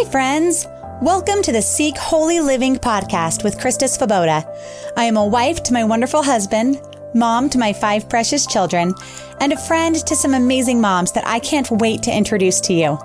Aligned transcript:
Hi, 0.00 0.08
friends. 0.12 0.68
Welcome 1.02 1.42
to 1.42 1.50
the 1.50 1.60
Seek 1.60 1.98
Holy 1.98 2.38
Living 2.38 2.76
podcast 2.76 3.42
with 3.42 3.58
Krista 3.58 3.88
Svoboda. 3.88 4.46
I 4.96 5.02
am 5.02 5.16
a 5.16 5.26
wife 5.26 5.64
to 5.64 5.72
my 5.72 5.82
wonderful 5.82 6.22
husband, 6.22 6.80
mom 7.14 7.50
to 7.50 7.58
my 7.58 7.72
five 7.72 8.08
precious 8.08 8.46
children, 8.46 8.94
and 9.40 9.52
a 9.52 9.56
friend 9.56 9.96
to 9.96 10.14
some 10.14 10.34
amazing 10.34 10.80
moms 10.80 11.10
that 11.12 11.26
I 11.26 11.40
can't 11.40 11.68
wait 11.72 12.04
to 12.04 12.16
introduce 12.16 12.60
to 12.60 12.74
you. 12.74 12.96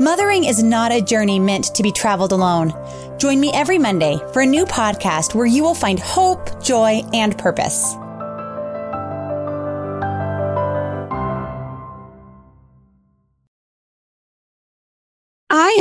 Mothering 0.00 0.42
is 0.42 0.64
not 0.64 0.90
a 0.90 1.00
journey 1.00 1.38
meant 1.38 1.72
to 1.76 1.84
be 1.84 1.92
traveled 1.92 2.32
alone. 2.32 2.72
Join 3.18 3.38
me 3.38 3.52
every 3.54 3.78
Monday 3.78 4.18
for 4.32 4.42
a 4.42 4.46
new 4.46 4.64
podcast 4.64 5.32
where 5.36 5.46
you 5.46 5.62
will 5.62 5.76
find 5.76 6.00
hope, 6.00 6.60
joy, 6.60 7.02
and 7.14 7.38
purpose. 7.38 7.94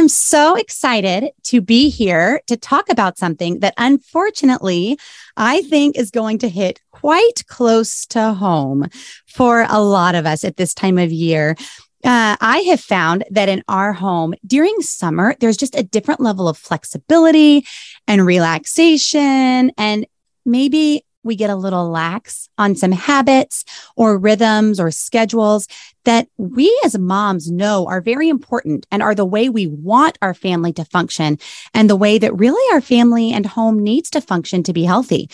Am 0.05 0.09
so 0.09 0.55
excited 0.55 1.31
to 1.41 1.61
be 1.61 1.89
here 1.89 2.39
to 2.45 2.55
talk 2.55 2.91
about 2.91 3.17
something 3.17 3.61
that 3.61 3.73
unfortunately 3.75 4.99
I 5.35 5.63
think 5.63 5.97
is 5.97 6.11
going 6.11 6.37
to 6.39 6.47
hit 6.47 6.79
quite 6.91 7.47
close 7.47 8.05
to 8.07 8.33
home 8.33 8.87
for 9.25 9.65
a 9.67 9.81
lot 9.81 10.13
of 10.13 10.27
us 10.27 10.43
at 10.43 10.57
this 10.57 10.75
time 10.75 10.99
of 10.99 11.11
year. 11.11 11.55
Uh, 12.03 12.37
I 12.39 12.59
have 12.69 12.81
found 12.81 13.23
that 13.31 13.49
in 13.49 13.63
our 13.67 13.93
home 13.93 14.35
during 14.45 14.79
summer, 14.81 15.35
there's 15.39 15.57
just 15.57 15.75
a 15.75 15.81
different 15.81 16.21
level 16.21 16.47
of 16.47 16.55
flexibility 16.55 17.65
and 18.07 18.23
relaxation 18.23 19.71
and 19.75 20.05
maybe 20.45 21.03
we 21.25 21.35
get 21.35 21.49
a 21.49 21.55
little 21.55 21.89
lax 21.89 22.47
on 22.57 22.75
some 22.75 22.91
habits 22.91 23.65
or 23.97 24.17
rhythms 24.17 24.79
or 24.79 24.91
schedules 24.91 25.67
that 26.05 26.27
we 26.37 26.79
as 26.85 26.97
moms 26.97 27.51
know 27.51 27.87
are 27.87 27.99
very 27.99 28.29
important 28.29 28.85
and 28.91 29.01
are 29.01 29.15
the 29.15 29.25
way 29.25 29.49
we 29.49 29.67
want 29.67 30.17
our 30.21 30.33
family 30.33 30.71
to 30.71 30.85
function 30.85 31.37
and 31.73 31.89
the 31.89 31.95
way 31.95 32.17
that 32.17 32.37
really 32.37 32.63
our 32.73 32.81
family 32.81 33.33
and 33.33 33.45
home 33.45 33.79
needs 33.79 34.09
to 34.11 34.21
function 34.21 34.63
to 34.63 34.71
be 34.71 34.83
healthy. 34.83 35.29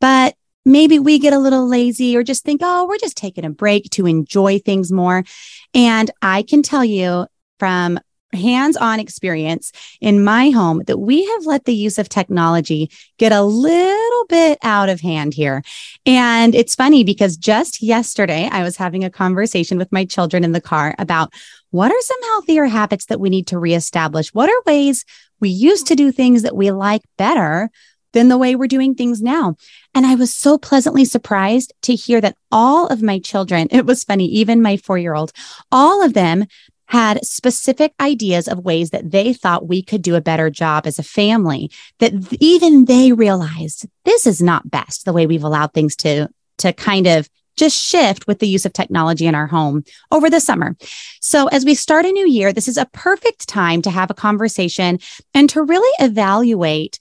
But 0.00 0.34
maybe 0.64 0.98
we 0.98 1.18
get 1.18 1.32
a 1.32 1.38
little 1.38 1.66
lazy 1.66 2.16
or 2.16 2.24
just 2.24 2.44
think, 2.44 2.60
oh, 2.64 2.86
we're 2.86 2.98
just 2.98 3.16
taking 3.16 3.44
a 3.44 3.50
break 3.50 3.88
to 3.90 4.06
enjoy 4.06 4.58
things 4.58 4.90
more. 4.90 5.24
And 5.72 6.10
I 6.20 6.42
can 6.42 6.62
tell 6.62 6.84
you 6.84 7.26
from 7.58 8.00
hands 8.32 8.76
on 8.76 9.00
experience 9.00 9.72
in 10.00 10.22
my 10.22 10.50
home 10.50 10.82
that 10.86 10.98
we 10.98 11.24
have 11.24 11.46
let 11.46 11.64
the 11.64 11.74
use 11.74 11.98
of 11.98 12.08
technology 12.08 12.90
get 13.18 13.32
a 13.32 13.42
little 13.42 14.26
bit 14.26 14.58
out 14.62 14.88
of 14.88 15.00
hand 15.00 15.34
here. 15.34 15.62
And 16.04 16.54
it's 16.54 16.74
funny 16.74 17.04
because 17.04 17.36
just 17.36 17.82
yesterday 17.82 18.48
I 18.50 18.62
was 18.62 18.76
having 18.76 19.04
a 19.04 19.10
conversation 19.10 19.78
with 19.78 19.92
my 19.92 20.04
children 20.04 20.44
in 20.44 20.52
the 20.52 20.60
car 20.60 20.94
about 20.98 21.32
what 21.70 21.92
are 21.92 22.00
some 22.00 22.22
healthier 22.24 22.66
habits 22.66 23.06
that 23.06 23.20
we 23.20 23.30
need 23.30 23.48
to 23.48 23.58
reestablish? 23.58 24.32
What 24.32 24.48
are 24.48 24.62
ways 24.66 25.04
we 25.40 25.48
used 25.48 25.86
to 25.88 25.94
do 25.94 26.12
things 26.12 26.42
that 26.42 26.56
we 26.56 26.70
like 26.70 27.02
better? 27.16 27.70
than 28.12 28.28
the 28.28 28.38
way 28.38 28.56
we're 28.56 28.66
doing 28.66 28.94
things 28.94 29.20
now. 29.20 29.56
And 29.94 30.06
I 30.06 30.14
was 30.14 30.32
so 30.32 30.56
pleasantly 30.56 31.04
surprised 31.04 31.74
to 31.82 31.94
hear 31.94 32.18
that 32.22 32.36
all 32.50 32.86
of 32.86 33.02
my 33.02 33.18
children, 33.18 33.68
it 33.70 33.84
was 33.84 34.04
funny, 34.04 34.24
even 34.26 34.62
my 34.62 34.78
four 34.78 34.96
year 34.96 35.14
old, 35.14 35.32
all 35.70 36.02
of 36.02 36.14
them 36.14 36.46
had 36.86 37.24
specific 37.24 37.92
ideas 38.00 38.48
of 38.48 38.64
ways 38.64 38.90
that 38.90 39.10
they 39.10 39.32
thought 39.32 39.68
we 39.68 39.82
could 39.82 40.02
do 40.02 40.14
a 40.14 40.20
better 40.20 40.50
job 40.50 40.86
as 40.86 40.98
a 40.98 41.02
family 41.02 41.70
that 41.98 42.12
even 42.40 42.84
they 42.84 43.12
realized 43.12 43.86
this 44.04 44.26
is 44.26 44.40
not 44.40 44.70
best 44.70 45.04
the 45.04 45.12
way 45.12 45.26
we've 45.26 45.44
allowed 45.44 45.72
things 45.72 45.96
to 45.96 46.28
to 46.58 46.72
kind 46.72 47.06
of 47.06 47.28
just 47.56 47.76
shift 47.76 48.26
with 48.26 48.38
the 48.38 48.48
use 48.48 48.66
of 48.66 48.72
technology 48.72 49.26
in 49.26 49.34
our 49.34 49.46
home 49.46 49.82
over 50.12 50.28
the 50.28 50.40
summer. 50.40 50.76
So 51.20 51.46
as 51.48 51.64
we 51.64 51.74
start 51.74 52.04
a 52.04 52.12
new 52.12 52.28
year, 52.28 52.52
this 52.52 52.68
is 52.68 52.76
a 52.76 52.86
perfect 52.92 53.48
time 53.48 53.82
to 53.82 53.90
have 53.90 54.10
a 54.10 54.14
conversation 54.14 54.98
and 55.34 55.48
to 55.50 55.62
really 55.62 55.92
evaluate 55.98 56.98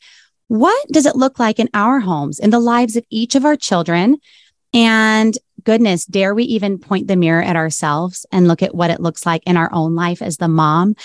what 0.48 0.88
does 0.90 1.06
it 1.06 1.16
look 1.16 1.40
like 1.40 1.60
in 1.60 1.70
our 1.74 2.00
homes, 2.00 2.40
in 2.40 2.52
the 2.52 2.60
lives 2.60 2.96
of 2.96 3.04
each 3.10 3.36
of 3.36 3.46
our 3.46 3.56
children, 3.56 4.18
and 4.74 5.38
goodness, 5.66 6.06
dare 6.06 6.34
we 6.34 6.44
even 6.46 6.80
point 6.80 7.08
the 7.08 7.18
mirror 7.18 7.42
at 7.42 7.58
ourselves 7.58 8.26
and 8.32 8.48
look 8.48 8.64
at 8.64 8.74
what 8.74 8.90
it 8.90 9.02
looks 9.02 9.26
like 9.26 9.44
in 9.46 9.58
our 9.58 9.70
own 9.74 9.96
life 9.96 10.22
as 10.22 10.38
the 10.38 10.48
mom? 10.48 10.96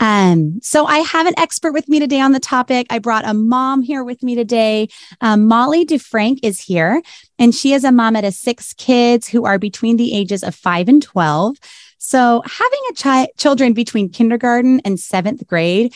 Um, 0.00 0.58
so 0.62 0.84
I 0.86 0.98
have 0.98 1.26
an 1.26 1.38
expert 1.38 1.72
with 1.72 1.88
me 1.88 2.00
today 2.00 2.20
on 2.20 2.32
the 2.32 2.40
topic. 2.40 2.86
I 2.90 2.98
brought 2.98 3.28
a 3.28 3.34
mom 3.34 3.82
here 3.82 4.02
with 4.02 4.22
me 4.22 4.34
today. 4.34 4.88
Um, 5.20 5.46
Molly 5.46 5.86
DeFrank 5.86 6.40
is 6.42 6.60
here, 6.60 7.00
and 7.38 7.54
she 7.54 7.72
is 7.72 7.84
a 7.84 7.92
mom 7.92 8.16
of 8.16 8.34
six 8.34 8.72
kids 8.72 9.28
who 9.28 9.44
are 9.44 9.58
between 9.58 9.96
the 9.96 10.14
ages 10.14 10.42
of 10.42 10.54
five 10.54 10.88
and 10.88 11.02
12. 11.02 11.56
So 11.98 12.42
having 12.44 12.80
a 12.90 12.94
child, 12.94 13.28
children 13.36 13.72
between 13.72 14.08
kindergarten 14.10 14.80
and 14.84 14.98
seventh 14.98 15.46
grade, 15.46 15.94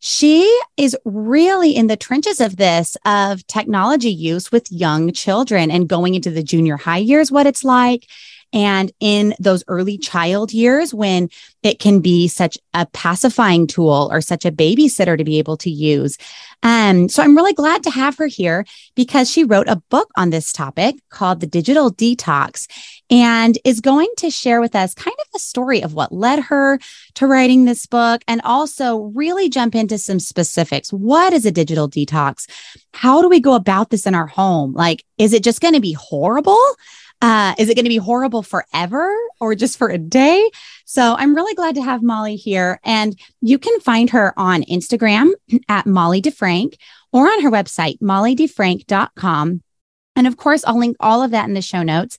she 0.00 0.60
is 0.76 0.96
really 1.04 1.76
in 1.76 1.86
the 1.86 1.96
trenches 1.96 2.40
of 2.40 2.56
this 2.56 2.96
of 3.04 3.46
technology 3.46 4.10
use 4.10 4.50
with 4.50 4.72
young 4.72 5.12
children 5.12 5.70
and 5.70 5.88
going 5.88 6.14
into 6.14 6.30
the 6.30 6.42
junior 6.42 6.78
high 6.78 6.98
years, 6.98 7.30
what 7.30 7.46
it's 7.46 7.62
like. 7.62 8.06
And 8.52 8.90
in 8.98 9.34
those 9.38 9.62
early 9.68 9.96
child 9.96 10.52
years, 10.52 10.92
when 10.92 11.28
it 11.62 11.78
can 11.78 12.00
be 12.00 12.26
such 12.26 12.58
a 12.74 12.86
pacifying 12.86 13.66
tool 13.66 14.08
or 14.10 14.20
such 14.20 14.44
a 14.44 14.50
babysitter 14.50 15.16
to 15.16 15.22
be 15.22 15.38
able 15.38 15.56
to 15.58 15.70
use. 15.70 16.18
Um, 16.62 17.08
so 17.08 17.22
I'm 17.22 17.36
really 17.36 17.52
glad 17.52 17.82
to 17.84 17.90
have 17.90 18.16
her 18.16 18.26
here 18.26 18.64
because 18.96 19.30
she 19.30 19.44
wrote 19.44 19.68
a 19.68 19.82
book 19.90 20.10
on 20.16 20.30
this 20.30 20.52
topic 20.52 20.96
called 21.10 21.40
The 21.40 21.46
Digital 21.46 21.92
Detox 21.92 22.66
and 23.10 23.58
is 23.64 23.80
going 23.80 24.08
to 24.18 24.30
share 24.30 24.60
with 24.60 24.76
us 24.76 24.94
kind 24.94 25.16
of 25.20 25.26
the 25.32 25.38
story 25.38 25.82
of 25.82 25.94
what 25.94 26.12
led 26.12 26.44
her 26.44 26.78
to 27.14 27.26
writing 27.26 27.64
this 27.64 27.86
book 27.86 28.22
and 28.28 28.40
also 28.44 28.98
really 29.14 29.48
jump 29.48 29.74
into 29.74 29.98
some 29.98 30.20
specifics. 30.20 30.92
What 30.92 31.32
is 31.32 31.44
a 31.44 31.50
digital 31.50 31.88
detox? 31.88 32.48
How 32.94 33.20
do 33.20 33.28
we 33.28 33.40
go 33.40 33.54
about 33.54 33.90
this 33.90 34.06
in 34.06 34.14
our 34.14 34.26
home? 34.26 34.72
Like, 34.72 35.04
is 35.18 35.32
it 35.32 35.42
just 35.42 35.60
going 35.60 35.74
to 35.74 35.80
be 35.80 35.92
horrible? 35.92 36.60
Uh, 37.22 37.54
is 37.58 37.68
it 37.68 37.74
going 37.74 37.84
to 37.84 37.90
be 37.90 37.98
horrible 37.98 38.42
forever 38.42 39.14
or 39.40 39.54
just 39.54 39.76
for 39.76 39.88
a 39.90 39.98
day? 39.98 40.50
So 40.86 41.14
I'm 41.18 41.34
really 41.34 41.54
glad 41.54 41.74
to 41.74 41.82
have 41.82 42.02
Molly 42.02 42.36
here. 42.36 42.80
And 42.82 43.18
you 43.42 43.58
can 43.58 43.78
find 43.80 44.08
her 44.10 44.32
on 44.38 44.62
Instagram 44.62 45.32
at 45.68 45.86
Molly 45.86 46.22
DeFrank 46.22 46.76
or 47.12 47.26
on 47.26 47.42
her 47.42 47.50
website, 47.50 48.00
mollydefrank.com. 48.00 49.62
And 50.16 50.26
of 50.26 50.36
course, 50.36 50.64
I'll 50.66 50.78
link 50.78 50.96
all 51.00 51.22
of 51.22 51.30
that 51.32 51.48
in 51.48 51.54
the 51.54 51.62
show 51.62 51.82
notes. 51.82 52.18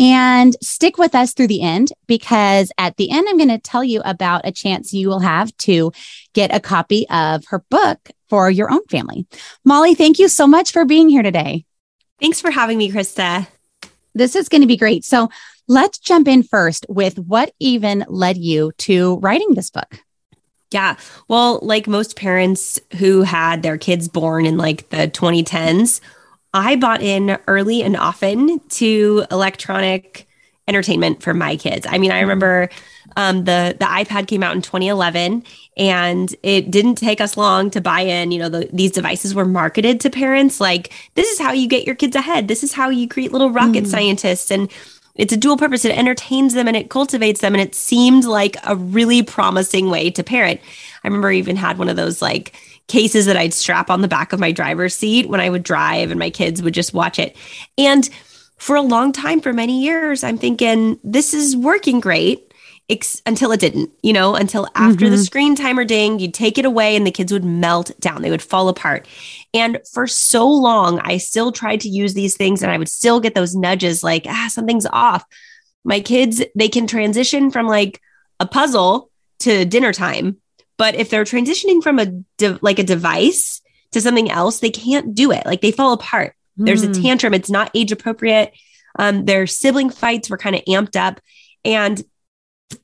And 0.00 0.56
stick 0.62 0.96
with 0.96 1.14
us 1.14 1.34
through 1.34 1.48
the 1.48 1.60
end 1.60 1.92
because 2.06 2.72
at 2.78 2.96
the 2.96 3.10
end, 3.10 3.28
I'm 3.28 3.36
going 3.36 3.50
to 3.50 3.58
tell 3.58 3.84
you 3.84 4.00
about 4.02 4.40
a 4.44 4.50
chance 4.50 4.94
you 4.94 5.08
will 5.08 5.20
have 5.20 5.54
to 5.58 5.92
get 6.32 6.54
a 6.54 6.58
copy 6.58 7.06
of 7.10 7.44
her 7.48 7.62
book 7.68 8.10
for 8.30 8.50
your 8.50 8.72
own 8.72 8.84
family. 8.86 9.26
Molly, 9.62 9.94
thank 9.94 10.18
you 10.18 10.28
so 10.28 10.46
much 10.46 10.72
for 10.72 10.86
being 10.86 11.10
here 11.10 11.22
today. 11.22 11.66
Thanks 12.18 12.40
for 12.40 12.50
having 12.50 12.78
me, 12.78 12.90
Krista. 12.90 13.46
This 14.14 14.34
is 14.34 14.48
going 14.48 14.62
to 14.62 14.66
be 14.66 14.78
great. 14.78 15.04
So 15.04 15.28
let's 15.68 15.98
jump 15.98 16.28
in 16.28 16.44
first 16.44 16.86
with 16.88 17.18
what 17.18 17.52
even 17.60 18.06
led 18.08 18.38
you 18.38 18.72
to 18.78 19.18
writing 19.18 19.54
this 19.54 19.70
book. 19.70 19.98
Yeah. 20.70 20.96
Well, 21.28 21.58
like 21.62 21.86
most 21.86 22.16
parents 22.16 22.80
who 22.98 23.22
had 23.22 23.62
their 23.62 23.76
kids 23.76 24.08
born 24.08 24.46
in 24.46 24.56
like 24.56 24.88
the 24.90 25.08
2010s, 25.08 26.00
I 26.52 26.76
bought 26.76 27.02
in 27.02 27.38
early 27.46 27.82
and 27.82 27.96
often 27.96 28.60
to 28.70 29.24
electronic 29.30 30.26
entertainment 30.66 31.22
for 31.22 31.34
my 31.34 31.56
kids. 31.56 31.86
I 31.88 31.98
mean, 31.98 32.12
I 32.12 32.20
remember 32.20 32.70
um, 33.16 33.44
the 33.44 33.76
the 33.78 33.86
iPad 33.86 34.28
came 34.28 34.42
out 34.42 34.54
in 34.54 34.62
2011, 34.62 35.44
and 35.76 36.34
it 36.42 36.70
didn't 36.70 36.94
take 36.94 37.20
us 37.20 37.36
long 37.36 37.70
to 37.70 37.80
buy 37.80 38.00
in. 38.00 38.30
You 38.30 38.38
know, 38.40 38.48
the, 38.48 38.70
these 38.72 38.92
devices 38.92 39.34
were 39.34 39.44
marketed 39.44 40.00
to 40.00 40.10
parents 40.10 40.60
like 40.60 40.92
this 41.14 41.28
is 41.28 41.40
how 41.40 41.52
you 41.52 41.68
get 41.68 41.86
your 41.86 41.96
kids 41.96 42.16
ahead. 42.16 42.48
This 42.48 42.62
is 42.62 42.72
how 42.72 42.88
you 42.88 43.08
create 43.08 43.32
little 43.32 43.50
rocket 43.50 43.84
mm. 43.84 43.88
scientists, 43.88 44.50
and 44.50 44.70
it's 45.16 45.32
a 45.32 45.36
dual 45.36 45.56
purpose. 45.56 45.84
It 45.84 45.96
entertains 45.96 46.54
them 46.54 46.68
and 46.68 46.76
it 46.76 46.88
cultivates 46.88 47.40
them, 47.40 47.54
and 47.54 47.62
it 47.62 47.74
seemed 47.74 48.24
like 48.24 48.56
a 48.64 48.76
really 48.76 49.22
promising 49.22 49.90
way 49.90 50.10
to 50.10 50.22
parent. 50.22 50.60
I 51.02 51.08
remember 51.08 51.30
I 51.30 51.34
even 51.34 51.56
had 51.56 51.78
one 51.78 51.88
of 51.88 51.96
those 51.96 52.22
like 52.22 52.54
cases 52.90 53.26
that 53.26 53.36
I'd 53.36 53.54
strap 53.54 53.88
on 53.88 54.02
the 54.02 54.08
back 54.08 54.32
of 54.32 54.40
my 54.40 54.50
driver's 54.50 54.94
seat 54.94 55.28
when 55.28 55.40
I 55.40 55.48
would 55.48 55.62
drive 55.62 56.10
and 56.10 56.18
my 56.18 56.28
kids 56.28 56.60
would 56.60 56.74
just 56.74 56.92
watch 56.92 57.18
it. 57.18 57.36
And 57.78 58.08
for 58.58 58.76
a 58.76 58.82
long 58.82 59.12
time, 59.12 59.40
for 59.40 59.52
many 59.52 59.82
years, 59.82 60.24
I'm 60.24 60.36
thinking 60.36 60.98
this 61.04 61.32
is 61.32 61.56
working 61.56 62.00
great 62.00 62.52
ex- 62.90 63.22
until 63.24 63.52
it 63.52 63.60
didn't, 63.60 63.90
you 64.02 64.12
know, 64.12 64.34
until 64.34 64.66
after 64.74 65.04
mm-hmm. 65.04 65.14
the 65.14 65.18
screen 65.18 65.54
timer 65.54 65.84
ding, 65.84 66.18
you'd 66.18 66.34
take 66.34 66.58
it 66.58 66.64
away 66.64 66.96
and 66.96 67.06
the 67.06 67.12
kids 67.12 67.32
would 67.32 67.44
melt 67.44 67.92
down. 68.00 68.22
They 68.22 68.30
would 68.30 68.42
fall 68.42 68.68
apart. 68.68 69.06
And 69.54 69.78
for 69.90 70.06
so 70.06 70.48
long, 70.48 70.98
I 70.98 71.16
still 71.18 71.52
tried 71.52 71.80
to 71.82 71.88
use 71.88 72.14
these 72.14 72.36
things 72.36 72.60
and 72.60 72.72
I 72.72 72.76
would 72.76 72.88
still 72.88 73.20
get 73.20 73.34
those 73.34 73.54
nudges 73.54 74.02
like, 74.02 74.26
ah, 74.28 74.48
something's 74.50 74.86
off. 74.86 75.24
My 75.84 76.00
kids, 76.00 76.42
they 76.56 76.68
can 76.68 76.86
transition 76.88 77.50
from 77.50 77.66
like 77.66 78.02
a 78.40 78.46
puzzle 78.46 79.10
to 79.40 79.64
dinner 79.64 79.92
time 79.92 80.36
but 80.80 80.94
if 80.94 81.10
they're 81.10 81.24
transitioning 81.24 81.82
from 81.82 81.98
a 81.98 82.06
de- 82.38 82.58
like 82.62 82.78
a 82.78 82.82
device 82.82 83.60
to 83.92 84.00
something 84.00 84.30
else, 84.30 84.60
they 84.60 84.70
can't 84.70 85.14
do 85.14 85.30
it. 85.30 85.44
Like 85.44 85.60
they 85.60 85.72
fall 85.72 85.92
apart. 85.92 86.34
Mm. 86.58 86.64
There's 86.64 86.82
a 86.82 86.86
hmm. 86.86 87.02
tantrum. 87.02 87.34
It's 87.34 87.50
not 87.50 87.70
age 87.74 87.92
appropriate. 87.92 88.54
Um, 88.98 89.26
their 89.26 89.46
sibling 89.46 89.90
fights 89.90 90.30
were 90.30 90.38
kind 90.38 90.56
of 90.56 90.62
amped 90.64 90.96
up. 90.96 91.20
And 91.66 92.02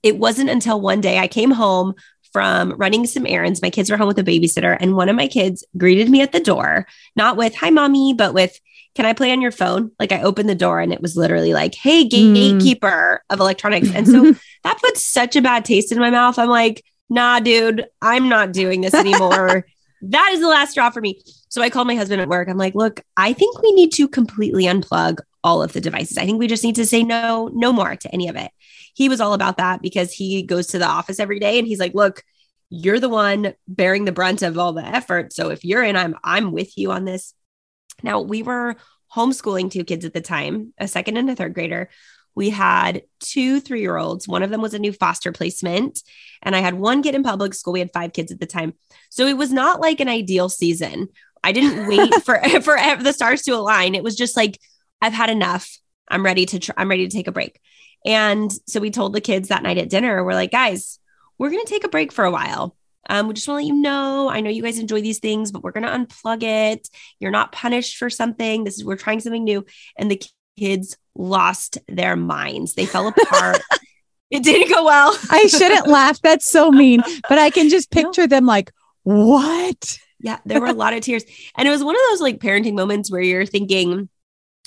it 0.02 0.19
wasn't 0.19 0.50
until 0.50 0.78
one 0.78 1.00
day 1.00 1.19
I 1.19 1.26
came 1.26 1.50
home 1.50 1.94
from 2.34 2.72
running 2.72 3.06
some 3.06 3.26
errands. 3.26 3.62
My 3.62 3.70
kids 3.70 3.90
were 3.90 3.96
home 3.96 4.08
with 4.08 4.19
a 4.19 4.22
babysitter, 4.22 4.76
and 4.78 4.94
one 4.94 5.08
of 5.08 5.16
my 5.16 5.26
kids 5.26 5.64
greeted 5.78 6.10
me 6.10 6.20
at 6.20 6.32
the 6.32 6.40
door, 6.40 6.87
not 7.16 7.38
with, 7.38 7.54
Hi, 7.54 7.70
mommy, 7.70 8.12
but 8.12 8.34
with, 8.34 8.60
Can 8.94 9.06
I 9.06 9.14
play 9.14 9.32
on 9.32 9.40
your 9.40 9.52
phone? 9.52 9.92
Like 9.99 10.12
I 10.12 10.20
opened 10.20 10.50
the 10.50 10.54
door 10.54 10.81
and 10.81 10.92
it 10.92 11.00
was 11.00 11.16
literally 11.16 11.54
like, 11.54 11.75
Hey, 11.75 12.06
gatekeeper 12.06 13.22
mm. 13.22 13.32
of 13.32 13.40
electronics. 13.40 13.88
And 13.90 14.06
so 14.06 14.34
that 14.64 14.82
puts 14.82 15.02
such 15.02 15.34
a 15.34 15.40
bad 15.40 15.64
taste 15.64 15.92
in 15.92 15.99
my 15.99 16.10
mouth. 16.10 16.38
I'm 16.38 16.50
like, 16.50 16.84
Nah, 17.08 17.40
dude, 17.40 17.86
I'm 18.02 18.28
not 18.28 18.52
doing 18.52 18.80
this 18.80 18.94
anymore. 18.94 19.66
that 20.02 20.30
is 20.32 20.40
the 20.40 20.48
last 20.48 20.72
straw 20.72 20.90
for 20.90 21.00
me. 21.00 21.22
So 21.48 21.62
I 21.62 21.70
called 21.70 21.86
my 21.86 21.94
husband 21.94 22.20
at 22.20 22.28
work. 22.28 22.48
I'm 22.48 22.58
like, 22.58 22.74
Look, 22.74 23.02
I 23.16 23.32
think 23.32 23.62
we 23.62 23.72
need 23.72 23.92
to 23.94 24.08
completely 24.08 24.64
unplug 24.64 25.20
all 25.44 25.62
of 25.62 25.72
the 25.72 25.80
devices. 25.80 26.18
I 26.18 26.26
think 26.26 26.38
we 26.38 26.48
just 26.48 26.64
need 26.64 26.74
to 26.74 26.86
say 26.86 27.02
no, 27.02 27.48
no 27.54 27.72
more 27.72 27.94
to 27.94 28.12
any 28.12 28.28
of 28.28 28.36
it. 28.36 28.50
He 28.94 29.08
was 29.08 29.20
all 29.20 29.32
about 29.32 29.58
that 29.58 29.80
because 29.80 30.12
he 30.12 30.42
goes 30.42 30.68
to 30.68 30.78
the 30.78 30.86
office 30.86 31.20
every 31.20 31.38
day 31.38 31.58
and 31.58 31.68
he's 31.68 31.78
like, 31.78 31.94
look, 31.94 32.22
you're 32.68 32.98
the 32.98 33.08
one 33.08 33.54
bearing 33.68 34.04
the 34.04 34.12
brunt 34.12 34.42
of 34.42 34.58
all 34.58 34.72
the 34.72 34.84
effort. 34.84 35.32
So 35.32 35.50
if 35.50 35.64
you're 35.64 35.84
in, 35.84 35.96
I'm 35.96 36.16
I'm 36.24 36.52
with 36.52 36.76
you 36.76 36.90
on 36.90 37.04
this. 37.04 37.32
Now 38.02 38.20
we 38.20 38.42
were 38.42 38.76
homeschooling 39.14 39.70
two 39.70 39.84
kids 39.84 40.04
at 40.04 40.12
the 40.12 40.20
time, 40.20 40.72
a 40.78 40.88
second 40.88 41.16
and 41.16 41.30
a 41.30 41.36
third 41.36 41.54
grader. 41.54 41.88
We 42.36 42.50
had 42.50 43.02
two 43.18 43.58
three 43.60 43.80
year 43.80 43.96
olds. 43.96 44.28
One 44.28 44.44
of 44.44 44.50
them 44.50 44.60
was 44.62 44.74
a 44.74 44.78
new 44.78 44.92
foster 44.92 45.32
placement. 45.32 46.02
And 46.42 46.54
I 46.54 46.60
had 46.60 46.74
one 46.74 47.02
kid 47.02 47.16
in 47.16 47.24
public 47.24 47.54
school. 47.54 47.72
We 47.72 47.80
had 47.80 47.92
five 47.92 48.12
kids 48.12 48.30
at 48.30 48.38
the 48.38 48.46
time. 48.46 48.74
So 49.10 49.26
it 49.26 49.36
was 49.36 49.52
not 49.52 49.80
like 49.80 49.98
an 49.98 50.08
ideal 50.08 50.48
season. 50.48 51.08
I 51.42 51.52
didn't 51.52 51.86
wait 51.88 52.14
for, 52.22 52.38
for 52.60 52.76
the 53.02 53.12
stars 53.12 53.42
to 53.42 53.52
align. 53.52 53.94
It 53.94 54.04
was 54.04 54.14
just 54.14 54.36
like 54.36 54.60
I've 55.02 55.14
had 55.14 55.30
enough. 55.30 55.78
I'm 56.08 56.24
ready 56.24 56.46
to 56.46 56.60
tr- 56.60 56.72
I'm 56.76 56.90
ready 56.90 57.08
to 57.08 57.16
take 57.16 57.26
a 57.26 57.32
break. 57.32 57.58
And 58.04 58.52
so 58.68 58.78
we 58.78 58.90
told 58.90 59.12
the 59.12 59.20
kids 59.20 59.48
that 59.48 59.62
night 59.62 59.78
at 59.78 59.88
dinner, 59.88 60.22
we're 60.22 60.34
like, 60.34 60.52
guys, 60.52 61.00
we're 61.38 61.50
going 61.50 61.64
to 61.64 61.70
take 61.70 61.84
a 61.84 61.88
break 61.88 62.12
for 62.12 62.24
a 62.24 62.30
while. 62.30 62.76
Um, 63.08 63.28
we 63.28 63.34
just 63.34 63.48
want 63.48 63.60
to 63.60 63.64
let 63.64 63.74
you 63.74 63.80
know. 63.80 64.28
I 64.28 64.40
know 64.40 64.50
you 64.50 64.62
guys 64.62 64.78
enjoy 64.78 65.00
these 65.00 65.18
things, 65.18 65.52
but 65.52 65.62
we're 65.62 65.72
going 65.72 65.84
to 65.84 65.90
unplug 65.90 66.42
it. 66.42 66.88
You're 67.18 67.30
not 67.30 67.52
punished 67.52 67.96
for 67.96 68.10
something. 68.10 68.64
This 68.64 68.76
is 68.76 68.84
we're 68.84 68.96
trying 68.96 69.20
something 69.20 69.44
new. 69.44 69.64
And 69.96 70.10
the 70.10 70.22
kids 70.58 70.96
lost 71.18 71.78
their 71.88 72.16
minds. 72.16 72.74
They 72.74 72.86
fell 72.86 73.08
apart. 73.08 73.60
it 74.30 74.42
didn't 74.42 74.72
go 74.72 74.84
well. 74.84 75.16
I 75.30 75.46
shouldn't 75.46 75.86
laugh. 75.86 76.20
That's 76.22 76.48
so 76.48 76.70
mean. 76.70 77.02
But 77.28 77.38
I 77.38 77.50
can 77.50 77.68
just 77.68 77.90
picture 77.90 78.22
no. 78.22 78.26
them 78.28 78.46
like, 78.46 78.72
what? 79.02 79.98
Yeah, 80.20 80.38
there 80.44 80.60
were 80.60 80.66
a 80.66 80.72
lot 80.72 80.94
of 80.94 81.00
tears. 81.02 81.24
And 81.56 81.68
it 81.68 81.70
was 81.70 81.84
one 81.84 81.94
of 81.94 82.00
those 82.10 82.20
like 82.20 82.38
parenting 82.38 82.74
moments 82.74 83.10
where 83.10 83.20
you're 83.20 83.46
thinking, 83.46 84.08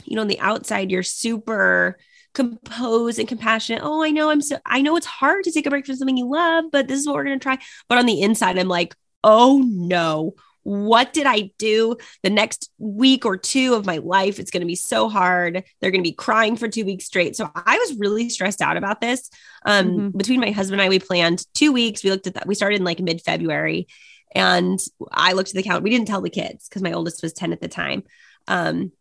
you 0.05 0.15
know, 0.15 0.21
on 0.21 0.27
the 0.27 0.39
outside, 0.39 0.91
you're 0.91 1.03
super 1.03 1.97
composed 2.33 3.19
and 3.19 3.27
compassionate. 3.27 3.81
Oh, 3.83 4.03
I 4.03 4.11
know 4.11 4.29
I'm 4.29 4.41
so 4.41 4.57
I 4.65 4.81
know 4.81 4.95
it's 4.95 5.05
hard 5.05 5.43
to 5.45 5.51
take 5.51 5.65
a 5.65 5.69
break 5.69 5.85
from 5.85 5.95
something 5.95 6.17
you 6.17 6.29
love, 6.29 6.65
but 6.71 6.87
this 6.87 6.99
is 6.99 7.07
what 7.07 7.15
we're 7.15 7.23
gonna 7.25 7.39
try. 7.39 7.57
But 7.87 7.97
on 7.97 8.05
the 8.05 8.21
inside, 8.21 8.57
I'm 8.57 8.67
like, 8.67 8.95
oh 9.23 9.63
no, 9.65 10.35
what 10.63 11.13
did 11.13 11.25
I 11.25 11.51
do 11.57 11.97
the 12.23 12.29
next 12.29 12.71
week 12.77 13.25
or 13.25 13.37
two 13.37 13.73
of 13.73 13.85
my 13.85 13.97
life? 13.97 14.39
It's 14.39 14.51
going 14.51 14.61
to 14.61 14.67
be 14.67 14.75
so 14.75 15.09
hard. 15.09 15.63
They're 15.79 15.91
going 15.91 16.03
to 16.03 16.09
be 16.09 16.13
crying 16.13 16.55
for 16.55 16.67
two 16.67 16.85
weeks 16.85 17.05
straight. 17.05 17.35
So 17.35 17.49
I 17.55 17.77
was 17.77 17.97
really 17.97 18.29
stressed 18.29 18.61
out 18.61 18.77
about 18.77 19.01
this. 19.01 19.29
Um, 19.65 19.87
mm-hmm. 19.87 20.17
Between 20.17 20.39
my 20.39 20.51
husband 20.51 20.81
and 20.81 20.85
I, 20.85 20.89
we 20.89 20.99
planned 20.99 21.45
two 21.53 21.71
weeks. 21.71 22.03
We 22.03 22.11
looked 22.11 22.27
at 22.27 22.35
that. 22.35 22.47
We 22.47 22.55
started 22.55 22.79
in 22.79 22.85
like 22.85 22.99
mid 22.99 23.21
February, 23.21 23.87
and 24.33 24.79
I 25.11 25.33
looked 25.33 25.49
at 25.49 25.55
the 25.55 25.63
count. 25.63 25.83
We 25.83 25.89
didn't 25.89 26.07
tell 26.07 26.21
the 26.21 26.29
kids 26.29 26.67
because 26.67 26.81
my 26.81 26.93
oldest 26.93 27.23
was 27.23 27.33
10 27.33 27.53
at 27.53 27.61
the 27.61 27.67
time. 27.67 28.03
Um, 28.47 28.91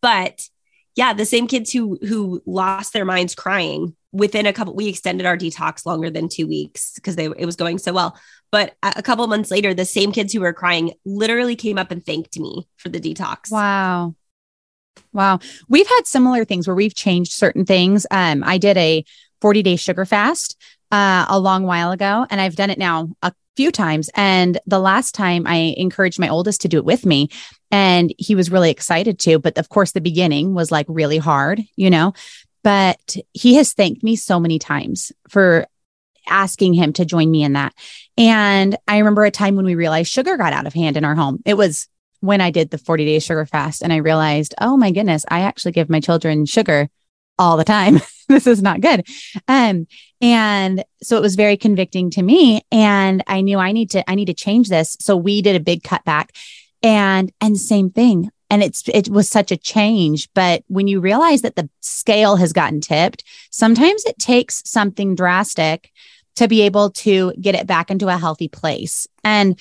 but 0.00 0.48
yeah, 0.96 1.12
the 1.12 1.24
same 1.24 1.46
kids 1.46 1.72
who 1.72 1.98
who 2.06 2.42
lost 2.46 2.92
their 2.92 3.04
minds 3.04 3.34
crying 3.34 3.94
within 4.12 4.46
a 4.46 4.52
couple 4.52 4.74
we 4.74 4.88
extended 4.88 5.24
our 5.24 5.36
detox 5.36 5.86
longer 5.86 6.10
than 6.10 6.28
2 6.28 6.48
weeks 6.48 6.94
because 6.94 7.14
they 7.14 7.26
it 7.26 7.46
was 7.46 7.56
going 7.56 7.78
so 7.78 7.92
well. 7.92 8.18
But 8.52 8.74
a 8.82 9.02
couple 9.02 9.26
months 9.28 9.50
later, 9.50 9.74
the 9.74 9.84
same 9.84 10.10
kids 10.10 10.32
who 10.32 10.40
were 10.40 10.52
crying 10.52 10.94
literally 11.04 11.54
came 11.54 11.78
up 11.78 11.90
and 11.90 12.04
thanked 12.04 12.38
me 12.38 12.68
for 12.76 12.88
the 12.88 13.00
detox. 13.00 13.50
Wow. 13.50 14.14
Wow. 15.12 15.38
We've 15.68 15.86
had 15.86 16.06
similar 16.06 16.44
things 16.44 16.66
where 16.66 16.74
we've 16.74 16.94
changed 16.94 17.32
certain 17.32 17.64
things. 17.64 18.06
Um, 18.10 18.42
I 18.44 18.58
did 18.58 18.76
a 18.76 19.04
40 19.40 19.62
day 19.62 19.76
sugar 19.76 20.04
fast 20.04 20.56
uh, 20.90 21.26
a 21.28 21.38
long 21.38 21.64
while 21.64 21.92
ago, 21.92 22.26
and 22.28 22.40
I've 22.40 22.56
done 22.56 22.70
it 22.70 22.78
now 22.78 23.08
a 23.22 23.32
few 23.56 23.70
times. 23.70 24.10
And 24.14 24.58
the 24.66 24.80
last 24.80 25.14
time 25.14 25.46
I 25.46 25.74
encouraged 25.76 26.18
my 26.18 26.28
oldest 26.28 26.60
to 26.62 26.68
do 26.68 26.78
it 26.78 26.84
with 26.84 27.06
me, 27.06 27.28
and 27.70 28.12
he 28.18 28.34
was 28.34 28.50
really 28.50 28.70
excited 28.70 29.18
to. 29.20 29.38
But 29.38 29.58
of 29.58 29.68
course, 29.68 29.92
the 29.92 30.00
beginning 30.00 30.54
was 30.54 30.72
like 30.72 30.86
really 30.88 31.18
hard, 31.18 31.62
you 31.76 31.90
know. 31.90 32.12
But 32.62 33.16
he 33.32 33.54
has 33.54 33.72
thanked 33.72 34.02
me 34.02 34.16
so 34.16 34.38
many 34.38 34.58
times 34.58 35.12
for 35.28 35.66
asking 36.28 36.74
him 36.74 36.92
to 36.94 37.04
join 37.04 37.30
me 37.30 37.42
in 37.42 37.54
that. 37.54 37.74
And 38.20 38.76
I 38.86 38.98
remember 38.98 39.24
a 39.24 39.30
time 39.30 39.56
when 39.56 39.64
we 39.64 39.74
realized 39.74 40.12
sugar 40.12 40.36
got 40.36 40.52
out 40.52 40.66
of 40.66 40.74
hand 40.74 40.98
in 40.98 41.06
our 41.06 41.14
home. 41.14 41.40
It 41.46 41.54
was 41.54 41.88
when 42.20 42.42
I 42.42 42.50
did 42.50 42.70
the 42.70 42.76
40 42.76 43.06
day 43.06 43.18
sugar 43.18 43.46
fast 43.46 43.80
and 43.80 43.94
I 43.94 43.96
realized, 43.96 44.54
oh 44.60 44.76
my 44.76 44.90
goodness, 44.90 45.24
I 45.28 45.40
actually 45.40 45.72
give 45.72 45.88
my 45.88 46.00
children 46.00 46.44
sugar 46.44 46.90
all 47.38 47.56
the 47.56 47.64
time. 47.64 47.98
this 48.28 48.46
is 48.46 48.60
not 48.60 48.82
good. 48.82 49.08
Um, 49.48 49.86
and 50.20 50.84
so 51.02 51.16
it 51.16 51.22
was 51.22 51.34
very 51.34 51.56
convicting 51.56 52.10
to 52.10 52.22
me. 52.22 52.60
And 52.70 53.24
I 53.26 53.40
knew 53.40 53.58
I 53.58 53.72
need 53.72 53.88
to, 53.92 54.08
I 54.08 54.14
need 54.14 54.26
to 54.26 54.34
change 54.34 54.68
this. 54.68 54.98
So 55.00 55.16
we 55.16 55.40
did 55.40 55.56
a 55.56 55.60
big 55.60 55.82
cutback 55.82 56.28
and, 56.82 57.32
and 57.40 57.58
same 57.58 57.88
thing. 57.88 58.30
And 58.50 58.62
it's, 58.62 58.82
it 58.92 59.08
was 59.08 59.30
such 59.30 59.50
a 59.50 59.56
change. 59.56 60.28
But 60.34 60.62
when 60.66 60.88
you 60.88 61.00
realize 61.00 61.40
that 61.40 61.56
the 61.56 61.70
scale 61.80 62.36
has 62.36 62.52
gotten 62.52 62.82
tipped, 62.82 63.24
sometimes 63.50 64.04
it 64.04 64.18
takes 64.18 64.62
something 64.66 65.14
drastic 65.14 65.90
to 66.36 66.48
be 66.48 66.62
able 66.62 66.90
to 66.90 67.32
get 67.40 67.54
it 67.54 67.66
back 67.66 67.90
into 67.90 68.08
a 68.08 68.16
healthy 68.16 68.48
place. 68.48 69.06
And 69.24 69.60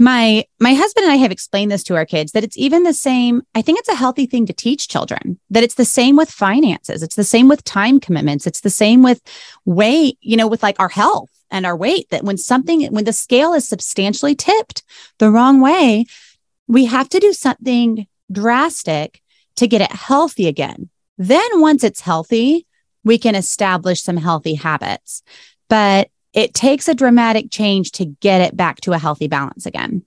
my 0.00 0.46
my 0.58 0.72
husband 0.72 1.04
and 1.04 1.12
I 1.12 1.16
have 1.16 1.30
explained 1.30 1.70
this 1.70 1.84
to 1.84 1.94
our 1.94 2.06
kids 2.06 2.32
that 2.32 2.42
it's 2.42 2.56
even 2.56 2.84
the 2.84 2.94
same 2.94 3.42
I 3.54 3.60
think 3.60 3.78
it's 3.78 3.88
a 3.88 3.94
healthy 3.94 4.24
thing 4.24 4.46
to 4.46 4.52
teach 4.54 4.88
children 4.88 5.38
that 5.50 5.62
it's 5.62 5.74
the 5.74 5.84
same 5.84 6.16
with 6.16 6.30
finances 6.30 7.02
it's 7.02 7.16
the 7.16 7.22
same 7.22 7.48
with 7.48 7.62
time 7.64 8.00
commitments 8.00 8.46
it's 8.46 8.62
the 8.62 8.70
same 8.70 9.02
with 9.02 9.20
weight 9.66 10.16
you 10.22 10.38
know 10.38 10.48
with 10.48 10.62
like 10.62 10.80
our 10.80 10.88
health 10.88 11.28
and 11.50 11.66
our 11.66 11.76
weight 11.76 12.08
that 12.08 12.24
when 12.24 12.38
something 12.38 12.82
when 12.86 13.04
the 13.04 13.12
scale 13.12 13.52
is 13.52 13.68
substantially 13.68 14.34
tipped 14.34 14.82
the 15.18 15.30
wrong 15.30 15.60
way 15.60 16.06
we 16.66 16.86
have 16.86 17.10
to 17.10 17.20
do 17.20 17.34
something 17.34 18.06
drastic 18.32 19.20
to 19.56 19.68
get 19.68 19.82
it 19.82 19.92
healthy 19.92 20.48
again 20.48 20.88
then 21.18 21.60
once 21.60 21.84
it's 21.84 22.00
healthy 22.00 22.66
we 23.04 23.18
can 23.18 23.34
establish 23.34 24.02
some 24.02 24.16
healthy 24.16 24.54
habits 24.54 25.22
but 25.70 26.10
it 26.34 26.52
takes 26.52 26.88
a 26.88 26.94
dramatic 26.94 27.50
change 27.50 27.92
to 27.92 28.04
get 28.04 28.42
it 28.42 28.56
back 28.56 28.82
to 28.82 28.92
a 28.92 28.98
healthy 28.98 29.28
balance 29.28 29.64
again. 29.64 30.04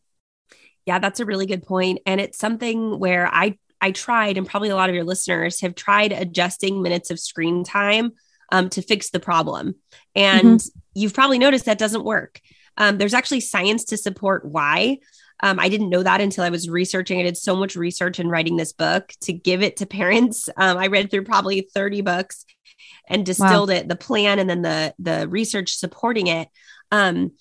Yeah, 0.85 0.99
that's 0.99 1.19
a 1.19 1.25
really 1.25 1.45
good 1.45 1.63
point. 1.63 1.99
And 2.05 2.21
it's 2.21 2.37
something 2.37 2.99
where 2.99 3.27
I 3.33 3.57
I 3.81 3.91
tried, 3.91 4.37
and 4.37 4.47
probably 4.47 4.69
a 4.69 4.75
lot 4.75 4.89
of 4.89 4.95
your 4.95 5.03
listeners 5.03 5.59
have 5.59 5.75
tried 5.75 6.13
adjusting 6.13 6.81
minutes 6.81 7.11
of 7.11 7.19
screen 7.19 7.65
time 7.65 8.13
um, 8.49 8.69
to 8.69 8.81
fix 8.81 9.09
the 9.09 9.19
problem. 9.19 9.75
And 10.15 10.59
mm-hmm. 10.59 10.79
you've 10.93 11.13
probably 11.13 11.37
noticed 11.37 11.65
that 11.65 11.79
doesn't 11.79 12.05
work. 12.05 12.39
Um, 12.77 12.97
there's 12.97 13.13
actually 13.13 13.41
science 13.41 13.83
to 13.85 13.97
support 13.97 14.45
why. 14.45 14.99
Um, 15.41 15.59
I 15.59 15.67
didn't 15.67 15.89
know 15.89 16.01
that 16.01 16.21
until 16.21 16.45
I 16.45 16.49
was 16.49 16.69
researching. 16.69 17.19
I 17.19 17.23
did 17.23 17.35
so 17.35 17.57
much 17.57 17.75
research 17.75 18.21
in 18.21 18.29
writing 18.29 18.55
this 18.55 18.71
book 18.71 19.11
to 19.21 19.33
give 19.33 19.61
it 19.61 19.77
to 19.77 19.85
parents. 19.99 20.47
Um, 20.55 20.77
I 20.77 20.87
read 20.87 21.11
through 21.11 21.25
probably 21.25 21.67
30 21.73 22.01
books 22.01 22.45
and 23.07 23.25
distilled 23.25 23.69
wow. 23.69 23.75
it, 23.75 23.87
the 23.87 23.95
plan 23.95 24.39
and 24.39 24.49
then 24.49 24.61
the 24.61 24.93
the 24.99 25.27
research 25.27 25.75
supporting 25.75 26.27
it. 26.27 26.47
Um, 26.91 27.31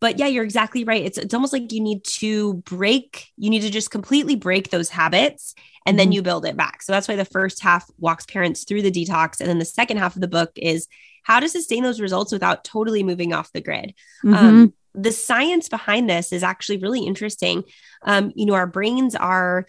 but 0.00 0.18
yeah, 0.18 0.26
you're 0.26 0.44
exactly 0.44 0.82
right. 0.84 1.04
It's 1.04 1.18
it's 1.18 1.34
almost 1.34 1.52
like 1.52 1.70
you 1.70 1.80
need 1.80 2.02
to 2.18 2.54
break, 2.54 3.28
you 3.36 3.50
need 3.50 3.62
to 3.62 3.70
just 3.70 3.90
completely 3.90 4.34
break 4.34 4.70
those 4.70 4.88
habits 4.88 5.54
and 5.86 5.94
mm-hmm. 5.94 5.98
then 5.98 6.12
you 6.12 6.22
build 6.22 6.44
it 6.44 6.56
back. 6.56 6.82
So 6.82 6.92
that's 6.92 7.06
why 7.06 7.16
the 7.16 7.24
first 7.24 7.62
half 7.62 7.88
walks 7.98 8.26
parents 8.26 8.64
through 8.64 8.82
the 8.82 8.90
detox. 8.90 9.40
And 9.40 9.48
then 9.48 9.58
the 9.58 9.64
second 9.64 9.98
half 9.98 10.16
of 10.16 10.20
the 10.20 10.28
book 10.28 10.50
is 10.56 10.88
how 11.22 11.38
to 11.38 11.48
sustain 11.48 11.82
those 11.82 12.00
results 12.00 12.32
without 12.32 12.64
totally 12.64 13.02
moving 13.02 13.32
off 13.32 13.52
the 13.52 13.60
grid. 13.60 13.94
Mm-hmm. 14.24 14.34
Um, 14.34 14.74
the 14.94 15.12
science 15.12 15.68
behind 15.68 16.10
this 16.10 16.32
is 16.32 16.42
actually 16.42 16.78
really 16.78 17.06
interesting. 17.06 17.64
Um, 18.02 18.32
you 18.34 18.46
know, 18.46 18.54
our 18.54 18.66
brains 18.66 19.14
are 19.14 19.66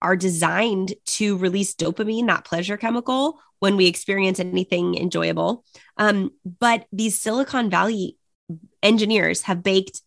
are 0.00 0.16
designed 0.16 0.94
to 1.06 1.36
release 1.38 1.74
dopamine, 1.74 2.28
that 2.28 2.44
pleasure 2.44 2.76
chemical, 2.76 3.40
when 3.60 3.76
we 3.76 3.86
experience 3.86 4.40
anything 4.40 4.96
enjoyable. 4.96 5.64
Um, 5.96 6.30
but 6.44 6.86
these 6.92 7.20
Silicon 7.20 7.70
Valley 7.70 8.16
engineers 8.82 9.42
have 9.42 9.62
baked 9.62 10.02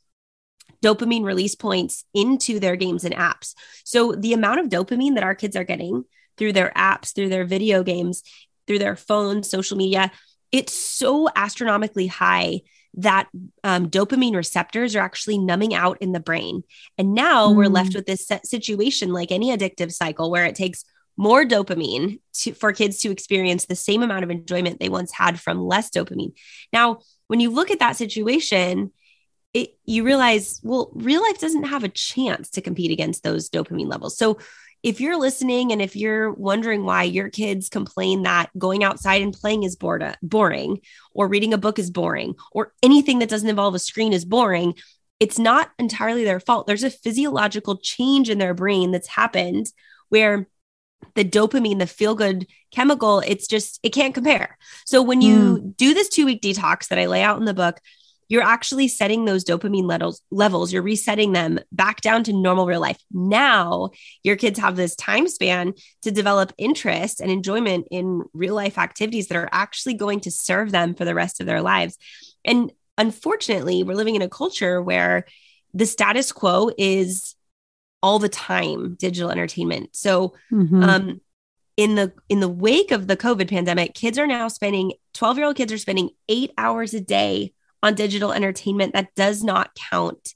dopamine 0.83 1.23
release 1.23 1.55
points 1.55 2.05
into 2.13 2.59
their 2.59 2.75
games 2.75 3.03
and 3.03 3.13
apps. 3.13 3.53
So 3.83 4.13
the 4.13 4.33
amount 4.33 4.61
of 4.61 4.69
dopamine 4.69 5.15
that 5.15 5.23
our 5.23 5.35
kids 5.35 5.55
are 5.55 5.63
getting 5.63 6.05
through 6.37 6.53
their 6.53 6.71
apps, 6.75 7.13
through 7.13 7.29
their 7.29 7.45
video 7.45 7.83
games, 7.83 8.23
through 8.65 8.79
their 8.79 8.95
phones, 8.95 9.49
social 9.49 9.77
media, 9.77 10.11
it's 10.51 10.73
so 10.73 11.29
astronomically 11.35 12.07
high 12.07 12.61
that 12.95 13.29
um, 13.63 13.89
dopamine 13.89 14.35
receptors 14.35 14.95
are 14.95 15.03
actually 15.03 15.37
numbing 15.37 15.73
out 15.73 15.97
in 16.01 16.11
the 16.11 16.19
brain. 16.19 16.63
And 16.97 17.13
now 17.13 17.49
mm. 17.49 17.55
we're 17.55 17.69
left 17.69 17.95
with 17.95 18.05
this 18.05 18.29
situation 18.43 19.13
like 19.13 19.31
any 19.31 19.55
addictive 19.55 19.93
cycle 19.93 20.29
where 20.29 20.45
it 20.45 20.55
takes 20.55 20.83
more 21.17 21.43
dopamine 21.43 22.19
to, 22.33 22.53
for 22.53 22.73
kids 22.73 22.99
to 22.99 23.11
experience 23.11 23.65
the 23.65 23.75
same 23.75 24.03
amount 24.03 24.23
of 24.23 24.31
enjoyment 24.31 24.79
they 24.79 24.89
once 24.89 25.11
had 25.11 25.39
from 25.39 25.59
less 25.59 25.89
dopamine. 25.89 26.33
Now, 26.73 26.99
when 27.27 27.39
you 27.39 27.49
look 27.49 27.71
at 27.71 27.79
that 27.79 27.97
situation, 27.97 28.91
it, 29.53 29.77
you 29.85 30.03
realize, 30.03 30.59
well, 30.63 30.91
real 30.93 31.21
life 31.21 31.39
doesn't 31.39 31.65
have 31.65 31.83
a 31.83 31.89
chance 31.89 32.51
to 32.51 32.61
compete 32.61 32.91
against 32.91 33.23
those 33.23 33.49
dopamine 33.49 33.89
levels. 33.89 34.17
So 34.17 34.39
if 34.83 34.99
you're 34.99 35.17
listening 35.17 35.71
and 35.71 35.81
if 35.81 35.95
you're 35.95 36.31
wondering 36.31 36.85
why 36.85 37.03
your 37.03 37.29
kids 37.29 37.69
complain 37.69 38.23
that 38.23 38.49
going 38.57 38.83
outside 38.83 39.21
and 39.21 39.33
playing 39.33 39.63
is 39.63 39.75
bored, 39.75 40.17
boring 40.23 40.79
or 41.13 41.27
reading 41.27 41.53
a 41.53 41.57
book 41.57 41.77
is 41.77 41.91
boring 41.91 42.35
or 42.51 42.73
anything 42.81 43.19
that 43.19 43.29
doesn't 43.29 43.49
involve 43.49 43.75
a 43.75 43.79
screen 43.79 44.13
is 44.13 44.25
boring, 44.25 44.73
it's 45.19 45.37
not 45.37 45.69
entirely 45.77 46.23
their 46.23 46.39
fault. 46.39 46.65
There's 46.65 46.83
a 46.83 46.89
physiological 46.89 47.77
change 47.77 48.29
in 48.29 48.39
their 48.39 48.55
brain 48.55 48.89
that's 48.91 49.07
happened 49.07 49.67
where 50.09 50.47
the 51.15 51.25
dopamine, 51.25 51.79
the 51.79 51.87
feel 51.87 52.15
good 52.15 52.47
chemical, 52.71 53.19
it's 53.19 53.47
just, 53.47 53.79
it 53.83 53.89
can't 53.89 54.13
compare. 54.13 54.57
So 54.85 55.01
when 55.01 55.21
you 55.21 55.57
mm. 55.57 55.77
do 55.77 55.93
this 55.93 56.09
two 56.09 56.25
week 56.25 56.41
detox 56.41 56.87
that 56.87 56.99
I 56.99 57.05
lay 57.07 57.21
out 57.23 57.39
in 57.39 57.45
the 57.45 57.53
book, 57.53 57.79
you're 58.31 58.41
actually 58.41 58.87
setting 58.87 59.25
those 59.25 59.43
dopamine 59.43 59.83
levels 59.83 60.21
levels 60.31 60.71
you're 60.71 60.81
resetting 60.81 61.33
them 61.33 61.59
back 61.73 61.99
down 61.99 62.23
to 62.23 62.31
normal 62.31 62.65
real 62.65 62.79
life 62.79 62.97
now 63.11 63.89
your 64.23 64.37
kids 64.37 64.57
have 64.57 64.77
this 64.77 64.95
time 64.95 65.27
span 65.27 65.73
to 66.01 66.11
develop 66.11 66.53
interest 66.57 67.19
and 67.19 67.29
enjoyment 67.29 67.85
in 67.91 68.23
real 68.33 68.55
life 68.55 68.77
activities 68.77 69.27
that 69.27 69.37
are 69.37 69.49
actually 69.51 69.95
going 69.95 70.21
to 70.21 70.31
serve 70.31 70.71
them 70.71 70.95
for 70.95 71.03
the 71.03 71.13
rest 71.13 71.41
of 71.41 71.45
their 71.45 71.61
lives 71.61 71.97
and 72.45 72.71
unfortunately 72.97 73.83
we're 73.83 73.95
living 73.95 74.15
in 74.15 74.21
a 74.21 74.29
culture 74.29 74.81
where 74.81 75.25
the 75.73 75.85
status 75.85 76.31
quo 76.31 76.71
is 76.77 77.35
all 78.03 78.19
the 78.19 78.29
time 78.29 78.95
digital 78.95 79.31
entertainment 79.31 79.89
so 79.95 80.33
mm-hmm. 80.51 80.83
um 80.83 81.21
in 81.77 81.95
the 81.95 82.11
in 82.29 82.39
the 82.39 82.49
wake 82.49 82.91
of 82.91 83.07
the 83.07 83.17
covid 83.17 83.49
pandemic 83.49 83.93
kids 83.93 84.17
are 84.17 84.27
now 84.27 84.47
spending 84.47 84.93
12 85.13 85.37
year 85.37 85.47
old 85.47 85.55
kids 85.55 85.71
are 85.71 85.77
spending 85.77 86.09
8 86.29 86.51
hours 86.57 86.93
a 86.93 87.01
day 87.01 87.53
on 87.83 87.95
digital 87.95 88.31
entertainment 88.31 88.93
that 88.93 89.13
does 89.15 89.43
not 89.43 89.75
count 89.75 90.33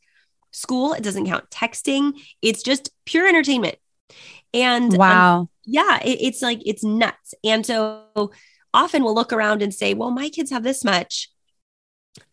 school, 0.56 0.94
it 0.94 1.04
doesn't 1.04 1.28
count 1.28 1.50
texting, 1.50 2.14
it's 2.42 2.64
just 2.64 2.90
pure 3.06 3.28
entertainment. 3.28 3.76
And 4.54 4.94
um, 4.94 4.98
wow. 4.98 5.40
Um, 5.40 5.50
yeah, 5.66 6.00
it, 6.04 6.20
it's 6.22 6.42
like 6.42 6.62
it's 6.66 6.84
nuts. 6.84 7.34
And 7.44 7.66
so 7.66 8.32
often 8.74 9.04
we'll 9.04 9.16
look 9.16 9.34
around 9.34 9.62
and 9.62 9.74
say, 9.74 9.94
well, 9.94 10.12
my 10.12 10.30
kids 10.30 10.52
have 10.52 10.64
this 10.64 10.84
much. 10.84 11.30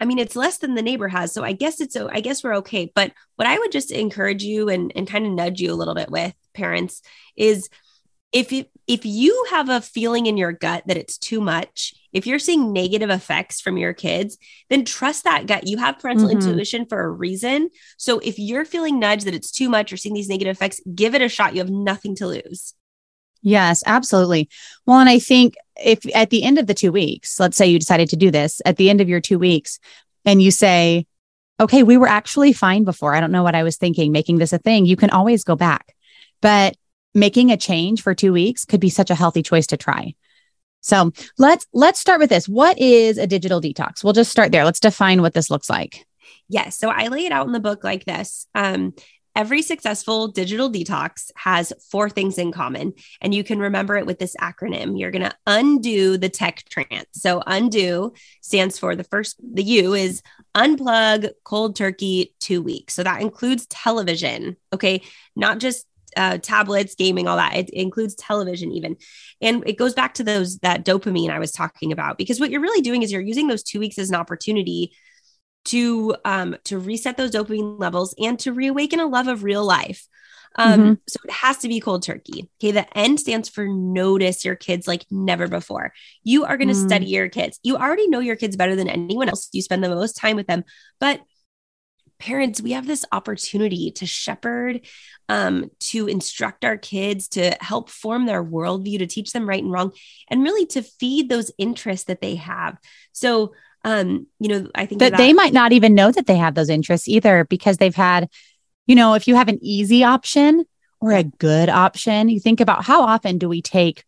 I 0.00 0.04
mean, 0.04 0.18
it's 0.18 0.36
less 0.36 0.58
than 0.58 0.74
the 0.74 0.82
neighbor 0.82 1.08
has. 1.08 1.32
So 1.32 1.42
I 1.42 1.52
guess 1.52 1.80
it's, 1.80 1.96
I 1.96 2.20
guess 2.20 2.42
we're 2.42 2.56
okay. 2.56 2.90
But 2.94 3.12
what 3.36 3.48
I 3.48 3.58
would 3.58 3.72
just 3.72 3.90
encourage 3.90 4.42
you 4.42 4.68
and, 4.68 4.92
and 4.94 5.08
kind 5.08 5.26
of 5.26 5.32
nudge 5.32 5.60
you 5.60 5.72
a 5.72 5.74
little 5.74 5.94
bit 5.94 6.10
with 6.10 6.34
parents 6.54 7.02
is 7.36 7.68
if 8.32 8.50
you, 8.52 8.64
if 8.86 9.04
you 9.04 9.46
have 9.50 9.68
a 9.68 9.80
feeling 9.80 10.26
in 10.26 10.36
your 10.36 10.52
gut 10.52 10.84
that 10.86 10.96
it's 10.96 11.18
too 11.18 11.40
much, 11.40 11.94
if 12.12 12.26
you're 12.26 12.38
seeing 12.38 12.72
negative 12.72 13.10
effects 13.10 13.60
from 13.60 13.76
your 13.76 13.92
kids, 13.92 14.38
then 14.70 14.84
trust 14.84 15.24
that 15.24 15.46
gut. 15.46 15.66
You 15.66 15.78
have 15.78 15.98
parental 15.98 16.28
mm-hmm. 16.28 16.38
intuition 16.38 16.86
for 16.86 17.00
a 17.00 17.10
reason. 17.10 17.70
So 17.98 18.18
if 18.20 18.38
you're 18.38 18.64
feeling 18.64 18.98
nudged 18.98 19.26
that 19.26 19.34
it's 19.34 19.50
too 19.50 19.68
much 19.68 19.92
or 19.92 19.96
seeing 19.96 20.14
these 20.14 20.28
negative 20.28 20.56
effects, 20.56 20.80
give 20.94 21.14
it 21.14 21.22
a 21.22 21.28
shot. 21.28 21.54
You 21.54 21.60
have 21.60 21.70
nothing 21.70 22.14
to 22.16 22.26
lose. 22.26 22.74
Yes, 23.42 23.82
absolutely. 23.86 24.48
Well, 24.86 25.00
and 25.00 25.08
I 25.08 25.18
think 25.18 25.54
if 25.76 26.00
at 26.14 26.30
the 26.30 26.44
end 26.44 26.58
of 26.58 26.66
the 26.66 26.74
two 26.74 26.92
weeks, 26.92 27.40
let's 27.40 27.56
say 27.56 27.66
you 27.66 27.78
decided 27.78 28.08
to 28.10 28.16
do 28.16 28.30
this 28.30 28.62
at 28.64 28.76
the 28.76 28.88
end 28.88 29.00
of 29.00 29.08
your 29.08 29.20
two 29.20 29.38
weeks, 29.38 29.78
and 30.24 30.40
you 30.40 30.50
say, 30.50 31.06
okay, 31.58 31.82
we 31.82 31.96
were 31.96 32.08
actually 32.08 32.52
fine 32.52 32.84
before. 32.84 33.14
I 33.14 33.20
don't 33.20 33.32
know 33.32 33.42
what 33.42 33.54
I 33.54 33.62
was 33.62 33.76
thinking, 33.76 34.12
making 34.12 34.38
this 34.38 34.52
a 34.52 34.58
thing. 34.58 34.86
You 34.86 34.96
can 34.96 35.10
always 35.10 35.44
go 35.44 35.56
back. 35.56 35.94
But 36.40 36.76
making 37.14 37.50
a 37.50 37.56
change 37.56 38.02
for 38.02 38.14
two 38.14 38.32
weeks 38.32 38.64
could 38.64 38.80
be 38.80 38.90
such 38.90 39.10
a 39.10 39.14
healthy 39.14 39.42
choice 39.42 39.66
to 39.68 39.76
try. 39.76 40.14
So 40.80 41.12
let's 41.38 41.66
let's 41.72 42.00
start 42.00 42.20
with 42.20 42.30
this. 42.30 42.48
What 42.48 42.78
is 42.78 43.18
a 43.18 43.26
digital 43.26 43.60
detox? 43.60 44.02
We'll 44.02 44.12
just 44.12 44.32
start 44.32 44.50
there. 44.50 44.64
Let's 44.64 44.80
define 44.80 45.22
what 45.22 45.34
this 45.34 45.50
looks 45.50 45.70
like. 45.70 46.04
Yes. 46.48 46.76
So 46.76 46.90
I 46.90 47.08
lay 47.08 47.26
it 47.26 47.32
out 47.32 47.46
in 47.46 47.52
the 47.52 47.60
book 47.60 47.84
like 47.84 48.04
this. 48.04 48.46
Um, 48.54 48.94
every 49.34 49.62
successful 49.62 50.28
digital 50.28 50.70
detox 50.70 51.30
has 51.36 51.72
four 51.90 52.10
things 52.10 52.38
in 52.38 52.52
common, 52.52 52.92
and 53.20 53.34
you 53.34 53.44
can 53.44 53.58
remember 53.58 53.96
it 53.96 54.06
with 54.06 54.18
this 54.18 54.36
acronym. 54.36 54.98
You're 54.98 55.10
going 55.10 55.28
to 55.28 55.36
undo 55.46 56.16
the 56.16 56.28
tech 56.28 56.64
trance. 56.68 57.08
So 57.12 57.42
undo 57.46 58.12
stands 58.40 58.78
for 58.78 58.94
the 58.94 59.04
first. 59.04 59.36
The 59.42 59.62
U 59.62 59.94
is 59.94 60.22
unplug 60.54 61.30
cold 61.44 61.76
turkey 61.76 62.34
two 62.40 62.62
weeks. 62.62 62.94
So 62.94 63.02
that 63.02 63.22
includes 63.22 63.66
television. 63.66 64.56
Okay, 64.72 65.02
not 65.34 65.58
just 65.58 65.86
uh, 66.16 66.36
tablets, 66.38 66.94
gaming, 66.94 67.26
all 67.26 67.38
that. 67.38 67.56
It, 67.56 67.70
it 67.70 67.80
includes 67.80 68.14
television 68.14 68.70
even, 68.72 68.96
and 69.40 69.62
it 69.66 69.78
goes 69.78 69.94
back 69.94 70.14
to 70.14 70.24
those 70.24 70.58
that 70.58 70.84
dopamine 70.84 71.30
I 71.30 71.38
was 71.38 71.52
talking 71.52 71.90
about. 71.90 72.18
Because 72.18 72.38
what 72.38 72.50
you're 72.50 72.60
really 72.60 72.82
doing 72.82 73.02
is 73.02 73.10
you're 73.10 73.22
using 73.22 73.48
those 73.48 73.62
two 73.62 73.78
weeks 73.78 73.98
as 73.98 74.10
an 74.10 74.16
opportunity 74.16 74.92
to 75.66 76.16
um, 76.24 76.56
to 76.64 76.78
reset 76.78 77.16
those 77.16 77.30
dopamine 77.30 77.78
levels 77.78 78.14
and 78.18 78.38
to 78.40 78.52
reawaken 78.52 79.00
a 79.00 79.06
love 79.06 79.28
of 79.28 79.44
real 79.44 79.64
life. 79.64 80.06
Um, 80.56 80.80
mm-hmm. 80.80 80.92
So 81.08 81.18
it 81.24 81.30
has 81.30 81.58
to 81.58 81.68
be 81.68 81.80
cold 81.80 82.02
turkey. 82.02 82.50
Okay. 82.60 82.72
The 82.72 82.98
N 82.98 83.16
stands 83.16 83.48
for 83.48 83.66
notice 83.66 84.44
your 84.44 84.56
kids 84.56 84.86
like 84.86 85.06
never 85.10 85.48
before. 85.48 85.92
You 86.24 86.44
are 86.44 86.56
going 86.56 86.68
to 86.68 86.74
mm. 86.74 86.86
study 86.86 87.06
your 87.06 87.28
kids. 87.28 87.58
You 87.62 87.76
already 87.76 88.08
know 88.08 88.20
your 88.20 88.36
kids 88.36 88.56
better 88.56 88.76
than 88.76 88.88
anyone 88.88 89.28
else. 89.28 89.48
You 89.52 89.62
spend 89.62 89.82
the 89.82 89.88
most 89.88 90.16
time 90.16 90.36
with 90.36 90.46
them, 90.46 90.64
but 91.00 91.22
parents, 92.22 92.60
we 92.60 92.72
have 92.72 92.86
this 92.86 93.04
opportunity 93.10 93.90
to 93.90 94.06
shepherd, 94.06 94.86
um, 95.28 95.70
to 95.80 96.06
instruct 96.06 96.64
our 96.64 96.76
kids, 96.76 97.26
to 97.26 97.50
help 97.60 97.90
form 97.90 98.26
their 98.26 98.44
worldview, 98.44 98.98
to 98.98 99.06
teach 99.06 99.32
them 99.32 99.48
right 99.48 99.62
and 99.62 99.72
wrong, 99.72 99.92
and 100.30 100.44
really 100.44 100.64
to 100.66 100.82
feed 100.82 101.28
those 101.28 101.50
interests 101.58 102.06
that 102.06 102.20
they 102.20 102.36
have. 102.36 102.78
So, 103.10 103.54
um, 103.84 104.26
you 104.38 104.48
know, 104.48 104.68
I 104.74 104.86
think 104.86 105.00
that, 105.00 105.16
they 105.16 105.32
might 105.32 105.52
not 105.52 105.72
even 105.72 105.94
know 105.94 106.12
that 106.12 106.26
they 106.26 106.36
have 106.36 106.54
those 106.54 106.68
interests 106.68 107.08
either 107.08 107.44
because 107.44 107.78
they've 107.78 107.94
had, 107.94 108.28
you 108.86 108.94
know, 108.94 109.14
if 109.14 109.26
you 109.26 109.34
have 109.34 109.48
an 109.48 109.58
easy 109.60 110.04
option 110.04 110.64
or 111.00 111.12
a 111.12 111.24
good 111.24 111.68
option, 111.68 112.28
you 112.28 112.38
think 112.38 112.60
about 112.60 112.84
how 112.84 113.02
often 113.02 113.38
do 113.38 113.48
we 113.48 113.60
take 113.60 114.04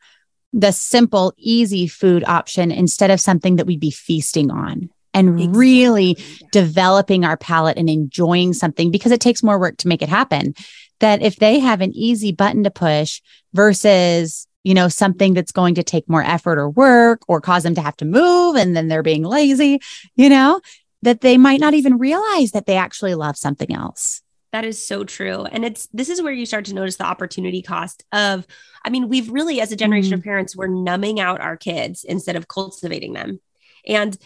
the 0.52 0.70
simple, 0.70 1.32
easy 1.36 1.88
food 1.88 2.22
option 2.24 2.70
instead 2.70 3.10
of 3.10 3.20
something 3.20 3.56
that 3.56 3.66
we'd 3.66 3.80
be 3.80 3.90
feasting 3.90 4.50
on 4.52 4.88
and 5.12 5.40
exactly. 5.40 5.58
really 5.58 6.18
developing 6.52 7.24
our 7.24 7.36
palate 7.36 7.76
and 7.76 7.90
enjoying 7.90 8.52
something 8.52 8.90
because 8.90 9.10
it 9.10 9.20
takes 9.20 9.42
more 9.42 9.58
work 9.58 9.76
to 9.78 9.88
make 9.88 10.02
it 10.02 10.08
happen. 10.08 10.54
That 11.00 11.22
if 11.22 11.36
they 11.36 11.58
have 11.58 11.80
an 11.80 11.92
easy 11.92 12.30
button 12.30 12.62
to 12.62 12.70
push 12.70 13.20
versus, 13.52 14.46
you 14.64 14.74
know, 14.74 14.88
something 14.88 15.34
that's 15.34 15.52
going 15.52 15.74
to 15.76 15.82
take 15.82 16.08
more 16.08 16.22
effort 16.22 16.58
or 16.58 16.68
work 16.68 17.22
or 17.28 17.40
cause 17.40 17.62
them 17.62 17.74
to 17.74 17.82
have 17.82 17.96
to 17.98 18.04
move 18.04 18.56
and 18.56 18.74
then 18.74 18.88
they're 18.88 19.02
being 19.02 19.22
lazy, 19.22 19.80
you 20.16 20.28
know, 20.28 20.60
that 21.02 21.20
they 21.20 21.36
might 21.36 21.60
not 21.60 21.74
even 21.74 21.98
realize 21.98 22.52
that 22.52 22.66
they 22.66 22.76
actually 22.76 23.14
love 23.14 23.36
something 23.36 23.72
else. 23.72 24.22
That 24.52 24.64
is 24.64 24.84
so 24.84 25.04
true. 25.04 25.44
And 25.44 25.64
it's 25.64 25.88
this 25.92 26.08
is 26.08 26.22
where 26.22 26.32
you 26.32 26.46
start 26.46 26.64
to 26.66 26.74
notice 26.74 26.96
the 26.96 27.04
opportunity 27.04 27.60
cost 27.60 28.04
of 28.12 28.46
I 28.84 28.90
mean, 28.90 29.08
we've 29.08 29.30
really 29.30 29.60
as 29.60 29.72
a 29.72 29.76
generation 29.76 30.12
mm-hmm. 30.12 30.20
of 30.20 30.24
parents, 30.24 30.56
we're 30.56 30.68
numbing 30.68 31.20
out 31.20 31.40
our 31.40 31.56
kids 31.56 32.04
instead 32.04 32.36
of 32.36 32.48
cultivating 32.48 33.12
them. 33.12 33.40
And 33.86 34.16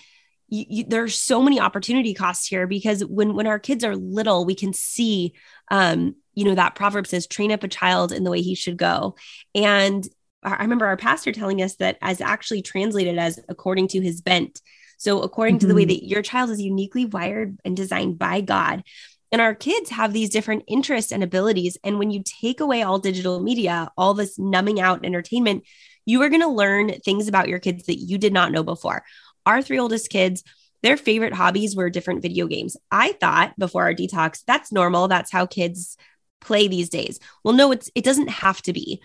you, 0.48 0.64
you, 0.68 0.84
there's 0.84 1.16
so 1.16 1.42
many 1.42 1.60
opportunity 1.60 2.14
costs 2.14 2.46
here 2.46 2.66
because 2.66 3.04
when 3.04 3.34
when 3.34 3.46
our 3.46 3.58
kids 3.58 3.84
are 3.84 3.96
little 3.96 4.44
we 4.44 4.54
can 4.54 4.72
see 4.72 5.34
um 5.70 6.14
you 6.34 6.44
know 6.44 6.54
that 6.54 6.74
proverb 6.74 7.06
says 7.06 7.26
train 7.26 7.52
up 7.52 7.62
a 7.62 7.68
child 7.68 8.12
in 8.12 8.24
the 8.24 8.30
way 8.30 8.40
he 8.40 8.54
should 8.54 8.76
go 8.76 9.14
and 9.54 10.08
i 10.42 10.62
remember 10.62 10.86
our 10.86 10.96
pastor 10.96 11.32
telling 11.32 11.62
us 11.62 11.76
that 11.76 11.98
as 12.00 12.20
actually 12.20 12.62
translated 12.62 13.18
as 13.18 13.38
according 13.48 13.88
to 13.88 14.00
his 14.00 14.20
bent 14.20 14.60
so 14.96 15.22
according 15.22 15.56
mm-hmm. 15.56 15.60
to 15.60 15.66
the 15.66 15.74
way 15.74 15.82
mm-hmm. 15.82 15.88
that 15.88 16.06
your 16.06 16.22
child 16.22 16.50
is 16.50 16.60
uniquely 16.60 17.04
wired 17.04 17.58
and 17.64 17.76
designed 17.76 18.18
by 18.18 18.40
god 18.40 18.82
and 19.30 19.42
our 19.42 19.54
kids 19.54 19.90
have 19.90 20.12
these 20.12 20.30
different 20.30 20.64
interests 20.66 21.12
and 21.12 21.22
abilities 21.22 21.76
and 21.84 21.98
when 21.98 22.10
you 22.10 22.22
take 22.24 22.60
away 22.60 22.82
all 22.82 22.98
digital 22.98 23.40
media 23.40 23.90
all 23.96 24.14
this 24.14 24.38
numbing 24.38 24.80
out 24.80 25.04
entertainment 25.04 25.64
you 26.06 26.22
are 26.22 26.30
going 26.30 26.40
to 26.40 26.48
learn 26.48 26.90
things 27.00 27.28
about 27.28 27.48
your 27.48 27.58
kids 27.58 27.84
that 27.84 27.98
you 27.98 28.16
did 28.16 28.32
not 28.32 28.50
know 28.50 28.62
before 28.62 29.04
our 29.48 29.62
three 29.62 29.78
oldest 29.78 30.10
kids, 30.10 30.44
their 30.82 30.98
favorite 30.98 31.32
hobbies 31.32 31.74
were 31.74 31.90
different 31.90 32.22
video 32.22 32.46
games. 32.46 32.76
I 32.90 33.12
thought 33.12 33.58
before 33.58 33.82
our 33.84 33.94
detox, 33.94 34.44
that's 34.46 34.70
normal. 34.70 35.08
That's 35.08 35.32
how 35.32 35.46
kids 35.46 35.96
play 36.40 36.68
these 36.68 36.90
days. 36.90 37.18
Well, 37.42 37.54
no, 37.54 37.72
it's 37.72 37.90
it 37.94 38.04
doesn't 38.04 38.28
have 38.28 38.62
to 38.62 38.72
be. 38.72 39.00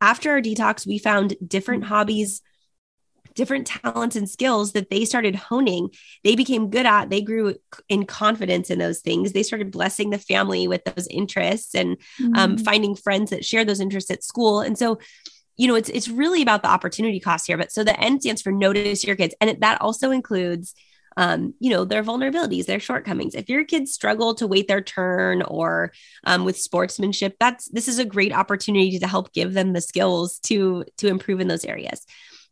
After 0.00 0.30
our 0.30 0.40
detox, 0.40 0.86
we 0.86 0.98
found 0.98 1.36
different 1.46 1.84
hobbies, 1.84 2.42
different 3.34 3.66
talents 3.66 4.16
and 4.16 4.28
skills 4.28 4.72
that 4.72 4.90
they 4.90 5.04
started 5.04 5.34
honing. 5.34 5.90
They 6.24 6.36
became 6.36 6.70
good 6.70 6.86
at. 6.86 7.10
They 7.10 7.22
grew 7.22 7.56
in 7.88 8.06
confidence 8.06 8.70
in 8.70 8.78
those 8.78 9.00
things. 9.00 9.32
They 9.32 9.42
started 9.42 9.70
blessing 9.70 10.10
the 10.10 10.18
family 10.18 10.66
with 10.68 10.84
those 10.84 11.06
interests 11.08 11.74
and 11.74 11.90
um, 11.90 11.96
mm-hmm. 12.26 12.36
um, 12.36 12.58
finding 12.58 12.96
friends 12.96 13.30
that 13.30 13.44
share 13.44 13.64
those 13.64 13.80
interests 13.80 14.10
at 14.10 14.24
school. 14.24 14.60
And 14.60 14.78
so 14.78 14.98
you 15.56 15.66
know, 15.68 15.74
it's 15.74 15.90
it's 15.90 16.08
really 16.08 16.40
about 16.40 16.62
the 16.62 16.70
opportunity 16.70 17.20
cost 17.20 17.46
here. 17.46 17.58
But 17.58 17.70
so 17.70 17.84
the 17.84 17.98
N 18.00 18.18
stands 18.18 18.40
for 18.40 18.50
notice 18.50 19.04
your 19.04 19.14
kids, 19.14 19.34
and 19.42 19.50
it, 19.50 19.60
that 19.60 19.78
also 19.82 20.10
includes, 20.10 20.74
um, 21.16 21.54
you 21.60 21.70
know, 21.70 21.84
their 21.84 22.02
vulnerabilities, 22.02 22.66
their 22.66 22.80
shortcomings. 22.80 23.34
If 23.34 23.48
your 23.48 23.64
kids 23.64 23.92
struggle 23.92 24.34
to 24.36 24.46
wait 24.46 24.68
their 24.68 24.80
turn 24.80 25.42
or 25.42 25.92
um, 26.24 26.44
with 26.44 26.58
sportsmanship, 26.58 27.36
that's 27.40 27.68
this 27.68 27.88
is 27.88 27.98
a 27.98 28.04
great 28.04 28.32
opportunity 28.32 28.98
to 28.98 29.06
help 29.06 29.32
give 29.32 29.52
them 29.52 29.72
the 29.72 29.80
skills 29.80 30.38
to 30.40 30.84
to 30.98 31.08
improve 31.08 31.40
in 31.40 31.48
those 31.48 31.64
areas. 31.64 32.06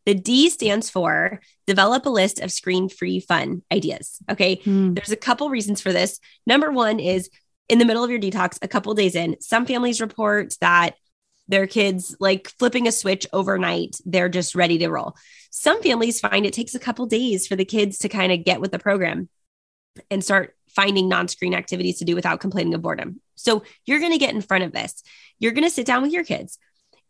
The 0.05 0.15
D 0.15 0.49
stands 0.49 0.89
for 0.89 1.41
develop 1.67 2.05
a 2.05 2.09
list 2.09 2.39
of 2.39 2.51
screen 2.51 2.89
free 2.89 3.19
fun 3.19 3.61
ideas. 3.71 4.19
Okay. 4.29 4.57
Mm. 4.57 4.95
There's 4.95 5.11
a 5.11 5.17
couple 5.17 5.49
reasons 5.49 5.81
for 5.81 5.93
this. 5.93 6.19
Number 6.45 6.71
one 6.71 6.99
is 6.99 7.29
in 7.67 7.77
the 7.77 7.85
middle 7.85 8.03
of 8.03 8.09
your 8.09 8.19
detox, 8.19 8.57
a 8.61 8.67
couple 8.67 8.93
days 8.95 9.15
in, 9.15 9.39
some 9.39 9.65
families 9.65 10.01
report 10.01 10.55
that 10.59 10.95
their 11.49 11.67
kids 11.67 12.15
like 12.19 12.47
flipping 12.59 12.87
a 12.87 12.91
switch 12.91 13.27
overnight, 13.33 13.97
they're 14.05 14.29
just 14.29 14.55
ready 14.55 14.77
to 14.77 14.89
roll. 14.89 15.15
Some 15.49 15.81
families 15.81 16.19
find 16.19 16.45
it 16.45 16.53
takes 16.53 16.75
a 16.75 16.79
couple 16.79 17.07
days 17.07 17.47
for 17.47 17.55
the 17.55 17.65
kids 17.65 17.97
to 17.99 18.09
kind 18.09 18.31
of 18.31 18.45
get 18.45 18.61
with 18.61 18.71
the 18.71 18.79
program 18.79 19.27
and 20.11 20.23
start 20.23 20.55
finding 20.69 21.09
non 21.09 21.27
screen 21.27 21.55
activities 21.55 21.97
to 21.99 22.05
do 22.05 22.15
without 22.15 22.39
complaining 22.39 22.75
of 22.75 22.83
boredom. 22.83 23.19
So 23.35 23.63
you're 23.85 23.99
going 23.99 24.11
to 24.11 24.19
get 24.19 24.33
in 24.33 24.41
front 24.41 24.63
of 24.63 24.71
this. 24.71 25.01
You're 25.39 25.51
going 25.51 25.63
to 25.63 25.71
sit 25.71 25.87
down 25.87 26.03
with 26.03 26.11
your 26.11 26.23
kids. 26.23 26.59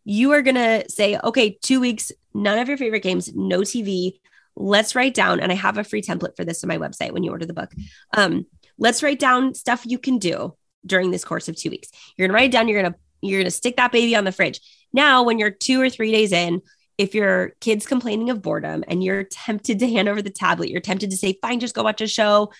You 0.05 0.31
are 0.31 0.41
going 0.41 0.55
to 0.55 0.89
say, 0.89 1.19
okay, 1.21 1.59
two 1.61 1.81
weeks, 1.81 2.11
none 2.33 2.57
of 2.57 2.69
your 2.69 2.77
favorite 2.77 3.03
games, 3.03 3.33
no 3.35 3.59
TV. 3.59 4.19
Let's 4.55 4.95
write 4.95 5.13
down, 5.13 5.41
and 5.41 5.51
I 5.51 5.55
have 5.55 5.77
a 5.77 5.83
free 5.83 6.01
template 6.01 6.37
for 6.37 6.45
this 6.45 6.63
on 6.63 6.69
my 6.69 6.77
website 6.77 7.11
when 7.11 7.23
you 7.23 7.31
order 7.31 7.45
the 7.45 7.53
book. 7.53 7.71
Um, 8.15 8.45
let's 8.77 9.03
write 9.03 9.19
down 9.19 9.53
stuff 9.53 9.85
you 9.85 9.99
can 9.99 10.17
do 10.17 10.55
during 10.85 11.11
this 11.11 11.25
course 11.25 11.49
of 11.49 11.57
two 11.57 11.69
weeks. 11.69 11.89
You're 12.15 12.27
going 12.27 12.33
to 12.33 12.41
write 12.41 12.49
it 12.49 12.53
down. 12.53 12.67
You're 12.67 12.81
going 12.81 12.93
to 12.93 12.99
you're 13.21 13.39
going 13.39 13.45
to 13.45 13.51
stick 13.51 13.77
that 13.77 13.91
baby 13.91 14.15
on 14.15 14.23
the 14.23 14.31
fridge. 14.31 14.61
Now, 14.93 15.23
when 15.23 15.39
you're 15.39 15.51
two 15.51 15.81
or 15.81 15.89
three 15.89 16.11
days 16.11 16.31
in, 16.31 16.61
if 16.97 17.15
your 17.15 17.53
kid's 17.61 17.85
complaining 17.85 18.29
of 18.29 18.41
boredom 18.41 18.83
and 18.87 19.03
you're 19.03 19.23
tempted 19.23 19.79
to 19.79 19.89
hand 19.89 20.09
over 20.09 20.21
the 20.21 20.29
tablet, 20.29 20.69
you're 20.69 20.81
tempted 20.81 21.11
to 21.11 21.17
say, 21.17 21.37
fine, 21.41 21.59
just 21.59 21.75
go 21.75 21.83
watch 21.83 22.01
a 22.01 22.07
show. 22.07 22.51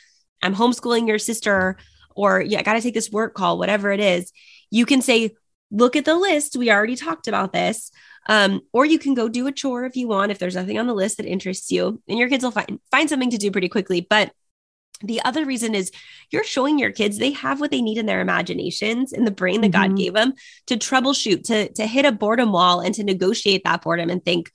I'm 0.42 0.56
homeschooling 0.56 1.08
your 1.08 1.20
sister, 1.20 1.78
or 2.16 2.42
yeah, 2.42 2.60
I 2.60 2.63
got 2.63 2.74
to 2.74 2.82
take 2.82 2.94
this 2.94 3.12
work 3.12 3.34
call, 3.34 3.58
whatever 3.58 3.92
it 3.92 4.00
is. 4.00 4.32
You 4.72 4.86
can 4.86 5.01
say, 5.01 5.36
look 5.72 5.96
at 5.96 6.06
the 6.06 6.16
list. 6.16 6.56
We 6.56 6.72
already 6.72 6.96
talked 6.96 7.28
about 7.28 7.51
this. 7.51 7.92
Um, 8.28 8.62
or 8.74 8.86
you 8.86 9.00
can 9.00 9.13
go 9.13 9.28
do 9.28 9.48
a 9.48 9.51
chore 9.51 9.86
if 9.86 9.96
you 9.96 10.08
want, 10.08 10.32
if 10.32 10.39
there's 10.39 10.56
nothing 10.56 10.78
on 10.78 10.88
the 10.88 10.94
list 10.94 11.18
that 11.18 11.25
interests 11.25 11.72
you, 11.72 12.01
and 12.08 12.20
your 12.20 12.30
kids 12.30 12.44
will 12.44 12.51
find 12.51 12.80
find 12.92 13.10
something 13.10 13.32
to 13.32 13.38
do 13.38 13.50
pretty 13.50 13.70
quickly. 13.70 14.06
But 14.08 14.32
the 15.01 15.22
other 15.24 15.46
reason 15.46 15.75
is 15.75 15.91
you're 16.29 16.44
showing 16.44 16.77
your 16.77 16.91
kids 16.91 17.18
they 17.18 17.32
have 17.32 17.60
what 17.60 17.72
they 17.72 17.82
need 17.82 17.98
in 17.98 18.06
their 18.06 18.22
imaginations 18.22 19.13
in 19.13 19.25
the 19.25 19.32
brain 19.32 19.62
that 19.62 19.72
mm-hmm. 19.72 19.94
God 19.94 19.98
gave 19.98 20.13
them 20.13 20.34
to 20.68 20.77
troubleshoot, 20.77 21.44
to, 21.46 21.72
to 21.74 21.88
hit 21.88 22.06
a 22.06 22.12
boredom 22.12 22.51
wall 22.51 22.82
and 22.82 22.94
to 22.96 23.03
negotiate 23.03 23.63
that 23.63 23.82
boredom 23.82 24.10
and 24.10 24.24
think, 24.24 24.51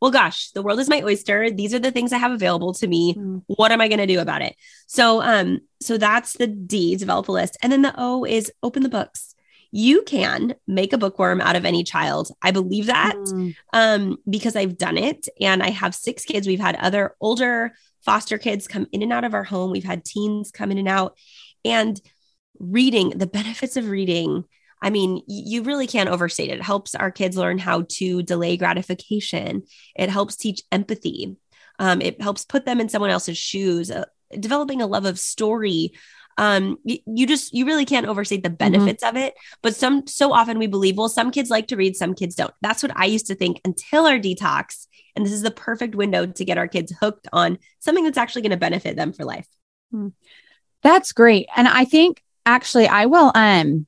well, 0.00 0.10
gosh, 0.10 0.50
the 0.50 0.62
world 0.62 0.80
is 0.80 0.88
my 0.88 1.00
oyster. 1.02 1.48
These 1.50 1.74
are 1.74 1.78
the 1.78 1.92
things 1.92 2.12
I 2.12 2.18
have 2.18 2.32
available 2.32 2.74
to 2.74 2.88
me. 2.88 3.14
Mm-hmm. 3.14 3.38
What 3.46 3.70
am 3.70 3.80
I 3.80 3.88
going 3.88 4.00
to 4.00 4.06
do 4.06 4.18
about 4.18 4.42
it? 4.42 4.56
So, 4.88 5.22
um, 5.22 5.60
so 5.80 5.96
that's 5.96 6.32
the 6.32 6.48
D, 6.48 6.96
develop 6.96 7.28
a 7.28 7.32
list. 7.32 7.56
And 7.62 7.72
then 7.72 7.82
the 7.82 7.94
O 7.96 8.24
is 8.24 8.52
open 8.64 8.82
the 8.82 8.88
books. 8.88 9.36
You 9.70 10.02
can 10.02 10.56
make 10.66 10.92
a 10.92 10.98
bookworm 10.98 11.40
out 11.40 11.56
of 11.56 11.64
any 11.64 11.84
child. 11.84 12.30
I 12.42 12.50
believe 12.50 12.86
that 12.86 13.14
mm. 13.14 13.54
um, 13.72 14.18
because 14.28 14.56
I've 14.56 14.76
done 14.76 14.98
it 14.98 15.28
and 15.40 15.62
I 15.62 15.70
have 15.70 15.94
six 15.94 16.24
kids. 16.24 16.46
We've 16.46 16.60
had 16.60 16.76
other 16.76 17.14
older 17.20 17.72
foster 18.04 18.38
kids 18.38 18.68
come 18.68 18.86
in 18.92 19.02
and 19.02 19.12
out 19.12 19.24
of 19.24 19.34
our 19.34 19.44
home. 19.44 19.70
We've 19.70 19.84
had 19.84 20.04
teens 20.04 20.50
come 20.50 20.70
in 20.70 20.78
and 20.78 20.88
out. 20.88 21.16
And 21.64 22.00
reading, 22.58 23.10
the 23.10 23.26
benefits 23.26 23.76
of 23.76 23.88
reading, 23.88 24.44
I 24.80 24.90
mean, 24.90 25.22
you 25.28 25.62
really 25.62 25.86
can't 25.86 26.08
overstate 26.08 26.50
it. 26.50 26.58
It 26.58 26.62
helps 26.62 26.94
our 26.94 27.10
kids 27.10 27.36
learn 27.36 27.58
how 27.58 27.86
to 27.88 28.22
delay 28.22 28.56
gratification, 28.56 29.62
it 29.94 30.10
helps 30.10 30.36
teach 30.36 30.62
empathy, 30.72 31.36
um, 31.78 32.00
it 32.02 32.20
helps 32.20 32.44
put 32.44 32.64
them 32.64 32.80
in 32.80 32.88
someone 32.88 33.10
else's 33.10 33.38
shoes, 33.38 33.90
uh, 33.90 34.04
developing 34.38 34.82
a 34.82 34.86
love 34.86 35.04
of 35.04 35.18
story. 35.18 35.92
Um, 36.38 36.78
you, 36.84 36.98
you 37.06 37.26
just 37.26 37.52
you 37.52 37.66
really 37.66 37.84
can't 37.84 38.06
overstate 38.06 38.42
the 38.42 38.48
mm-hmm. 38.48 38.56
benefits 38.56 39.04
mm-hmm. 39.04 39.16
of 39.16 39.22
it. 39.22 39.34
But 39.62 39.76
some 39.76 40.06
so 40.06 40.32
often 40.32 40.58
we 40.58 40.66
believe, 40.66 40.96
well, 40.96 41.08
some 41.08 41.30
kids 41.30 41.50
like 41.50 41.68
to 41.68 41.76
read, 41.76 41.96
some 41.96 42.14
kids 42.14 42.34
don't. 42.34 42.54
That's 42.60 42.82
what 42.82 42.96
I 42.96 43.06
used 43.06 43.26
to 43.26 43.34
think 43.34 43.60
until 43.64 44.06
our 44.06 44.18
detox. 44.18 44.86
And 45.14 45.24
this 45.24 45.32
is 45.32 45.42
the 45.42 45.50
perfect 45.50 45.94
window 45.94 46.26
to 46.26 46.44
get 46.44 46.58
our 46.58 46.68
kids 46.68 46.92
hooked 47.00 47.28
on 47.32 47.58
something 47.80 48.04
that's 48.04 48.18
actually 48.18 48.42
going 48.42 48.50
to 48.50 48.56
benefit 48.56 48.96
them 48.96 49.12
for 49.12 49.24
life. 49.24 49.48
Hmm. 49.90 50.08
That's 50.82 51.12
great. 51.12 51.48
And 51.54 51.68
I 51.68 51.84
think 51.84 52.22
actually 52.46 52.88
I 52.88 53.06
will 53.06 53.30
um 53.34 53.86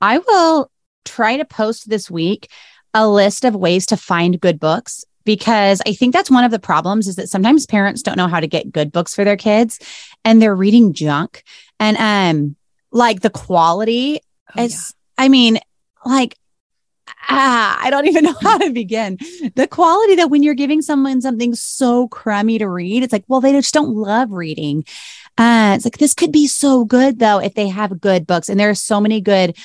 I 0.00 0.18
will 0.18 0.70
try 1.04 1.36
to 1.36 1.44
post 1.44 1.88
this 1.88 2.10
week 2.10 2.50
a 2.92 3.08
list 3.08 3.44
of 3.44 3.54
ways 3.54 3.86
to 3.86 3.96
find 3.96 4.40
good 4.40 4.60
books 4.60 5.04
because 5.24 5.80
I 5.86 5.92
think 5.92 6.12
that's 6.12 6.30
one 6.30 6.44
of 6.44 6.50
the 6.50 6.58
problems 6.58 7.08
is 7.08 7.16
that 7.16 7.28
sometimes 7.28 7.66
parents 7.66 8.02
don't 8.02 8.16
know 8.16 8.28
how 8.28 8.40
to 8.40 8.46
get 8.46 8.72
good 8.72 8.92
books 8.92 9.14
for 9.14 9.24
their 9.24 9.36
kids 9.36 9.78
and 10.24 10.40
they're 10.40 10.54
reading 10.54 10.92
junk 10.92 11.42
and 11.80 11.96
um 11.96 12.56
like 12.90 13.20
the 13.20 13.30
quality 13.30 14.20
oh, 14.56 14.62
is 14.62 14.94
yeah. 15.18 15.24
I 15.24 15.28
mean 15.28 15.58
like 16.04 16.36
ah, 17.28 17.78
I 17.80 17.90
don't 17.90 18.06
even 18.06 18.24
know 18.24 18.34
how 18.40 18.58
to 18.58 18.70
begin. 18.70 19.18
The 19.54 19.68
quality 19.68 20.16
that 20.16 20.30
when 20.30 20.42
you're 20.42 20.54
giving 20.54 20.82
someone 20.82 21.20
something 21.20 21.54
so 21.54 22.08
crummy 22.08 22.58
to 22.58 22.68
read, 22.68 23.02
it's 23.02 23.12
like, 23.12 23.24
well, 23.28 23.40
they 23.40 23.52
just 23.52 23.74
don't 23.74 23.94
love 23.94 24.32
reading. 24.32 24.84
Uh, 25.36 25.72
it's 25.74 25.84
like, 25.84 25.98
this 25.98 26.14
could 26.14 26.32
be 26.32 26.46
so 26.46 26.84
good 26.84 27.18
though, 27.18 27.38
if 27.38 27.54
they 27.54 27.68
have 27.68 28.00
good 28.00 28.26
books. 28.26 28.48
And 28.48 28.58
there 28.58 28.70
are 28.70 28.74
so 28.74 29.00
many 29.00 29.20
good 29.20 29.56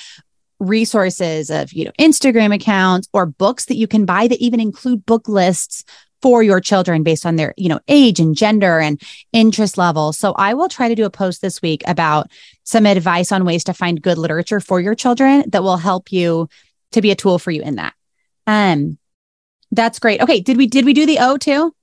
resources 0.60 1.50
of, 1.50 1.72
you 1.72 1.84
know, 1.84 1.92
Instagram 1.98 2.54
accounts 2.54 3.08
or 3.12 3.26
books 3.26 3.64
that 3.64 3.76
you 3.76 3.88
can 3.88 4.04
buy 4.04 4.28
that 4.28 4.38
even 4.38 4.60
include 4.60 5.04
book 5.06 5.28
lists 5.28 5.82
for 6.22 6.42
your 6.42 6.60
children 6.60 7.02
based 7.02 7.24
on 7.24 7.36
their, 7.36 7.54
you 7.56 7.68
know, 7.68 7.80
age 7.88 8.20
and 8.20 8.36
gender 8.36 8.78
and 8.78 9.00
interest 9.32 9.78
level. 9.78 10.12
So 10.12 10.32
I 10.32 10.54
will 10.54 10.68
try 10.68 10.88
to 10.88 10.94
do 10.94 11.06
a 11.06 11.10
post 11.10 11.40
this 11.40 11.62
week 11.62 11.82
about 11.86 12.30
some 12.62 12.84
advice 12.84 13.32
on 13.32 13.44
ways 13.44 13.64
to 13.64 13.74
find 13.74 14.00
good 14.00 14.18
literature 14.18 14.60
for 14.60 14.80
your 14.80 14.94
children 14.94 15.44
that 15.48 15.62
will 15.62 15.78
help 15.78 16.12
you 16.12 16.48
to 16.92 17.00
be 17.00 17.10
a 17.10 17.16
tool 17.16 17.38
for 17.38 17.50
you 17.50 17.62
in 17.62 17.76
that. 17.76 17.94
Um, 18.46 18.98
that's 19.70 19.98
great. 19.98 20.20
Okay, 20.20 20.40
did 20.40 20.56
we 20.56 20.66
did 20.66 20.84
we 20.84 20.92
do 20.92 21.06
the 21.06 21.18
O 21.20 21.36
too? 21.36 21.74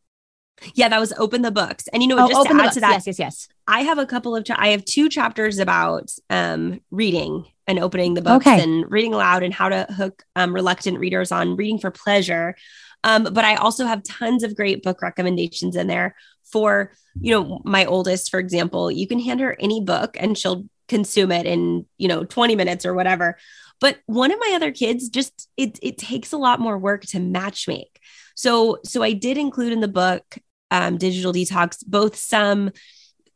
Yeah, 0.74 0.90
that 0.90 1.00
was 1.00 1.14
open 1.14 1.42
the 1.42 1.52
books. 1.52 1.88
And 1.88 2.04
you 2.04 2.10
know, 2.10 2.18
oh, 2.20 2.28
just 2.28 2.50
to 2.50 2.56
add 2.56 2.74
to 2.74 2.80
that, 2.82 2.92
yes, 2.92 3.08
yes, 3.08 3.20
yes. 3.20 3.48
I 3.68 3.82
have 3.82 3.98
a 3.98 4.06
couple 4.06 4.36
of 4.36 4.44
cha- 4.44 4.58
I 4.58 4.70
have 4.70 4.84
two 4.86 5.10
chapters 5.10 5.60
about 5.60 6.12
um 6.30 6.82
reading 6.92 7.46
and 7.68 7.80
opening 7.80 8.14
the 8.14 8.22
books 8.22 8.48
okay. 8.48 8.62
and 8.62 8.90
reading 8.90 9.14
aloud 9.14 9.44
and 9.44 9.54
how 9.54 9.70
to 9.70 9.86
hook 9.90 10.24
um, 10.36 10.54
reluctant 10.54 11.00
readers 11.00 11.32
on 11.32 11.56
reading 11.56 11.80
for 11.80 11.92
pleasure. 11.92 12.56
Um, 13.04 13.26
but 13.26 13.46
I 13.46 13.56
also 13.56 13.86
have 13.86 14.04
tons 14.04 14.44
of 14.44 14.56
great 14.56 14.84
book 14.84 15.02
recommendations 15.02 15.76
in 15.76 15.88
there 15.88 16.16
for, 16.46 16.94
you 17.20 17.32
know, 17.32 17.62
my 17.64 17.86
oldest, 17.86 18.32
for 18.32 18.40
example. 18.40 18.90
You 18.90 19.08
can 19.08 19.20
hand 19.20 19.40
her 19.42 19.56
any 19.60 19.82
book 19.82 20.16
and 20.20 20.38
she'll 20.38 20.66
consume 20.88 21.32
it 21.32 21.46
in, 21.46 21.86
you 21.98 22.08
know, 22.08 22.24
20 22.24 22.56
minutes 22.56 22.86
or 22.86 22.94
whatever. 22.94 23.38
But 23.80 24.00
one 24.06 24.32
of 24.32 24.40
my 24.40 24.54
other 24.56 24.72
kids 24.72 25.10
just 25.10 25.50
it 25.56 25.78
it 25.84 25.98
takes 25.98 26.32
a 26.32 26.38
lot 26.38 26.60
more 26.60 26.78
work 26.78 27.06
to 27.08 27.20
match 27.20 27.68
make. 27.68 28.00
So 28.36 28.80
so 28.84 29.04
I 29.04 29.14
did 29.14 29.38
include 29.38 29.74
in 29.74 29.82
the 29.82 29.88
book 29.88 30.38
um, 30.72 30.98
digital 30.98 31.32
detox 31.34 31.86
both 31.86 32.16
some 32.16 32.72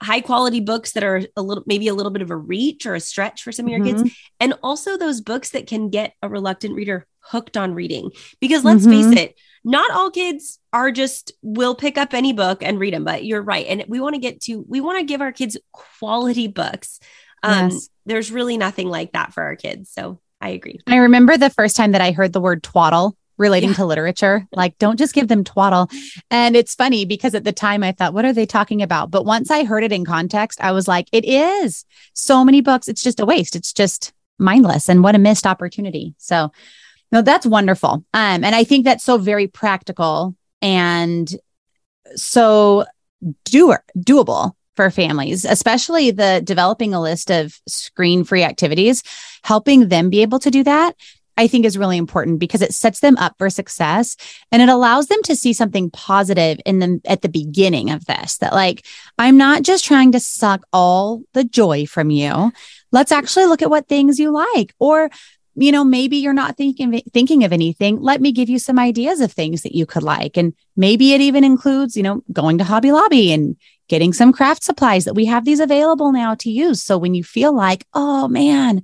high 0.02 0.22
quality 0.22 0.60
books 0.60 0.94
that 0.94 1.04
are 1.04 1.22
a 1.36 1.42
little 1.42 1.64
maybe 1.68 1.88
a 1.88 1.94
little 1.94 2.12
bit 2.12 2.22
of 2.22 2.32
a 2.32 2.36
reach 2.36 2.86
or 2.86 2.96
a 2.96 3.00
stretch 3.00 3.44
for 3.44 3.52
some 3.52 3.66
of 3.66 3.72
your 3.72 3.80
mm-hmm. 3.80 4.04
kids 4.04 4.16
and 4.40 4.54
also 4.64 4.98
those 4.98 5.22
books 5.22 5.52
that 5.52 5.68
can 5.68 5.90
get 5.90 6.16
a 6.22 6.30
reluctant 6.30 6.76
reader 6.76 7.06
hooked 7.20 7.56
on 7.56 7.74
reading 7.74 8.10
because 8.40 8.64
let's 8.64 8.86
mm-hmm. 8.86 9.12
face 9.12 9.20
it 9.20 9.36
not 9.64 9.92
all 9.92 10.10
kids 10.10 10.60
are 10.74 10.92
just 10.92 11.34
will 11.44 11.76
pick 11.76 11.98
up 11.98 12.14
any 12.14 12.34
book 12.34 12.64
and 12.64 12.80
read 12.80 12.94
them 12.94 13.06
but 13.06 13.24
you're 13.24 13.44
right 13.44 13.68
and 13.68 13.86
we 13.88 14.00
want 14.00 14.16
to 14.16 14.20
get 14.20 14.42
to 14.42 14.66
we 14.68 14.82
want 14.82 14.98
to 14.98 15.06
give 15.06 15.22
our 15.22 15.32
kids 15.32 15.56
quality 15.72 16.48
books 16.48 17.00
um 17.44 17.70
yes. 17.70 17.90
there's 18.08 18.32
really 18.32 18.58
nothing 18.58 18.90
like 18.90 19.12
that 19.14 19.34
for 19.34 19.44
our 19.44 19.56
kids 19.56 19.92
so 19.92 20.20
I 20.44 20.50
agree. 20.50 20.80
I 20.88 20.98
remember 20.98 21.38
the 21.38 21.52
first 21.52 21.76
time 21.76 21.92
that 21.92 22.02
I 22.02 22.12
heard 22.12 22.34
the 22.34 22.42
word 22.42 22.64
twaddle 22.64 23.16
relating 23.42 23.70
yeah. 23.70 23.76
to 23.76 23.86
literature. 23.86 24.48
Like, 24.54 24.78
don't 24.78 24.98
just 24.98 25.14
give 25.14 25.28
them 25.28 25.44
twaddle. 25.44 25.90
And 26.30 26.56
it's 26.56 26.76
funny 26.76 27.04
because 27.04 27.36
at 27.36 27.44
the 27.44 27.52
time 27.52 27.84
I 27.84 27.92
thought, 27.92 28.14
what 28.14 28.24
are 28.24 28.32
they 28.32 28.46
talking 28.46 28.82
about? 28.82 29.12
But 29.12 29.26
once 29.26 29.52
I 29.52 29.66
heard 29.66 29.84
it 29.84 29.92
in 29.92 30.06
context, 30.06 30.62
I 30.62 30.72
was 30.72 30.88
like, 30.88 31.08
it 31.12 31.26
is 31.26 31.84
so 32.14 32.46
many 32.46 32.62
books. 32.62 32.88
It's 32.88 33.04
just 33.04 33.20
a 33.20 33.26
waste. 33.26 33.56
It's 33.56 33.74
just 33.74 34.14
mindless. 34.38 34.88
And 34.88 35.04
what 35.04 35.16
a 35.16 35.20
missed 35.20 35.46
opportunity. 35.46 36.14
So, 36.18 36.52
no, 37.12 37.22
that's 37.22 37.46
wonderful. 37.46 38.06
Um, 38.14 38.44
and 38.46 38.56
I 38.56 38.64
think 38.64 38.86
that's 38.86 39.04
so 39.04 39.18
very 39.18 39.48
practical 39.48 40.36
and 40.62 41.30
so 42.16 42.86
doer 43.46 43.84
doable 43.98 44.54
for 44.76 44.90
families, 44.90 45.44
especially 45.46 46.12
the 46.12 46.42
developing 46.44 46.94
a 46.94 47.02
list 47.02 47.30
of 47.30 47.60
screen 47.68 48.24
free 48.24 48.44
activities, 48.44 49.04
helping 49.44 49.90
them 49.90 50.10
be 50.10 50.22
able 50.22 50.40
to 50.40 50.50
do 50.50 50.64
that. 50.64 50.96
I 51.42 51.48
think 51.48 51.66
is 51.66 51.76
really 51.78 51.98
important 51.98 52.38
because 52.38 52.62
it 52.62 52.72
sets 52.72 53.00
them 53.00 53.18
up 53.18 53.36
for 53.40 53.50
success 53.50 54.16
and 54.52 54.62
it 54.62 54.70
allows 54.70 55.08
them 55.08 55.24
to 55.24 55.36
see 55.36 55.54
something 55.54 55.90
positive 55.90 56.60
in 56.68 56.78
them 56.78 57.02
at 57.04 57.24
the 57.24 57.30
beginning 57.30 57.90
of 57.90 58.06
this 58.06 58.38
that 58.38 58.54
like 58.54 58.86
I'm 59.18 59.38
not 59.38 59.64
just 59.64 59.84
trying 59.84 60.12
to 60.12 60.20
suck 60.20 60.62
all 60.72 61.24
the 61.34 61.44
joy 61.44 61.88
from 61.88 62.12
you. 62.12 62.52
Let's 62.92 63.12
actually 63.12 63.48
look 63.48 63.64
at 63.64 63.72
what 63.72 63.88
things 63.88 64.20
you 64.20 64.30
like 64.30 64.76
or 64.78 65.10
you 65.56 65.72
know, 65.72 65.84
maybe 65.84 66.18
you're 66.18 66.32
not 66.32 66.58
thinking 66.58 67.02
thinking 67.12 67.44
of 67.44 67.52
anything. 67.52 68.00
Let 68.00 68.22
me 68.22 68.32
give 68.32 68.48
you 68.48 68.60
some 68.60 68.78
ideas 68.78 69.20
of 69.20 69.32
things 69.32 69.64
that 69.64 69.76
you 69.76 69.88
could 69.88 70.04
like. 70.04 70.38
And 70.38 70.54
maybe 70.78 71.14
it 71.14 71.22
even 71.22 71.44
includes, 71.44 71.98
you 71.98 72.04
know, 72.04 72.22
going 72.32 72.60
to 72.60 72.64
Hobby 72.64 72.92
Lobby 72.92 73.34
and 73.34 73.58
getting 73.90 74.14
some 74.14 74.32
craft 74.32 74.64
supplies 74.64 75.06
that 75.06 75.16
we 75.16 75.26
have 75.26 75.44
these 75.44 75.60
available 75.60 76.12
now 76.12 76.36
to 76.36 76.52
use. 76.52 76.84
So 76.84 77.00
when 77.00 77.16
you 77.16 77.24
feel 77.24 77.54
like, 77.54 77.88
oh 77.96 78.28
man, 78.28 78.84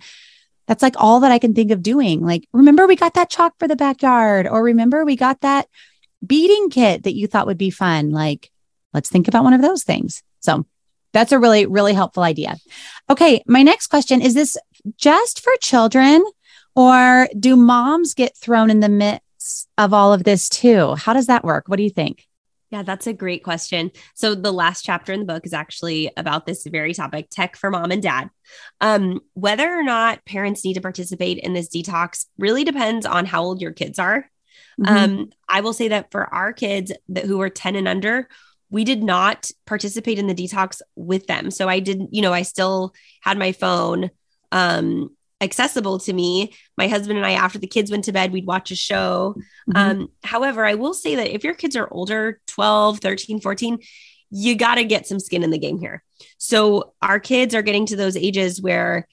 that's 0.67 0.83
like 0.83 0.95
all 0.97 1.21
that 1.21 1.31
I 1.31 1.39
can 1.39 1.53
think 1.53 1.71
of 1.71 1.81
doing. 1.81 2.21
Like, 2.21 2.47
remember 2.53 2.85
we 2.85 2.95
got 2.95 3.13
that 3.15 3.29
chalk 3.29 3.53
for 3.57 3.67
the 3.67 3.75
backyard, 3.75 4.47
or 4.47 4.63
remember 4.63 5.03
we 5.05 5.15
got 5.15 5.41
that 5.41 5.67
beading 6.25 6.69
kit 6.69 7.03
that 7.03 7.15
you 7.15 7.27
thought 7.27 7.47
would 7.47 7.57
be 7.57 7.69
fun. 7.69 8.11
Like, 8.11 8.51
let's 8.93 9.09
think 9.09 9.27
about 9.27 9.43
one 9.43 9.53
of 9.53 9.61
those 9.61 9.83
things. 9.83 10.23
So 10.39 10.65
that's 11.13 11.31
a 11.31 11.39
really, 11.39 11.65
really 11.65 11.93
helpful 11.93 12.23
idea. 12.23 12.57
Okay. 13.09 13.41
My 13.47 13.63
next 13.63 13.87
question 13.87 14.21
is 14.21 14.33
this 14.33 14.57
just 14.97 15.41
for 15.41 15.53
children 15.61 16.23
or 16.75 17.27
do 17.39 17.55
moms 17.55 18.13
get 18.13 18.37
thrown 18.37 18.69
in 18.69 18.81
the 18.81 18.89
midst 18.89 19.67
of 19.77 19.93
all 19.93 20.13
of 20.13 20.23
this 20.23 20.49
too? 20.49 20.95
How 20.95 21.13
does 21.13 21.27
that 21.27 21.43
work? 21.43 21.67
What 21.67 21.77
do 21.77 21.83
you 21.83 21.89
think? 21.89 22.26
Yeah, 22.69 22.83
that's 22.83 23.07
a 23.07 23.13
great 23.13 23.43
question. 23.43 23.91
So 24.13 24.35
the 24.35 24.51
last 24.51 24.83
chapter 24.83 25.13
in 25.13 25.21
the 25.21 25.25
book 25.25 25.45
is 25.45 25.53
actually 25.53 26.11
about 26.17 26.45
this 26.45 26.65
very 26.65 26.93
topic, 26.93 27.27
tech 27.29 27.55
for 27.55 27.69
mom 27.69 27.91
and 27.91 28.03
dad. 28.03 28.29
Um, 28.81 29.21
whether 29.33 29.73
or 29.73 29.83
not 29.83 30.25
parents 30.25 30.65
need 30.65 30.73
to 30.73 30.81
participate 30.81 31.37
in 31.37 31.53
this 31.53 31.69
detox 31.69 32.25
really 32.37 32.65
depends 32.65 33.05
on 33.05 33.25
how 33.25 33.43
old 33.43 33.61
your 33.61 33.71
kids 33.71 33.99
are. 33.99 34.29
Mm-hmm. 34.79 34.95
Um, 34.95 35.29
I 35.47 35.61
will 35.61 35.73
say 35.73 35.87
that 35.89 36.11
for 36.11 36.33
our 36.33 36.51
kids 36.51 36.91
that 37.09 37.25
who 37.25 37.41
are 37.41 37.49
10 37.49 37.77
and 37.77 37.87
under, 37.87 38.27
we 38.69 38.83
did 38.83 39.01
not 39.01 39.49
participate 39.65 40.19
in 40.19 40.27
the 40.27 40.35
detox 40.35 40.81
with 40.95 41.25
them. 41.27 41.51
So 41.51 41.69
I 41.69 41.79
didn't, 41.79 42.13
you 42.13 42.21
know, 42.21 42.33
I 42.33 42.41
still 42.41 42.93
had 43.21 43.37
my 43.37 43.51
phone 43.53 44.11
um 44.53 45.09
accessible 45.41 45.99
to 45.99 46.13
me. 46.13 46.53
My 46.77 46.87
husband 46.87 47.17
and 47.17 47.25
I, 47.25 47.33
after 47.33 47.59
the 47.59 47.67
kids 47.67 47.91
went 47.91 48.05
to 48.05 48.11
bed, 48.11 48.31
we'd 48.31 48.47
watch 48.47 48.71
a 48.71 48.75
show. 48.75 49.35
Mm-hmm. 49.69 49.77
Um, 49.77 50.11
however, 50.23 50.65
I 50.65 50.75
will 50.75 50.93
say 50.93 51.15
that 51.15 51.33
if 51.33 51.43
your 51.43 51.53
kids 51.53 51.75
are 51.75 51.87
older, 51.91 52.41
12, 52.47 52.99
13, 52.99 53.39
14, 53.39 53.79
you 54.31 54.55
got 54.55 54.75
to 54.75 54.83
get 54.83 55.07
some 55.07 55.19
skin 55.19 55.43
in 55.43 55.51
the 55.51 55.57
game 55.57 55.79
here. 55.79 56.03
So 56.37 56.93
our 57.01 57.19
kids 57.19 57.55
are 57.55 57.61
getting 57.61 57.85
to 57.87 57.95
those 57.95 58.17
ages 58.17 58.61
where 58.61 59.07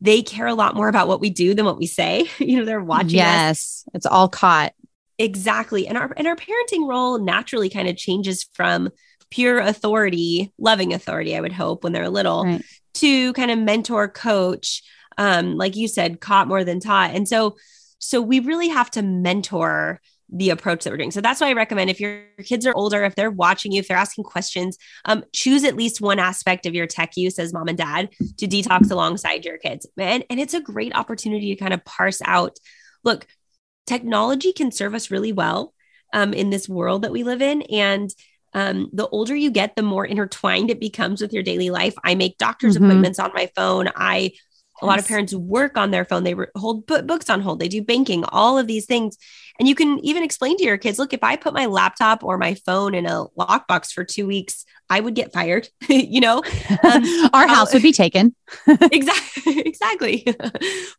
they 0.00 0.22
care 0.22 0.46
a 0.46 0.54
lot 0.54 0.74
more 0.74 0.88
about 0.88 1.08
what 1.08 1.20
we 1.20 1.30
do 1.30 1.54
than 1.54 1.64
what 1.64 1.78
we 1.78 1.86
say. 1.86 2.28
you 2.38 2.58
know, 2.58 2.64
they're 2.64 2.80
watching. 2.80 3.10
Yes, 3.16 3.84
us. 3.88 3.94
it's 3.94 4.06
all 4.06 4.28
caught. 4.28 4.74
Exactly. 5.18 5.88
And 5.88 5.96
our 5.96 6.12
and 6.16 6.26
our 6.26 6.36
parenting 6.36 6.86
role 6.86 7.18
naturally 7.18 7.70
kind 7.70 7.88
of 7.88 7.96
changes 7.96 8.46
from 8.52 8.90
pure 9.30 9.58
authority, 9.58 10.52
loving 10.58 10.92
authority, 10.92 11.34
I 11.34 11.40
would 11.40 11.52
hope 11.52 11.82
when 11.82 11.94
they're 11.94 12.10
little, 12.10 12.44
right. 12.44 12.62
to 12.94 13.32
kind 13.32 13.50
of 13.50 13.58
mentor 13.58 14.08
coach 14.08 14.82
um, 15.18 15.56
like 15.56 15.76
you 15.76 15.88
said, 15.88 16.20
caught 16.20 16.48
more 16.48 16.64
than 16.64 16.80
taught. 16.80 17.14
And 17.14 17.28
so, 17.28 17.56
so 17.98 18.20
we 18.20 18.40
really 18.40 18.68
have 18.68 18.90
to 18.92 19.02
mentor 19.02 20.00
the 20.28 20.50
approach 20.50 20.82
that 20.84 20.90
we're 20.90 20.96
doing. 20.96 21.12
So 21.12 21.20
that's 21.20 21.40
why 21.40 21.50
I 21.50 21.52
recommend 21.52 21.88
if 21.88 22.00
your 22.00 22.22
kids 22.44 22.66
are 22.66 22.74
older, 22.74 23.04
if 23.04 23.14
they're 23.14 23.30
watching 23.30 23.70
you, 23.70 23.78
if 23.78 23.88
they're 23.88 23.96
asking 23.96 24.24
questions, 24.24 24.76
um, 25.04 25.24
choose 25.32 25.62
at 25.62 25.76
least 25.76 26.00
one 26.00 26.18
aspect 26.18 26.66
of 26.66 26.74
your 26.74 26.86
tech 26.86 27.16
use 27.16 27.38
as 27.38 27.52
mom 27.52 27.68
and 27.68 27.78
dad 27.78 28.10
to 28.38 28.48
detox 28.48 28.90
alongside 28.90 29.44
your 29.44 29.58
kids. 29.58 29.86
And, 29.96 30.24
and 30.28 30.40
it's 30.40 30.54
a 30.54 30.60
great 30.60 30.96
opportunity 30.96 31.54
to 31.54 31.60
kind 31.60 31.72
of 31.72 31.84
parse 31.84 32.20
out 32.24 32.58
look, 33.04 33.26
technology 33.86 34.52
can 34.52 34.72
serve 34.72 34.94
us 34.94 35.10
really 35.10 35.32
well 35.32 35.72
um, 36.12 36.34
in 36.34 36.50
this 36.50 36.68
world 36.68 37.02
that 37.02 37.12
we 37.12 37.22
live 37.22 37.40
in. 37.40 37.62
And 37.62 38.10
um, 38.52 38.90
the 38.92 39.06
older 39.08 39.36
you 39.36 39.50
get, 39.50 39.76
the 39.76 39.82
more 39.82 40.04
intertwined 40.04 40.70
it 40.70 40.80
becomes 40.80 41.22
with 41.22 41.32
your 41.32 41.42
daily 41.42 41.70
life. 41.70 41.94
I 42.04 42.14
make 42.16 42.36
doctor's 42.36 42.74
mm-hmm. 42.74 42.86
appointments 42.86 43.18
on 43.18 43.30
my 43.32 43.48
phone. 43.54 43.88
I 43.94 44.32
a 44.82 44.86
lot 44.86 44.98
of 44.98 45.08
parents 45.08 45.34
work 45.34 45.76
on 45.76 45.90
their 45.90 46.04
phone. 46.04 46.24
They 46.24 46.34
hold 46.54 46.86
books 46.86 47.30
on 47.30 47.40
hold. 47.40 47.60
They 47.60 47.68
do 47.68 47.82
banking, 47.82 48.24
all 48.24 48.58
of 48.58 48.66
these 48.66 48.86
things. 48.86 49.16
And 49.58 49.66
you 49.66 49.74
can 49.74 49.98
even 50.00 50.22
explain 50.22 50.58
to 50.58 50.64
your 50.64 50.76
kids, 50.76 50.98
look, 50.98 51.12
if 51.12 51.22
I 51.22 51.36
put 51.36 51.54
my 51.54 51.66
laptop 51.66 52.22
or 52.22 52.36
my 52.36 52.54
phone 52.54 52.94
in 52.94 53.06
a 53.06 53.24
lockbox 53.38 53.92
for 53.92 54.04
two 54.04 54.26
weeks, 54.26 54.64
I 54.90 55.00
would 55.00 55.14
get 55.14 55.32
fired. 55.32 55.68
you 55.88 56.20
know, 56.20 56.42
um, 56.82 57.30
our 57.32 57.48
house 57.48 57.72
would 57.72 57.82
be 57.82 57.92
taken. 57.92 58.34
exactly. 58.66 59.60
Exactly. 59.60 60.26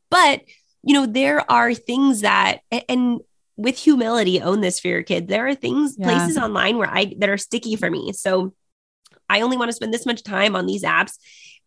but, 0.10 0.42
you 0.84 0.94
know, 0.94 1.06
there 1.06 1.50
are 1.52 1.74
things 1.74 2.22
that, 2.22 2.62
and 2.90 3.20
with 3.58 3.78
humility, 3.78 4.42
own 4.42 4.62
this 4.62 4.80
for 4.80 4.88
your 4.88 5.04
kid. 5.04 5.28
There 5.28 5.48
are 5.48 5.56
things, 5.56 5.96
yeah. 5.98 6.06
places 6.06 6.38
online 6.38 6.78
where 6.78 6.90
I, 6.90 7.16
that 7.20 7.30
are 7.30 7.38
sticky 7.38 7.76
for 7.76 7.90
me. 7.90 8.14
So 8.14 8.54
I 9.30 9.42
only 9.42 9.58
want 9.58 9.70
to 9.70 9.76
spend 9.76 9.94
this 9.94 10.06
much 10.06 10.24
time 10.24 10.56
on 10.56 10.66
these 10.66 10.84
apps 10.84 11.14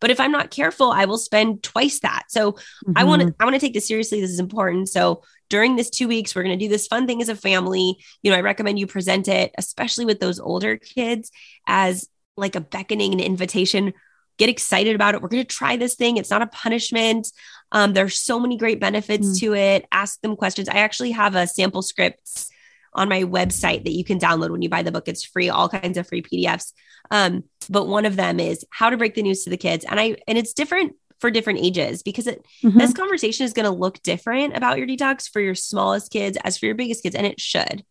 but 0.01 0.09
if 0.09 0.19
I'm 0.19 0.31
not 0.31 0.51
careful, 0.51 0.91
I 0.91 1.05
will 1.05 1.19
spend 1.19 1.63
twice 1.63 2.01
that. 2.01 2.23
So 2.27 2.53
mm-hmm. 2.53 2.93
I 2.97 3.05
want 3.05 3.21
to 3.21 3.33
I 3.39 3.45
want 3.45 3.53
to 3.53 3.59
take 3.59 3.73
this 3.73 3.87
seriously. 3.87 4.19
This 4.19 4.31
is 4.31 4.39
important. 4.39 4.89
So 4.89 5.23
during 5.49 5.75
this 5.75 5.89
two 5.89 6.09
weeks, 6.09 6.35
we're 6.35 6.43
going 6.43 6.57
to 6.57 6.65
do 6.65 6.69
this 6.69 6.87
fun 6.87 7.07
thing 7.07 7.21
as 7.21 7.29
a 7.29 7.35
family. 7.35 7.97
You 8.23 8.31
know, 8.31 8.37
I 8.37 8.41
recommend 8.41 8.79
you 8.79 8.87
present 8.87 9.27
it, 9.27 9.53
especially 9.57 10.05
with 10.05 10.19
those 10.19 10.39
older 10.39 10.75
kids, 10.75 11.31
as 11.67 12.09
like 12.35 12.55
a 12.55 12.61
beckoning 12.61 13.13
and 13.13 13.21
invitation. 13.21 13.93
Get 14.37 14.49
excited 14.49 14.95
about 14.95 15.13
it. 15.13 15.21
We're 15.21 15.29
going 15.29 15.45
to 15.45 15.55
try 15.55 15.77
this 15.77 15.93
thing. 15.93 16.17
It's 16.17 16.31
not 16.31 16.41
a 16.41 16.47
punishment. 16.47 17.31
Um, 17.71 17.93
there's 17.93 18.17
so 18.17 18.39
many 18.39 18.57
great 18.57 18.79
benefits 18.79 19.27
mm. 19.27 19.39
to 19.41 19.53
it. 19.53 19.85
Ask 19.91 20.19
them 20.21 20.35
questions. 20.35 20.67
I 20.67 20.77
actually 20.77 21.11
have 21.11 21.35
a 21.35 21.45
sample 21.45 21.83
scripts 21.83 22.49
on 22.93 23.09
my 23.09 23.23
website 23.23 23.83
that 23.83 23.93
you 23.93 24.03
can 24.03 24.19
download 24.19 24.51
when 24.51 24.61
you 24.61 24.69
buy 24.69 24.83
the 24.83 24.91
book. 24.91 25.07
It's 25.07 25.23
free, 25.23 25.49
all 25.49 25.69
kinds 25.69 25.97
of 25.97 26.07
free 26.07 26.21
PDFs. 26.21 26.73
Um, 27.09 27.43
but 27.69 27.87
one 27.87 28.05
of 28.05 28.15
them 28.15 28.39
is 28.39 28.65
how 28.69 28.89
to 28.89 28.97
break 28.97 29.15
the 29.15 29.23
news 29.23 29.43
to 29.43 29.49
the 29.49 29.57
kids. 29.57 29.85
And 29.85 29.99
I 29.99 30.17
and 30.27 30.37
it's 30.37 30.53
different 30.53 30.95
for 31.19 31.29
different 31.29 31.59
ages 31.59 32.01
because 32.03 32.27
it, 32.27 32.43
mm-hmm. 32.63 32.77
this 32.77 32.93
conversation 32.93 33.45
is 33.45 33.53
going 33.53 33.65
to 33.65 33.71
look 33.71 34.01
different 34.01 34.57
about 34.57 34.79
your 34.79 34.87
detox 34.87 35.29
for 35.29 35.39
your 35.39 35.55
smallest 35.55 36.11
kids 36.11 36.37
as 36.43 36.57
for 36.57 36.65
your 36.65 36.75
biggest 36.75 37.03
kids 37.03 37.15
and 37.15 37.27
it 37.27 37.39
should. 37.39 37.85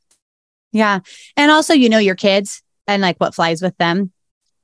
Yeah. 0.72 1.00
And 1.36 1.50
also 1.50 1.72
you 1.72 1.88
know 1.88 1.98
your 1.98 2.16
kids 2.16 2.62
and 2.86 3.00
like 3.00 3.18
what 3.18 3.34
flies 3.34 3.62
with 3.62 3.76
them. 3.78 4.12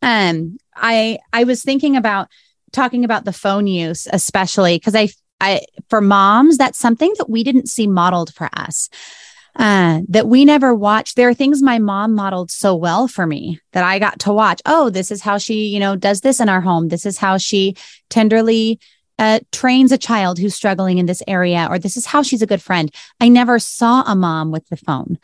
Um 0.02 0.58
I 0.74 1.18
I 1.32 1.44
was 1.44 1.62
thinking 1.62 1.96
about 1.96 2.28
talking 2.72 3.04
about 3.04 3.24
the 3.24 3.32
phone 3.32 3.66
use 3.66 4.06
especially 4.12 4.78
cuz 4.78 4.94
I 4.94 5.08
I 5.40 5.62
for 5.88 6.00
moms 6.00 6.58
that's 6.58 6.78
something 6.78 7.12
that 7.18 7.30
we 7.30 7.44
didn't 7.44 7.68
see 7.68 7.86
modeled 7.86 8.34
for 8.34 8.48
us 8.52 8.88
uh, 9.56 10.00
that 10.08 10.28
we 10.28 10.44
never 10.44 10.74
watched. 10.74 11.16
There 11.16 11.28
are 11.28 11.34
things 11.34 11.62
my 11.62 11.78
mom 11.78 12.14
modeled 12.14 12.50
so 12.50 12.74
well 12.74 13.08
for 13.08 13.26
me 13.26 13.60
that 13.72 13.84
I 13.84 13.98
got 13.98 14.18
to 14.20 14.32
watch. 14.32 14.60
Oh, 14.66 14.90
this 14.90 15.10
is 15.10 15.22
how 15.22 15.38
she, 15.38 15.66
you 15.66 15.80
know, 15.80 15.96
does 15.96 16.20
this 16.20 16.40
in 16.40 16.48
our 16.48 16.60
home. 16.60 16.88
This 16.88 17.06
is 17.06 17.18
how 17.18 17.38
she 17.38 17.74
tenderly 18.10 18.78
uh, 19.18 19.40
trains 19.52 19.92
a 19.92 19.98
child 19.98 20.38
who's 20.38 20.54
struggling 20.54 20.98
in 20.98 21.06
this 21.06 21.22
area, 21.26 21.66
or 21.70 21.78
this 21.78 21.96
is 21.96 22.06
how 22.06 22.22
she's 22.22 22.42
a 22.42 22.46
good 22.46 22.60
friend. 22.60 22.94
I 23.20 23.28
never 23.28 23.58
saw 23.58 24.02
a 24.02 24.14
mom 24.14 24.50
with 24.50 24.68
the 24.68 24.76
phone. 24.76 25.18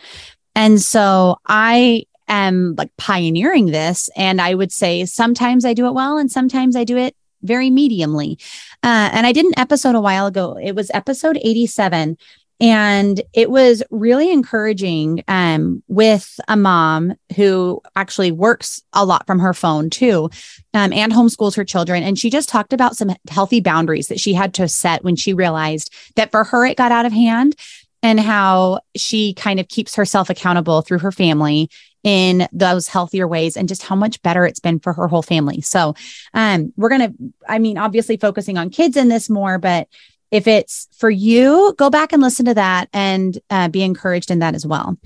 And 0.54 0.80
so 0.80 1.36
I 1.46 2.04
am 2.28 2.74
like 2.76 2.90
pioneering 2.96 3.66
this. 3.66 4.08
And 4.16 4.40
I 4.40 4.54
would 4.54 4.72
say 4.72 5.04
sometimes 5.04 5.64
I 5.64 5.74
do 5.74 5.86
it 5.86 5.92
well, 5.92 6.16
and 6.16 6.32
sometimes 6.32 6.74
I 6.74 6.84
do 6.84 6.96
it 6.96 7.14
very 7.42 7.70
mediumly. 7.70 8.40
Uh, 8.82 9.10
and 9.12 9.26
I 9.26 9.32
did 9.32 9.44
an 9.44 9.58
episode 9.58 9.94
a 9.94 10.00
while 10.00 10.26
ago. 10.26 10.56
It 10.62 10.74
was 10.74 10.90
episode 10.94 11.38
87 11.42 12.16
and 12.60 13.20
it 13.32 13.50
was 13.50 13.82
really 13.90 14.30
encouraging 14.30 15.24
um, 15.26 15.82
with 15.88 16.38
a 16.46 16.56
mom 16.56 17.14
who 17.36 17.80
actually 17.96 18.30
works 18.30 18.82
a 18.92 19.04
lot 19.04 19.26
from 19.26 19.40
her 19.40 19.52
phone 19.52 19.90
too 19.90 20.30
um, 20.74 20.92
and 20.92 21.12
homeschools 21.12 21.56
her 21.56 21.64
children. 21.64 22.02
And 22.02 22.18
she 22.18 22.30
just 22.30 22.48
talked 22.48 22.72
about 22.72 22.96
some 22.96 23.10
healthy 23.28 23.60
boundaries 23.60 24.08
that 24.08 24.20
she 24.20 24.32
had 24.32 24.54
to 24.54 24.68
set 24.68 25.02
when 25.02 25.16
she 25.16 25.34
realized 25.34 25.92
that 26.14 26.30
for 26.30 26.44
her, 26.44 26.64
it 26.64 26.76
got 26.76 26.92
out 26.92 27.06
of 27.06 27.12
hand 27.12 27.56
and 28.02 28.20
how 28.20 28.80
she 28.96 29.34
kind 29.34 29.60
of 29.60 29.68
keeps 29.68 29.94
herself 29.94 30.30
accountable 30.30 30.82
through 30.82 30.98
her 30.98 31.12
family 31.12 31.68
in 32.02 32.48
those 32.52 32.88
healthier 32.88 33.28
ways 33.28 33.56
and 33.56 33.68
just 33.68 33.82
how 33.82 33.94
much 33.94 34.20
better 34.22 34.44
it's 34.44 34.58
been 34.60 34.80
for 34.80 34.92
her 34.92 35.06
whole 35.06 35.22
family. 35.22 35.60
So 35.60 35.94
um 36.34 36.72
we're 36.76 36.88
going 36.88 37.12
to 37.12 37.14
I 37.48 37.58
mean 37.58 37.78
obviously 37.78 38.16
focusing 38.16 38.58
on 38.58 38.70
kids 38.70 38.96
in 38.96 39.08
this 39.08 39.30
more 39.30 39.58
but 39.58 39.88
if 40.32 40.48
it's 40.48 40.88
for 40.96 41.10
you, 41.10 41.74
go 41.78 41.90
back 41.90 42.12
and 42.12 42.22
listen 42.22 42.46
to 42.46 42.54
that 42.54 42.88
and 42.92 43.38
uh, 43.50 43.68
be 43.68 43.82
encouraged 43.82 44.30
in 44.30 44.40
that 44.40 44.54
as 44.54 44.66
well. 44.66 44.96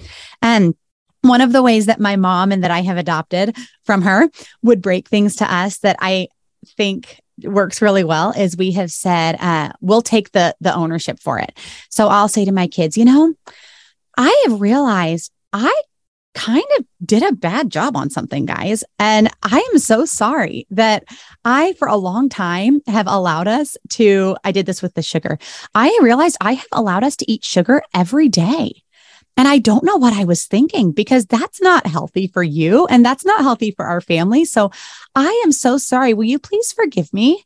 And 0.40 0.74
one 1.22 1.40
of 1.40 1.52
the 1.52 1.62
ways 1.62 1.86
that 1.86 2.00
my 2.00 2.14
mom 2.14 2.52
and 2.52 2.62
that 2.62 2.70
I 2.70 2.82
have 2.82 2.96
adopted 2.96 3.56
from 3.84 4.02
her 4.02 4.30
would 4.62 4.80
break 4.80 5.08
things 5.08 5.36
to 5.36 5.52
us 5.52 5.78
that 5.78 5.96
I 6.00 6.28
think 6.76 7.20
works 7.42 7.82
really 7.82 8.04
well 8.04 8.30
is 8.30 8.56
we 8.56 8.72
have 8.72 8.90
said 8.90 9.36
uh, 9.40 9.72
we'll 9.80 10.00
take 10.00 10.30
the 10.30 10.54
the 10.60 10.74
ownership 10.74 11.18
for 11.20 11.38
it. 11.38 11.58
So 11.90 12.06
I'll 12.08 12.28
say 12.28 12.44
to 12.44 12.52
my 12.52 12.68
kids, 12.68 12.96
you 12.96 13.04
know, 13.04 13.34
I 14.16 14.44
have 14.46 14.60
realized 14.60 15.32
I 15.52 15.74
kind 16.37 16.64
of 16.79 16.85
did 17.05 17.22
a 17.22 17.35
bad 17.35 17.70
job 17.70 17.96
on 17.96 18.11
something, 18.11 18.44
guys. 18.44 18.85
And 18.99 19.29
I 19.42 19.59
am 19.72 19.79
so 19.79 20.05
sorry 20.05 20.66
that 20.70 21.05
I, 21.44 21.72
for 21.72 21.88
a 21.88 21.96
long 21.96 22.29
time, 22.29 22.83
have 22.87 23.07
allowed 23.09 23.49
us 23.49 23.77
to. 23.90 24.37
I 24.44 24.53
did 24.53 24.66
this 24.66 24.83
with 24.83 24.94
the 24.94 25.03
sugar. 25.03 25.38
I 25.75 25.99
realized 26.03 26.37
I 26.40 26.53
have 26.53 26.68
allowed 26.72 27.05
us 27.05 27.16
to 27.16 27.33
eat 27.33 27.42
sugar 27.42 27.83
every 27.94 28.29
day. 28.29 28.83
And 29.38 29.49
I 29.49 29.59
don't 29.59 29.85
know 29.85 29.96
what 29.96 30.14
I 30.14 30.25
was 30.25 30.46
thinking 30.46 30.92
because 30.92 31.27
that's 31.27 31.61
not 31.61 31.87
healthy 31.87 32.27
for 32.27 32.42
you 32.42 32.87
and 32.87 33.05
that's 33.05 33.25
not 33.25 33.40
healthy 33.42 33.70
for 33.70 33.85
our 33.87 34.01
family. 34.01 34.44
So 34.44 34.70
I 35.14 35.42
am 35.44 35.53
so 35.53 35.79
sorry. 35.79 36.14
Will 36.14 36.25
you 36.25 36.38
please 36.38 36.72
forgive 36.72 37.12
me? 37.12 37.44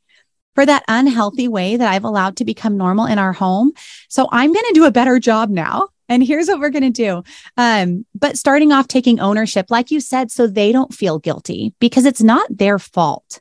For 0.56 0.66
that 0.66 0.84
unhealthy 0.88 1.46
way 1.46 1.76
that 1.76 1.90
I've 1.90 2.04
allowed 2.04 2.36
to 2.36 2.44
become 2.44 2.76
normal 2.76 3.06
in 3.06 3.18
our 3.18 3.32
home. 3.32 3.72
So 4.08 4.28
I'm 4.30 4.52
going 4.52 4.66
to 4.66 4.74
do 4.74 4.84
a 4.84 4.90
better 4.90 5.20
job 5.20 5.48
now 5.48 5.88
and 6.10 6.26
here's 6.26 6.48
what 6.48 6.58
we're 6.58 6.70
going 6.70 6.82
to 6.82 6.90
do. 6.90 7.22
Um, 7.56 8.04
but 8.14 8.36
starting 8.36 8.72
off 8.72 8.88
taking 8.88 9.20
ownership, 9.20 9.66
like 9.70 9.90
you 9.90 10.00
said, 10.00 10.30
so 10.30 10.46
they 10.46 10.72
don't 10.72 10.92
feel 10.92 11.18
guilty 11.18 11.72
because 11.78 12.04
it's 12.04 12.22
not 12.22 12.48
their 12.50 12.78
fault. 12.78 13.40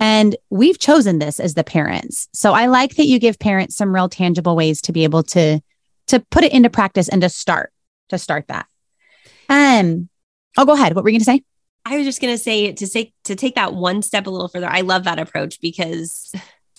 And 0.00 0.36
we've 0.48 0.78
chosen 0.78 1.18
this 1.18 1.40
as 1.40 1.54
the 1.54 1.64
parents. 1.64 2.28
So 2.32 2.52
I 2.54 2.66
like 2.66 2.94
that 2.94 3.06
you 3.06 3.18
give 3.18 3.40
parents 3.40 3.76
some 3.76 3.92
real 3.92 4.08
tangible 4.08 4.54
ways 4.54 4.80
to 4.82 4.92
be 4.92 5.04
able 5.04 5.24
to 5.24 5.60
to 6.06 6.20
put 6.30 6.44
it 6.44 6.52
into 6.52 6.70
practice 6.70 7.08
and 7.08 7.20
to 7.20 7.28
start 7.28 7.72
to 8.08 8.16
start 8.16 8.46
that. 8.48 8.66
Um, 9.48 10.08
oh, 10.56 10.64
go 10.64 10.74
ahead. 10.74 10.94
What 10.94 11.02
were 11.02 11.10
you 11.10 11.14
going 11.14 11.20
to 11.20 11.24
say? 11.24 11.42
I 11.84 11.96
was 11.96 12.06
just 12.06 12.20
going 12.20 12.32
to 12.32 12.38
say 12.38 12.72
to 12.72 12.86
say 12.86 13.12
to 13.24 13.34
take 13.34 13.56
that 13.56 13.74
one 13.74 14.02
step 14.02 14.26
a 14.26 14.30
little 14.30 14.48
further. 14.48 14.68
I 14.68 14.82
love 14.82 15.04
that 15.04 15.18
approach 15.18 15.60
because, 15.60 16.32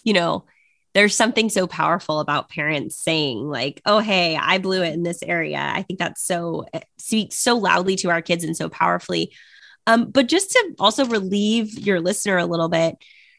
you 0.03 0.13
know, 0.13 0.45
there's 0.93 1.15
something 1.15 1.49
so 1.49 1.67
powerful 1.67 2.19
about 2.19 2.49
parents 2.49 2.97
saying 2.97 3.47
like, 3.47 3.82
"Oh, 3.86 3.99
hey, 3.99 4.36
I 4.36 4.58
blew 4.58 4.82
it 4.82 4.93
in 4.93 5.04
this 5.04 5.21
area." 5.21 5.60
I 5.60 5.84
think 5.84 5.99
that's 5.99 6.23
so 6.23 6.65
speaks 6.97 7.36
so 7.36 7.58
loudly 7.58 7.95
to 7.97 8.10
our 8.10 8.21
kids 8.21 8.43
and 8.43 8.58
so 8.58 8.69
powerfully. 8.69 9.32
Um, 9.88 10.12
but 10.12 10.28
just 10.28 10.52
to 10.52 10.75
also 10.80 11.06
relieve 11.06 11.73
your 11.80 11.99
listener 11.99 12.38
a 12.38 12.45
little 12.45 12.69
bit, 12.69 12.95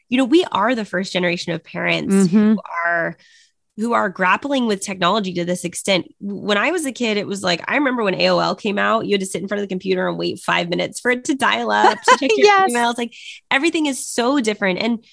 you 0.09 0.17
know, 0.17 0.25
we 0.25 0.45
are 0.51 0.75
the 0.75 0.85
first 0.85 1.13
generation 1.13 1.53
of 1.53 1.63
parents 1.63 2.13
mm-hmm. 2.13 2.37
who 2.37 2.59
are 2.85 3.17
who 3.77 3.93
are 3.93 4.09
grappling 4.09 4.67
with 4.67 4.81
technology 4.81 5.33
to 5.33 5.45
this 5.45 5.63
extent. 5.63 6.13
When 6.19 6.57
I 6.57 6.71
was 6.71 6.85
a 6.85 6.91
kid, 6.91 7.17
it 7.17 7.25
was 7.25 7.41
like 7.41 7.63
I 7.69 7.75
remember 7.75 8.03
when 8.03 8.15
AOL 8.15 8.59
came 8.59 8.77
out, 8.77 9.05
you 9.05 9.13
had 9.13 9.21
to 9.21 9.25
sit 9.25 9.41
in 9.41 9.47
front 9.47 9.61
of 9.61 9.67
the 9.67 9.73
computer 9.73 10.07
and 10.07 10.17
wait 10.17 10.39
five 10.39 10.69
minutes 10.69 10.99
for 10.99 11.11
it 11.11 11.25
to 11.25 11.35
dial 11.35 11.71
up 11.71 11.97
to 12.01 12.17
check 12.19 12.31
your 12.35 12.45
yes. 12.45 12.71
emails. 12.71 12.97
Like 12.97 13.13
everything 13.49 13.85
is 13.85 14.05
so 14.05 14.39
different. 14.39 14.79
And 14.79 15.03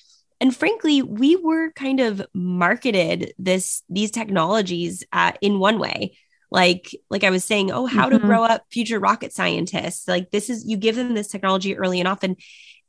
and 0.40 0.54
frankly, 0.54 1.02
we 1.02 1.36
were 1.36 1.72
kind 1.72 2.00
of 2.00 2.24
marketed 2.32 3.34
this 3.38 3.82
these 3.88 4.10
technologies 4.10 5.04
uh, 5.12 5.32
in 5.40 5.58
one 5.58 5.78
way. 5.78 6.16
Like 6.50 6.96
like 7.10 7.24
I 7.24 7.30
was 7.30 7.44
saying, 7.44 7.72
oh, 7.72 7.86
how 7.86 8.08
mm-hmm. 8.08 8.18
to 8.18 8.26
grow 8.26 8.42
up 8.42 8.64
future 8.70 8.98
rocket 8.98 9.32
scientists. 9.32 10.08
Like 10.08 10.30
this 10.30 10.48
is 10.48 10.64
you 10.66 10.76
give 10.76 10.96
them 10.96 11.14
this 11.14 11.28
technology 11.28 11.76
early 11.76 12.00
and 12.00 12.08
often. 12.08 12.36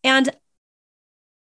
And 0.03 0.29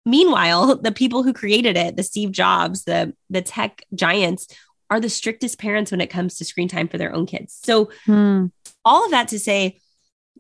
Meanwhile, 0.09 0.77
the 0.83 0.91
people 0.91 1.23
who 1.23 1.35
created 1.35 1.77
it, 1.77 1.97
the 1.97 2.03
Steve 2.03 2.33
Jobs, 2.33 2.85
the 2.85 3.15
the 3.29 3.43
tech 3.43 3.83
giants, 3.95 4.49
are 4.91 5.01
the 5.01 5.11
strictest 5.11 5.59
parents 5.59 5.91
when 5.91 6.01
it 6.01 6.09
comes 6.09 6.39
to 6.39 6.45
screen 6.45 6.69
time 6.69 6.89
for 6.89 6.97
their 6.97 7.15
own 7.15 7.27
kids. 7.27 7.59
So, 7.63 7.91
hmm. 8.07 8.47
all 8.85 9.05
of 9.05 9.11
that 9.11 9.29
to 9.29 9.39
say, 9.39 9.81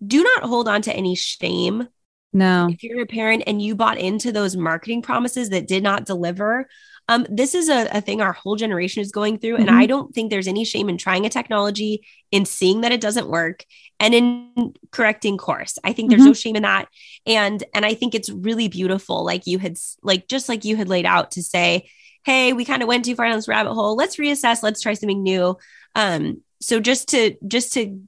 do 0.04 0.22
not 0.22 0.44
hold 0.44 0.68
on 0.68 0.82
to 0.82 0.92
any 0.92 1.14
shame. 1.14 1.88
No. 2.32 2.68
If 2.70 2.82
you're 2.82 3.02
a 3.02 3.06
parent 3.06 3.44
and 3.46 3.60
you 3.60 3.74
bought 3.74 3.98
into 3.98 4.32
those 4.32 4.56
marketing 4.56 5.02
promises 5.02 5.50
that 5.50 5.66
did 5.66 5.82
not 5.82 6.04
deliver, 6.04 6.68
um, 7.08 7.26
this 7.30 7.54
is 7.54 7.70
a, 7.70 7.88
a, 7.90 8.00
thing 8.02 8.20
our 8.20 8.34
whole 8.34 8.56
generation 8.56 9.00
is 9.00 9.10
going 9.10 9.38
through. 9.38 9.54
Mm-hmm. 9.54 9.68
And 9.68 9.70
I 9.70 9.86
don't 9.86 10.14
think 10.14 10.30
there's 10.30 10.46
any 10.46 10.64
shame 10.64 10.90
in 10.90 10.98
trying 10.98 11.24
a 11.24 11.30
technology, 11.30 12.06
in 12.30 12.44
seeing 12.44 12.82
that 12.82 12.92
it 12.92 13.00
doesn't 13.00 13.30
work, 13.30 13.64
and 13.98 14.14
in 14.14 14.74
correcting 14.90 15.38
course. 15.38 15.78
I 15.82 15.94
think 15.94 16.10
there's 16.10 16.20
mm-hmm. 16.20 16.28
no 16.28 16.34
shame 16.34 16.56
in 16.56 16.62
that. 16.62 16.88
And 17.24 17.64
and 17.72 17.86
I 17.86 17.94
think 17.94 18.14
it's 18.14 18.28
really 18.28 18.68
beautiful, 18.68 19.24
like 19.24 19.46
you 19.46 19.58
had 19.58 19.78
like 20.02 20.28
just 20.28 20.50
like 20.50 20.66
you 20.66 20.76
had 20.76 20.88
laid 20.88 21.06
out 21.06 21.30
to 21.32 21.42
say, 21.42 21.88
hey, 22.24 22.52
we 22.52 22.66
kind 22.66 22.82
of 22.82 22.88
went 22.88 23.06
too 23.06 23.14
far 23.14 23.26
down 23.26 23.36
this 23.36 23.48
rabbit 23.48 23.72
hole. 23.72 23.96
Let's 23.96 24.16
reassess, 24.16 24.62
let's 24.62 24.82
try 24.82 24.92
something 24.92 25.22
new. 25.22 25.56
Um, 25.94 26.42
so 26.60 26.78
just 26.78 27.08
to 27.08 27.36
just 27.46 27.72
to 27.72 28.02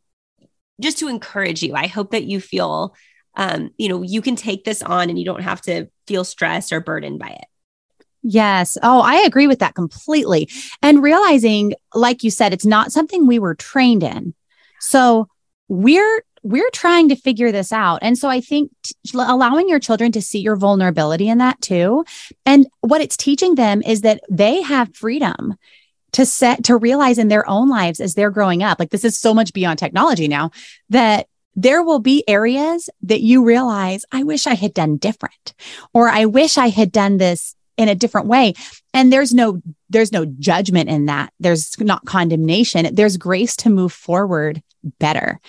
just 0.78 0.98
to 0.98 1.08
encourage 1.08 1.62
you, 1.62 1.74
I 1.74 1.86
hope 1.86 2.10
that 2.10 2.24
you 2.24 2.38
feel 2.38 2.94
um, 3.36 3.70
you 3.78 3.88
know, 3.88 4.02
you 4.02 4.22
can 4.22 4.36
take 4.36 4.64
this 4.64 4.82
on 4.82 5.08
and 5.08 5.18
you 5.18 5.24
don't 5.24 5.42
have 5.42 5.62
to 5.62 5.86
feel 6.06 6.24
stressed 6.24 6.72
or 6.72 6.80
burdened 6.80 7.18
by 7.18 7.28
it. 7.28 7.44
Yes. 8.22 8.76
Oh, 8.82 9.00
I 9.00 9.22
agree 9.22 9.46
with 9.46 9.60
that 9.60 9.74
completely. 9.74 10.50
And 10.82 11.02
realizing, 11.02 11.72
like 11.94 12.22
you 12.22 12.30
said, 12.30 12.52
it's 12.52 12.66
not 12.66 12.92
something 12.92 13.26
we 13.26 13.38
were 13.38 13.54
trained 13.54 14.02
in. 14.02 14.34
So 14.78 15.28
we're 15.68 16.22
we're 16.42 16.70
trying 16.70 17.08
to 17.10 17.16
figure 17.16 17.52
this 17.52 17.70
out. 17.70 17.98
And 18.00 18.16
so 18.16 18.28
I 18.28 18.40
think 18.40 18.70
t- 18.82 18.94
allowing 19.14 19.68
your 19.68 19.78
children 19.78 20.10
to 20.12 20.22
see 20.22 20.38
your 20.38 20.56
vulnerability 20.56 21.28
in 21.28 21.36
that 21.38 21.60
too. 21.60 22.04
And 22.46 22.66
what 22.80 23.02
it's 23.02 23.16
teaching 23.16 23.56
them 23.56 23.82
is 23.82 24.00
that 24.02 24.22
they 24.30 24.62
have 24.62 24.96
freedom 24.96 25.56
to 26.12 26.26
set 26.26 26.64
to 26.64 26.76
realize 26.76 27.18
in 27.18 27.28
their 27.28 27.48
own 27.48 27.68
lives 27.68 28.00
as 28.00 28.14
they're 28.14 28.30
growing 28.30 28.62
up. 28.62 28.78
Like 28.78 28.90
this 28.90 29.04
is 29.04 29.18
so 29.18 29.34
much 29.34 29.52
beyond 29.52 29.78
technology 29.78 30.28
now 30.28 30.50
that 30.88 31.26
there 31.54 31.82
will 31.82 31.98
be 31.98 32.24
areas 32.28 32.88
that 33.02 33.20
you 33.20 33.44
realize, 33.44 34.04
I 34.12 34.22
wish 34.22 34.46
I 34.46 34.54
had 34.54 34.74
done 34.74 34.96
different, 34.96 35.54
or 35.92 36.08
I 36.08 36.26
wish 36.26 36.58
I 36.58 36.68
had 36.68 36.92
done 36.92 37.16
this 37.16 37.54
in 37.76 37.88
a 37.88 37.94
different 37.94 38.26
way. 38.26 38.54
And 38.92 39.12
there's 39.12 39.32
no 39.32 39.60
there's 39.88 40.12
no 40.12 40.24
judgment 40.24 40.88
in 40.88 41.06
that. 41.06 41.32
There's 41.40 41.78
not 41.80 42.04
condemnation. 42.04 42.94
There's 42.94 43.16
grace 43.16 43.56
to 43.56 43.70
move 43.70 43.92
forward 43.92 44.62
better. 44.98 45.40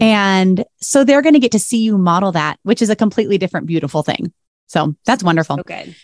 And 0.00 0.64
so 0.80 1.02
they're 1.02 1.22
going 1.22 1.34
to 1.34 1.40
get 1.40 1.52
to 1.52 1.58
see 1.58 1.78
you 1.78 1.98
model 1.98 2.32
that 2.32 2.58
which 2.62 2.82
is 2.82 2.90
a 2.90 2.96
completely 2.96 3.38
different 3.38 3.66
beautiful 3.66 4.02
thing. 4.02 4.32
So 4.66 4.94
that's 5.06 5.24
wonderful. 5.24 5.60
Okay 5.60 5.94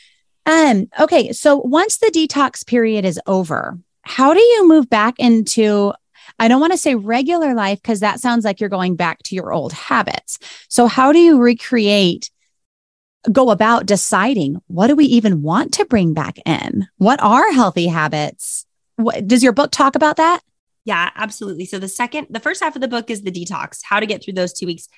um 0.47 0.89
okay 1.01 1.33
so 1.33 1.57
once 1.57 1.99
the 1.99 2.11
detox 2.15 2.67
period 2.67 3.05
is 3.05 3.21
over 3.27 3.79
how 4.03 4.35
do 4.35 4.41
you 4.41 4.69
move 4.69 4.89
back 4.91 5.15
into 5.19 5.93
I 6.39 6.49
don't 6.49 6.61
want 6.61 6.73
to 6.73 6.79
say 6.79 6.95
regular 6.95 7.55
life 7.55 7.81
because 7.81 8.01
that 8.01 8.21
sounds 8.21 8.45
like 8.45 8.61
you're 8.61 8.69
going 8.69 8.97
back 8.97 9.23
to 9.25 9.35
your 9.35 9.53
old 9.53 9.73
habits. 9.73 10.39
So, 10.69 10.87
how 10.87 11.13
do 11.13 11.19
you 11.19 11.39
recreate 11.39 12.31
go 13.33 13.51
about 13.51 13.87
deciding 13.87 14.61
what 14.67 14.89
do 14.89 14.97
we 14.97 15.07
even 15.07 15.43
want 15.43 15.73
to 15.75 15.85
bring 15.87 16.13
back 16.13 16.39
in? 16.45 16.87
What 16.99 17.23
are 17.23 17.53
healthy 17.53 17.87
habits? 17.87 18.67
What, 18.97 19.27
does 19.27 19.43
your 19.43 19.53
book 19.53 19.71
talk 19.71 19.95
about 19.95 20.17
that? 20.17 20.41
Yeah, 20.85 21.11
absolutely. 21.17 21.65
So 21.65 21.79
the 21.79 21.89
second, 21.89 22.27
the 22.31 22.41
first 22.41 22.63
half 22.63 22.75
of 22.75 22.83
the 22.83 22.89
book 22.89 23.11
is 23.11 23.23
the 23.23 23.33
detox, 23.33 23.81
how 23.83 24.01
to 24.01 24.07
get 24.07 24.23
through 24.23 24.35
those 24.35 24.53
two 24.53 24.67
weeks. 24.67 24.89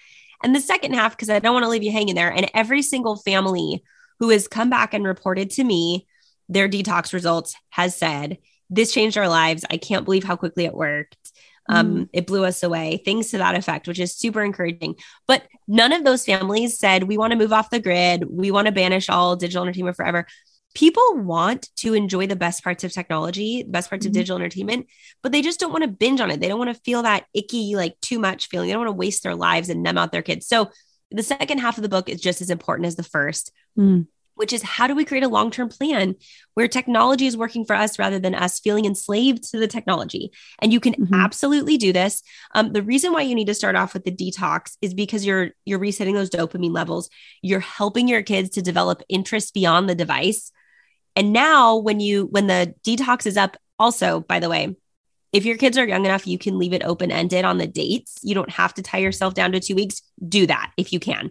And 0.42 0.55
the 0.55 0.61
second 0.61 0.94
half, 0.94 1.16
because 1.16 1.31
I 1.31 1.38
don't 1.38 1.55
want 1.55 1.64
to 1.64 1.68
leave 1.68 1.85
you 1.85 1.92
hanging 1.92 2.14
there, 2.14 2.31
and 2.31 2.51
every 2.53 2.83
single 2.83 3.16
family 3.16 3.83
who 4.18 4.31
has 4.31 4.49
come 4.49 4.68
back 4.68 4.92
and 4.92 5.05
reported 5.05 5.51
to 5.51 5.64
me 5.64 6.07
their 6.49 6.68
detox 6.68 7.12
results 7.12 7.57
has 7.70 7.96
said, 7.96 8.38
This 8.68 8.92
changed 8.92 9.16
our 9.16 9.29
lives. 9.29 9.64
I 9.70 9.79
can't 9.79 10.05
believe 10.05 10.25
how 10.25 10.37
quickly 10.37 10.64
it 10.64 10.75
worked. 10.75 11.26
Um, 11.68 11.96
mm. 11.96 12.09
It 12.12 12.26
blew 12.26 12.44
us 12.44 12.62
away, 12.62 13.02
things 13.05 13.31
to 13.31 13.38
that 13.38 13.57
effect, 13.57 13.88
which 13.88 13.98
is 13.98 14.14
super 14.14 14.42
encouraging. 14.42 14.96
But 15.26 15.46
none 15.66 15.92
of 15.92 16.05
those 16.05 16.24
families 16.24 16.79
said, 16.79 17.05
we 17.05 17.18
want 17.18 17.33
to 17.33 17.38
move 17.38 17.52
off 17.52 17.70
the 17.70 17.81
grid. 17.81 18.24
We 18.31 18.50
want 18.50 18.66
to 18.66 18.72
banish 18.72 19.09
all 19.09 19.37
digital 19.37 19.62
entertainment 19.62 19.96
forever. 19.96 20.26
People 20.74 21.16
want 21.16 21.74
to 21.76 21.94
enjoy 21.94 22.26
the 22.26 22.37
best 22.37 22.62
parts 22.62 22.85
of 22.85 22.92
technology, 22.92 23.62
the 23.62 23.70
best 23.70 23.88
parts 23.88 24.05
mm-hmm. 24.05 24.11
of 24.11 24.14
digital 24.14 24.37
entertainment, 24.37 24.87
but 25.22 25.33
they 25.33 25.40
just 25.40 25.59
don't 25.59 25.72
want 25.72 25.85
to 25.85 25.88
binge 25.88 26.20
on 26.20 26.31
it. 26.31 26.40
They 26.40 26.48
don't 26.48 26.59
want 26.59 26.74
to 26.74 26.83
feel 26.83 27.02
that 27.02 27.24
icky, 27.33 27.74
like 27.76 27.98
too 28.00 28.18
much 28.18 28.48
feeling. 28.48 28.68
They 28.68 28.74
don't 28.74 28.85
want 28.85 28.94
to 28.94 28.98
waste 28.98 29.22
their 29.22 29.35
lives 29.35 29.70
and 29.70 29.83
numb 29.83 29.96
out 29.96 30.12
their 30.12 30.22
kids. 30.22 30.46
So 30.46 30.70
the 31.11 31.22
second 31.22 31.59
half 31.59 31.79
of 31.79 31.83
the 31.83 31.88
book 31.88 32.09
is 32.09 32.20
just 32.20 32.42
as 32.42 32.50
important 32.50 32.87
as 32.87 32.96
the 32.96 33.02
first. 33.02 33.52
Mm 33.79 34.07
which 34.37 34.53
is 34.53 34.62
how 34.62 34.87
do 34.87 34.94
we 34.94 35.05
create 35.05 35.25
a 35.25 35.29
long 35.29 35.51
term 35.51 35.68
plan 35.68 36.14
where 36.55 36.68
technology 36.68 37.27
is 37.27 37.37
working 37.37 37.64
for 37.64 37.75
us 37.75 37.99
rather 37.99 38.18
than 38.18 38.35
us 38.35 38.61
feeling 38.61 38.85
enslaved 38.85 39.42
to 39.51 39.59
the 39.59 39.66
technology? 39.66 40.31
And 40.61 40.72
you 40.72 40.81
can 40.81 40.94
mm-hmm. 40.94 41.14
absolutely 41.14 41.77
do 41.77 41.92
this. 41.92 42.22
Um, 42.55 42.72
the 42.72 42.83
reason 42.83 43.12
why 43.12 43.22
you 43.22 43.35
need 43.35 43.49
to 43.49 43.55
start 43.55 43.77
off 43.77 43.94
with 43.94 44.05
the 44.05 44.12
detox 44.12 44.77
is 44.81 44.94
because 44.94 45.27
you're 45.27 45.51
you're 45.64 45.79
resetting 45.79 46.14
those 46.14 46.31
dopamine 46.31 46.75
levels. 46.75 47.11
You're 47.42 47.61
helping 47.61 48.09
your 48.09 48.22
kids 48.22 48.51
to 48.51 48.62
develop 48.62 49.03
interest 49.09 49.55
beyond 49.55 49.88
the 49.88 49.94
device. 49.94 50.53
And 51.16 51.33
now, 51.33 51.77
when 51.77 51.99
you 51.99 52.27
when 52.27 52.46
the 52.46 52.75
detox 52.87 53.27
is 53.27 53.37
up, 53.37 53.57
also 53.79 54.20
by 54.20 54.38
the 54.38 54.51
way, 54.51 54.77
if 55.33 55.44
your 55.44 55.57
kids 55.57 55.77
are 55.77 55.87
young 55.87 56.05
enough, 56.05 56.27
you 56.27 56.38
can 56.38 56.59
leave 56.59 56.72
it 56.72 56.83
open 56.83 57.11
ended 57.11 57.44
on 57.44 57.59
the 57.59 57.66
dates. 57.66 58.18
You 58.22 58.35
don't 58.35 58.51
have 58.51 58.72
to 58.75 58.83
tie 58.83 58.99
yourself 58.99 59.35
down 59.35 59.53
to 59.53 59.61
two 59.61 59.75
weeks. 59.75 60.01
Do 60.27 60.46
that 60.46 60.72
if 60.77 60.92
you 60.92 61.01
can. 61.01 61.31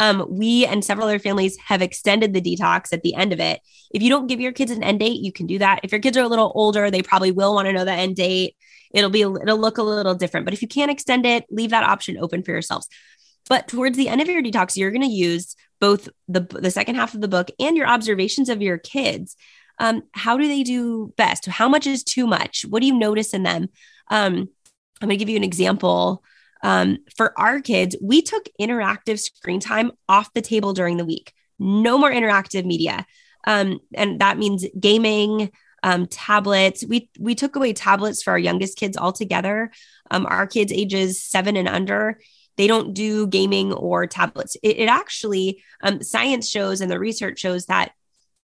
Um, 0.00 0.24
we 0.30 0.64
and 0.64 0.82
several 0.82 1.06
other 1.06 1.18
families 1.18 1.58
have 1.58 1.82
extended 1.82 2.32
the 2.32 2.40
detox 2.40 2.90
at 2.92 3.02
the 3.02 3.14
end 3.14 3.34
of 3.34 3.38
it. 3.38 3.60
If 3.92 4.02
you 4.02 4.08
don't 4.08 4.28
give 4.28 4.40
your 4.40 4.50
kids 4.50 4.70
an 4.70 4.82
end 4.82 5.00
date, 5.00 5.20
you 5.20 5.30
can 5.30 5.46
do 5.46 5.58
that. 5.58 5.80
If 5.82 5.92
your 5.92 6.00
kids 6.00 6.16
are 6.16 6.22
a 6.22 6.28
little 6.28 6.50
older, 6.54 6.90
they 6.90 7.02
probably 7.02 7.32
will 7.32 7.54
want 7.54 7.66
to 7.66 7.72
know 7.74 7.84
the 7.84 7.92
end 7.92 8.16
date. 8.16 8.56
It'll 8.92 9.10
be 9.10 9.20
it'll 9.20 9.60
look 9.60 9.76
a 9.76 9.82
little 9.82 10.14
different. 10.14 10.46
But 10.46 10.54
if 10.54 10.62
you 10.62 10.68
can't 10.68 10.90
extend 10.90 11.26
it, 11.26 11.44
leave 11.50 11.70
that 11.70 11.84
option 11.84 12.16
open 12.16 12.42
for 12.42 12.50
yourselves. 12.50 12.88
But 13.50 13.68
towards 13.68 13.98
the 13.98 14.08
end 14.08 14.22
of 14.22 14.28
your 14.28 14.42
detox, 14.42 14.74
you're 14.74 14.90
going 14.90 15.02
to 15.02 15.06
use 15.06 15.54
both 15.80 16.08
the 16.28 16.40
the 16.40 16.70
second 16.70 16.94
half 16.94 17.14
of 17.14 17.20
the 17.20 17.28
book 17.28 17.50
and 17.60 17.76
your 17.76 17.86
observations 17.86 18.48
of 18.48 18.62
your 18.62 18.78
kids. 18.78 19.36
Um, 19.78 20.04
how 20.12 20.38
do 20.38 20.48
they 20.48 20.62
do 20.62 21.12
best? 21.18 21.44
How 21.44 21.68
much 21.68 21.86
is 21.86 22.04
too 22.04 22.26
much? 22.26 22.64
What 22.66 22.80
do 22.80 22.86
you 22.86 22.98
notice 22.98 23.34
in 23.34 23.42
them? 23.42 23.68
Um, 24.08 24.48
I'm 25.02 25.08
going 25.08 25.10
to 25.10 25.16
give 25.16 25.28
you 25.28 25.36
an 25.36 25.44
example 25.44 26.22
um, 26.62 26.98
for 27.16 27.38
our 27.38 27.60
kids, 27.60 27.96
we 28.00 28.22
took 28.22 28.48
interactive 28.60 29.18
screen 29.18 29.60
time 29.60 29.92
off 30.08 30.32
the 30.32 30.42
table 30.42 30.72
during 30.72 30.96
the 30.96 31.04
week. 31.04 31.32
No 31.58 31.98
more 31.98 32.10
interactive 32.10 32.64
media. 32.64 33.06
Um, 33.46 33.80
and 33.94 34.20
that 34.20 34.38
means 34.38 34.66
gaming, 34.78 35.50
um, 35.82 36.06
tablets. 36.06 36.84
We 36.86 37.08
we 37.18 37.34
took 37.34 37.56
away 37.56 37.72
tablets 37.72 38.22
for 38.22 38.32
our 38.32 38.38
youngest 38.38 38.76
kids 38.76 38.96
altogether. 38.96 39.70
Um, 40.10 40.26
our 40.26 40.46
kids 40.46 40.72
ages 40.72 41.22
seven 41.22 41.56
and 41.56 41.68
under, 41.68 42.20
they 42.56 42.66
don't 42.66 42.92
do 42.92 43.26
gaming 43.26 43.72
or 43.72 44.06
tablets. 44.06 44.56
It, 44.62 44.78
it 44.78 44.88
actually 44.88 45.62
um, 45.82 46.02
science 46.02 46.48
shows 46.48 46.80
and 46.80 46.90
the 46.90 46.98
research 46.98 47.38
shows 47.38 47.66
that 47.66 47.92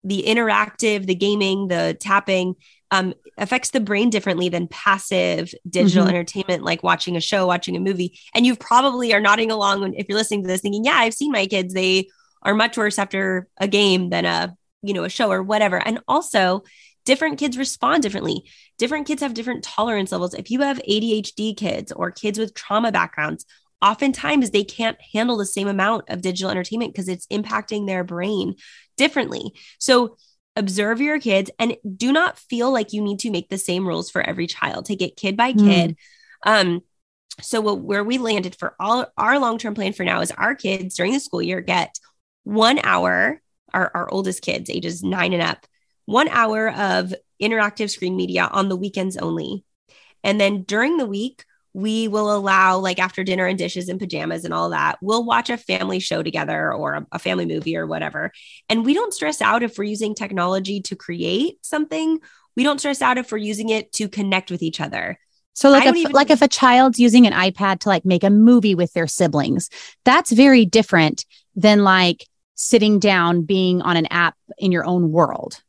the 0.04 0.24
interactive, 0.26 1.06
the 1.06 1.14
gaming, 1.14 1.68
the 1.68 1.96
tapping, 2.00 2.54
um, 2.90 3.14
affects 3.36 3.70
the 3.70 3.80
brain 3.80 4.10
differently 4.10 4.48
than 4.48 4.66
passive 4.68 5.52
digital 5.68 6.04
mm-hmm. 6.04 6.10
entertainment, 6.10 6.62
like 6.62 6.82
watching 6.82 7.16
a 7.16 7.20
show, 7.20 7.46
watching 7.46 7.76
a 7.76 7.80
movie. 7.80 8.18
And 8.34 8.46
you 8.46 8.56
probably 8.56 9.12
are 9.12 9.20
nodding 9.20 9.50
along 9.50 9.80
when, 9.80 9.94
if 9.94 10.08
you're 10.08 10.18
listening 10.18 10.42
to 10.42 10.48
this, 10.48 10.60
thinking, 10.60 10.84
"Yeah, 10.84 10.96
I've 10.96 11.14
seen 11.14 11.32
my 11.32 11.46
kids. 11.46 11.74
They 11.74 12.08
are 12.42 12.54
much 12.54 12.76
worse 12.76 12.98
after 12.98 13.48
a 13.58 13.68
game 13.68 14.10
than 14.10 14.24
a 14.24 14.56
you 14.82 14.94
know 14.94 15.04
a 15.04 15.10
show 15.10 15.30
or 15.30 15.42
whatever." 15.42 15.76
And 15.76 16.00
also, 16.08 16.62
different 17.04 17.38
kids 17.38 17.58
respond 17.58 18.02
differently. 18.02 18.44
Different 18.78 19.06
kids 19.06 19.22
have 19.22 19.34
different 19.34 19.64
tolerance 19.64 20.12
levels. 20.12 20.34
If 20.34 20.50
you 20.50 20.60
have 20.60 20.80
ADHD 20.88 21.56
kids 21.56 21.92
or 21.92 22.10
kids 22.10 22.38
with 22.38 22.54
trauma 22.54 22.92
backgrounds, 22.92 23.44
oftentimes 23.82 24.50
they 24.50 24.64
can't 24.64 24.98
handle 25.12 25.36
the 25.36 25.46
same 25.46 25.68
amount 25.68 26.08
of 26.08 26.22
digital 26.22 26.50
entertainment 26.50 26.92
because 26.92 27.08
it's 27.08 27.26
impacting 27.28 27.86
their 27.86 28.04
brain 28.04 28.54
differently. 28.96 29.52
So 29.78 30.16
observe 30.58 31.00
your 31.00 31.20
kids 31.20 31.50
and 31.58 31.76
do 31.96 32.12
not 32.12 32.38
feel 32.38 32.72
like 32.72 32.92
you 32.92 33.00
need 33.00 33.20
to 33.20 33.30
make 33.30 33.48
the 33.48 33.56
same 33.56 33.86
rules 33.86 34.10
for 34.10 34.20
every 34.20 34.46
child. 34.46 34.84
Take 34.84 35.00
it 35.00 35.16
kid 35.16 35.36
by 35.36 35.52
kid. 35.52 35.96
Mm. 36.44 36.60
Um, 36.60 36.80
so 37.40 37.60
what, 37.60 37.78
where 37.78 38.02
we 38.02 38.18
landed 38.18 38.56
for 38.56 38.74
all 38.80 39.06
our 39.16 39.38
long-term 39.38 39.74
plan 39.74 39.92
for 39.92 40.02
now 40.04 40.20
is 40.20 40.32
our 40.32 40.56
kids 40.56 40.96
during 40.96 41.12
the 41.12 41.20
school 41.20 41.40
year 41.40 41.60
get 41.60 41.96
one 42.42 42.80
hour, 42.82 43.40
our, 43.72 43.90
our 43.94 44.12
oldest 44.12 44.42
kids, 44.42 44.68
ages 44.68 45.04
nine 45.04 45.32
and 45.32 45.42
up, 45.42 45.64
one 46.06 46.28
hour 46.28 46.70
of 46.70 47.14
interactive 47.40 47.90
screen 47.90 48.16
media 48.16 48.48
on 48.50 48.68
the 48.68 48.76
weekends 48.76 49.16
only. 49.16 49.64
And 50.24 50.40
then 50.40 50.62
during 50.62 50.96
the 50.96 51.06
week, 51.06 51.44
we 51.78 52.08
will 52.08 52.34
allow 52.34 52.76
like 52.76 52.98
after 52.98 53.22
dinner 53.22 53.46
and 53.46 53.56
dishes 53.56 53.88
and 53.88 54.00
pajamas 54.00 54.44
and 54.44 54.52
all 54.52 54.70
that 54.70 54.98
we'll 55.00 55.24
watch 55.24 55.48
a 55.48 55.56
family 55.56 56.00
show 56.00 56.24
together 56.24 56.72
or 56.72 56.94
a, 56.94 57.06
a, 57.12 57.18
family 57.20 57.46
movie 57.46 57.76
or 57.76 57.86
whatever. 57.86 58.32
And 58.68 58.84
we 58.84 58.94
don't 58.94 59.14
stress 59.14 59.40
out 59.40 59.62
if 59.62 59.78
we're 59.78 59.84
using 59.84 60.14
technology 60.14 60.80
to 60.82 60.96
create 60.96 61.64
something. 61.64 62.18
We 62.56 62.64
don't 62.64 62.80
stress 62.80 63.00
out 63.00 63.16
if 63.16 63.30
we're 63.30 63.38
using 63.38 63.68
it 63.68 63.92
to 63.92 64.08
connect 64.08 64.50
with 64.50 64.60
each 64.60 64.80
other. 64.80 65.20
So 65.54 65.70
like 65.70 65.86
if, 65.86 65.94
even- 65.94 66.12
like 66.12 66.30
if 66.30 66.42
a 66.42 66.48
child's 66.48 66.98
using 66.98 67.28
an 67.28 67.32
ipad 67.32 67.80
to 67.80 67.88
like 67.88 68.04
make 68.04 68.24
a 68.24 68.30
movie 68.30 68.74
with 68.74 68.92
their 68.92 69.06
siblings 69.06 69.70
that's 70.04 70.32
very 70.32 70.64
different 70.66 71.24
than 71.54 71.84
like 71.84 72.26
sitting 72.54 72.98
down 72.98 73.42
being 73.42 73.82
on 73.82 73.96
an 73.96 74.06
app 74.06 74.34
in 74.58 74.72
your 74.72 74.84
own 74.84 75.12
world 75.12 75.62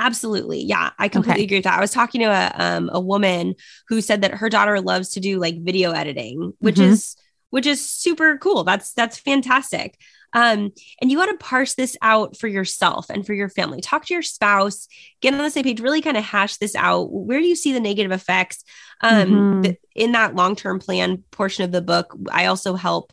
Absolutely. 0.00 0.62
Yeah, 0.62 0.90
I 0.98 1.08
completely 1.08 1.42
okay. 1.42 1.44
agree 1.44 1.56
with 1.58 1.64
that. 1.64 1.76
I 1.76 1.80
was 1.80 1.92
talking 1.92 2.22
to 2.22 2.26
a 2.26 2.52
um, 2.54 2.88
a 2.90 2.98
woman 2.98 3.54
who 3.88 4.00
said 4.00 4.22
that 4.22 4.32
her 4.32 4.48
daughter 4.48 4.80
loves 4.80 5.10
to 5.10 5.20
do 5.20 5.38
like 5.38 5.62
video 5.62 5.90
editing, 5.90 6.54
which 6.58 6.76
mm-hmm. 6.76 6.92
is 6.92 7.16
which 7.50 7.66
is 7.66 7.86
super 7.86 8.38
cool. 8.38 8.64
That's 8.64 8.94
that's 8.94 9.18
fantastic. 9.18 9.98
Um, 10.32 10.72
and 11.02 11.10
you 11.10 11.18
got 11.18 11.26
to 11.26 11.36
parse 11.36 11.74
this 11.74 11.98
out 12.00 12.38
for 12.38 12.48
yourself 12.48 13.10
and 13.10 13.26
for 13.26 13.34
your 13.34 13.50
family. 13.50 13.82
Talk 13.82 14.06
to 14.06 14.14
your 14.14 14.22
spouse, 14.22 14.88
get 15.20 15.34
on 15.34 15.40
the 15.40 15.50
same 15.50 15.64
page, 15.64 15.80
really 15.80 16.00
kind 16.00 16.16
of 16.16 16.24
hash 16.24 16.56
this 16.56 16.76
out. 16.76 17.12
Where 17.12 17.40
do 17.40 17.46
you 17.46 17.56
see 17.56 17.72
the 17.72 17.80
negative 17.80 18.12
effects? 18.12 18.64
Um, 19.02 19.28
mm-hmm. 19.28 19.62
th- 19.62 19.78
in 19.94 20.12
that 20.12 20.34
long 20.34 20.56
term 20.56 20.78
plan 20.78 21.24
portion 21.30 21.64
of 21.64 21.72
the 21.72 21.82
book, 21.82 22.16
I 22.32 22.46
also 22.46 22.74
help 22.74 23.12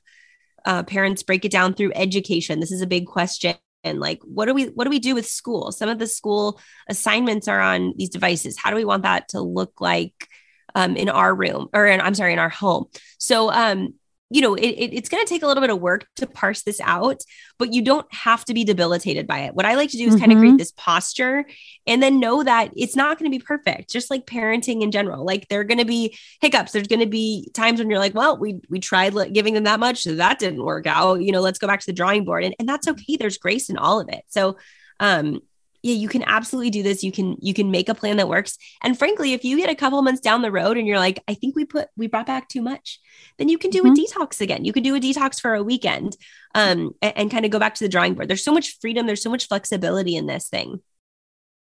uh, 0.64 0.84
parents 0.84 1.24
break 1.24 1.44
it 1.44 1.52
down 1.52 1.74
through 1.74 1.92
education. 1.96 2.62
This 2.62 2.72
is 2.72 2.82
a 2.82 2.88
big 2.88 3.08
question 3.08 3.56
like 3.96 4.20
what 4.24 4.46
do 4.46 4.54
we 4.54 4.66
what 4.66 4.84
do 4.84 4.90
we 4.90 5.00
do 5.00 5.16
with 5.16 5.28
school? 5.28 5.72
Some 5.72 5.90
of 5.90 6.00
the 6.00 6.08
school 6.08 6.60
assignments 6.90 7.48
are 7.48 7.60
on 7.60 7.94
these 7.98 8.10
devices. 8.10 8.58
How 8.58 8.70
do 8.70 8.76
we 8.76 8.86
want 8.86 9.04
that 9.04 9.30
to 9.30 9.42
look 9.42 9.80
like 9.80 10.28
um, 10.76 10.96
in 10.96 11.10
our 11.10 11.34
room 11.34 11.70
or 11.74 11.88
in, 11.88 12.02
i'm 12.02 12.14
sorry 12.14 12.34
in 12.34 12.40
our 12.40 12.50
home? 12.50 12.86
So 13.18 13.52
um 13.52 13.94
you 14.30 14.42
know, 14.42 14.56
it, 14.56 14.62
it, 14.62 14.94
it's 14.94 15.08
going 15.08 15.24
to 15.24 15.30
take 15.30 15.42
a 15.42 15.48
little 15.48 15.62
bit 15.62 15.70
of 15.70 15.80
work 15.80 16.06
to 16.18 16.28
parse 16.28 16.64
this 16.64 16.82
out, 16.82 17.22
but 17.58 17.74
you 17.74 17.82
don't 17.82 18.06
have 18.14 18.44
to 18.46 18.54
be 18.54 18.66
debilitated 18.66 19.26
by 19.26 19.40
it. 19.40 19.56
What 19.56 19.66
I 19.66 19.76
like 19.76 19.90
to 19.92 19.98
do 19.98 20.06
is 20.06 20.16
mm-hmm. 20.16 20.20
kind 20.20 20.32
of 20.34 20.38
create 20.40 20.58
this 20.58 20.72
posture 20.72 21.46
and 21.86 22.04
then 22.04 22.20
know 22.20 22.44
that 22.44 22.72
it's 22.76 22.96
not 22.96 23.18
going 23.18 23.32
to 23.32 23.38
be 23.38 23.44
perfect, 23.44 23.90
just 23.90 24.12
like 24.12 24.26
parenting 24.26 24.82
in 24.82 24.92
general. 24.92 25.26
Like 25.26 25.48
there 25.48 25.62
are 25.62 25.66
going 25.66 25.78
to 25.78 25.86
be 25.86 26.18
hiccups. 26.42 26.74
There's 26.74 26.88
going 26.88 27.00
to 27.00 27.06
be 27.06 27.50
times 27.54 27.80
when 27.80 27.90
you're 27.90 28.00
like, 28.00 28.16
well, 28.16 28.38
we, 28.38 28.60
we 28.70 28.80
tried 28.80 29.14
giving 29.34 29.54
them 29.54 29.64
that 29.64 29.80
much. 29.80 30.04
So 30.04 30.16
that 30.16 30.40
didn't 30.40 30.64
work 30.64 30.88
out. 30.88 31.22
You 31.22 31.32
know, 31.32 31.42
let's 31.42 31.60
go 31.60 31.68
back 31.68 31.80
to 31.80 31.86
the 31.86 31.94
drawing 31.94 32.26
board. 32.26 32.44
And, 32.44 32.56
and 32.60 32.68
that's 32.68 32.88
okay. 32.88 33.16
There's 33.16 33.38
grace 33.38 33.70
in 33.70 33.78
all 33.78 34.02
of 34.02 34.10
it. 34.10 34.24
So, 34.28 34.58
um, 35.00 35.42
yeah, 35.88 35.96
you 35.96 36.10
can 36.10 36.24
absolutely 36.24 36.70
do 36.70 36.84
this. 36.84 37.02
You 37.04 37.12
can 37.12 37.38
you 37.40 37.54
can 37.54 37.72
make 37.72 37.88
a 37.88 37.96
plan 37.96 38.18
that 38.18 38.28
works. 38.28 38.58
And 38.84 39.00
frankly, 39.00 39.34
if 39.34 39.46
you 39.46 39.56
get 39.58 39.70
a 39.70 39.76
couple 39.76 40.02
months 40.02 40.20
down 40.20 40.42
the 40.42 40.52
road 40.52 40.78
and 40.78 40.86
you're 40.86 41.00
like, 41.00 41.24
I 41.28 41.34
think 41.34 41.56
we 41.56 41.64
put 41.64 41.88
we 41.96 42.08
brought 42.08 42.28
back 42.28 42.50
too 42.50 42.62
much, 42.62 43.00
then 43.38 43.48
you 43.48 43.58
can 43.58 43.72
do 43.72 43.84
mm-hmm. 43.84 43.94
a 43.94 43.96
detox 43.96 44.42
again. 44.42 44.66
You 44.66 44.74
can 44.74 44.84
do 44.84 44.96
a 44.96 45.00
detox 45.00 45.40
for 45.40 45.54
a 45.56 45.64
weekend, 45.64 46.18
um, 46.54 46.92
and, 47.02 47.18
and 47.18 47.32
kind 47.32 47.46
of 47.46 47.52
go 47.52 47.60
back 47.60 47.76
to 47.76 47.84
the 47.86 47.90
drawing 47.90 48.16
board. 48.16 48.28
There's 48.28 48.44
so 48.44 48.54
much 48.54 48.78
freedom. 48.82 49.08
There's 49.08 49.24
so 49.24 49.30
much 49.30 49.48
flexibility 49.48 50.16
in 50.16 50.26
this 50.26 50.50
thing. 50.50 50.82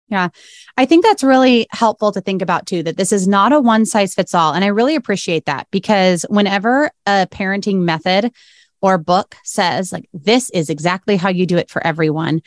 Yeah. 0.07 0.29
I 0.75 0.85
think 0.85 1.05
that's 1.05 1.23
really 1.23 1.67
helpful 1.69 2.11
to 2.11 2.21
think 2.21 2.41
about 2.41 2.65
too, 2.65 2.81
that 2.81 2.97
this 2.97 3.11
is 3.11 3.27
not 3.27 3.53
a 3.53 3.59
one 3.59 3.85
size 3.85 4.15
fits 4.15 4.33
all. 4.33 4.53
And 4.53 4.63
I 4.63 4.69
really 4.69 4.95
appreciate 4.95 5.45
that 5.45 5.67
because 5.69 6.25
whenever 6.29 6.89
a 7.05 7.27
parenting 7.27 7.81
method 7.81 8.33
or 8.81 8.97
book 8.97 9.35
says, 9.43 9.91
like, 9.91 10.09
this 10.11 10.49
is 10.49 10.71
exactly 10.71 11.15
how 11.15 11.29
you 11.29 11.45
do 11.45 11.57
it 11.57 11.69
for 11.69 11.85
everyone, 11.85 12.41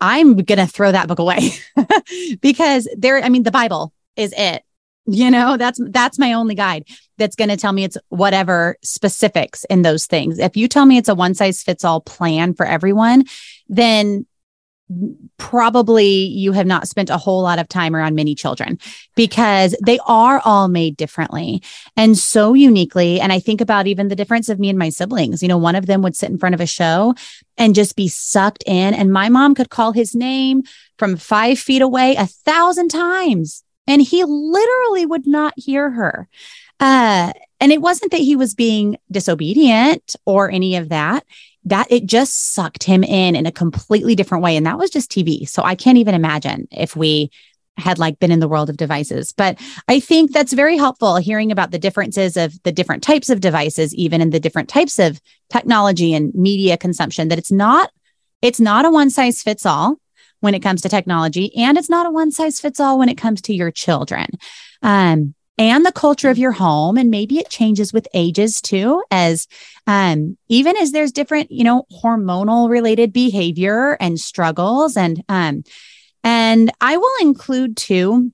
I'm 0.00 0.36
going 0.36 0.58
to 0.58 0.66
throw 0.66 0.92
that 0.92 1.08
book 1.08 1.18
away 1.18 1.52
because 2.40 2.88
there, 2.96 3.22
I 3.22 3.28
mean, 3.28 3.42
the 3.42 3.50
Bible 3.50 3.92
is 4.16 4.32
it. 4.36 4.62
You 5.10 5.30
know, 5.30 5.56
that's 5.56 5.80
that's 5.88 6.18
my 6.18 6.34
only 6.34 6.54
guide 6.54 6.84
that's 7.16 7.34
going 7.34 7.48
to 7.48 7.56
tell 7.56 7.72
me 7.72 7.84
it's 7.84 7.96
whatever 8.10 8.76
specifics 8.82 9.64
in 9.64 9.80
those 9.80 10.04
things. 10.04 10.38
If 10.38 10.54
you 10.54 10.68
tell 10.68 10.84
me 10.84 10.98
it's 10.98 11.08
a 11.08 11.14
one 11.14 11.32
size 11.32 11.62
fits 11.62 11.82
all 11.82 12.02
plan 12.02 12.52
for 12.52 12.66
everyone, 12.66 13.24
then 13.70 14.26
probably 15.36 16.08
you 16.08 16.52
have 16.52 16.66
not 16.66 16.88
spent 16.88 17.10
a 17.10 17.18
whole 17.18 17.42
lot 17.42 17.58
of 17.58 17.68
time 17.68 17.94
around 17.94 18.14
many 18.14 18.34
children 18.34 18.78
because 19.14 19.76
they 19.84 19.98
are 20.06 20.40
all 20.44 20.68
made 20.68 20.96
differently 20.96 21.62
and 21.96 22.16
so 22.16 22.54
uniquely. 22.54 23.20
And 23.20 23.32
I 23.32 23.38
think 23.38 23.60
about 23.60 23.86
even 23.86 24.08
the 24.08 24.16
difference 24.16 24.48
of 24.48 24.58
me 24.58 24.70
and 24.70 24.78
my 24.78 24.88
siblings. 24.88 25.42
You 25.42 25.48
know, 25.48 25.58
one 25.58 25.74
of 25.74 25.86
them 25.86 26.02
would 26.02 26.16
sit 26.16 26.30
in 26.30 26.38
front 26.38 26.54
of 26.54 26.60
a 26.60 26.66
show 26.66 27.14
and 27.56 27.74
just 27.74 27.96
be 27.96 28.08
sucked 28.08 28.64
in. 28.66 28.94
And 28.94 29.12
my 29.12 29.28
mom 29.28 29.54
could 29.54 29.70
call 29.70 29.92
his 29.92 30.14
name 30.14 30.62
from 30.98 31.16
five 31.16 31.58
feet 31.58 31.82
away 31.82 32.16
a 32.16 32.26
thousand 32.26 32.88
times, 32.88 33.62
and 33.86 34.02
he 34.02 34.24
literally 34.24 35.06
would 35.06 35.26
not 35.26 35.54
hear 35.56 35.90
her. 35.90 36.28
Uh, 36.80 37.32
and 37.60 37.72
it 37.72 37.80
wasn't 37.80 38.12
that 38.12 38.20
he 38.20 38.36
was 38.36 38.54
being 38.54 38.96
disobedient 39.10 40.14
or 40.24 40.50
any 40.50 40.76
of 40.76 40.90
that 40.90 41.24
that 41.68 41.90
it 41.90 42.06
just 42.06 42.52
sucked 42.54 42.84
him 42.84 43.04
in 43.04 43.36
in 43.36 43.46
a 43.46 43.52
completely 43.52 44.14
different 44.14 44.44
way. 44.44 44.56
And 44.56 44.66
that 44.66 44.78
was 44.78 44.90
just 44.90 45.10
TV. 45.10 45.48
So 45.48 45.62
I 45.62 45.74
can't 45.74 45.98
even 45.98 46.14
imagine 46.14 46.68
if 46.70 46.96
we 46.96 47.30
had 47.76 47.98
like 47.98 48.18
been 48.18 48.32
in 48.32 48.40
the 48.40 48.48
world 48.48 48.68
of 48.68 48.76
devices. 48.76 49.32
But 49.32 49.58
I 49.86 50.00
think 50.00 50.32
that's 50.32 50.52
very 50.52 50.76
helpful 50.76 51.16
hearing 51.16 51.52
about 51.52 51.70
the 51.70 51.78
differences 51.78 52.36
of 52.36 52.60
the 52.64 52.72
different 52.72 53.02
types 53.02 53.30
of 53.30 53.40
devices, 53.40 53.94
even 53.94 54.20
in 54.20 54.30
the 54.30 54.40
different 54.40 54.68
types 54.68 54.98
of 54.98 55.20
technology 55.48 56.12
and 56.12 56.34
media 56.34 56.76
consumption, 56.76 57.28
that 57.28 57.38
it's 57.38 57.52
not, 57.52 57.90
it's 58.42 58.60
not 58.60 58.84
a 58.84 58.90
one 58.90 59.10
size 59.10 59.42
fits 59.42 59.64
all 59.64 59.96
when 60.40 60.54
it 60.54 60.60
comes 60.60 60.82
to 60.82 60.88
technology. 60.88 61.54
And 61.56 61.78
it's 61.78 61.90
not 61.90 62.06
a 62.06 62.10
one 62.10 62.30
size 62.30 62.60
fits 62.60 62.80
all 62.80 62.98
when 62.98 63.08
it 63.08 63.18
comes 63.18 63.40
to 63.42 63.54
your 63.54 63.70
children. 63.70 64.26
Um, 64.82 65.34
and 65.58 65.84
the 65.84 65.92
culture 65.92 66.30
of 66.30 66.38
your 66.38 66.52
home. 66.52 66.96
And 66.96 67.10
maybe 67.10 67.38
it 67.38 67.50
changes 67.50 67.92
with 67.92 68.08
ages 68.14 68.60
too, 68.60 69.02
as 69.10 69.46
um, 69.86 70.38
even 70.48 70.76
as 70.76 70.92
there's 70.92 71.12
different, 71.12 71.50
you 71.50 71.64
know, 71.64 71.84
hormonal 72.02 72.70
related 72.70 73.12
behavior 73.12 73.96
and 74.00 74.18
struggles. 74.18 74.96
And 74.96 75.22
um, 75.28 75.64
and 76.24 76.70
I 76.80 76.96
will 76.96 77.14
include 77.20 77.76
too 77.76 78.32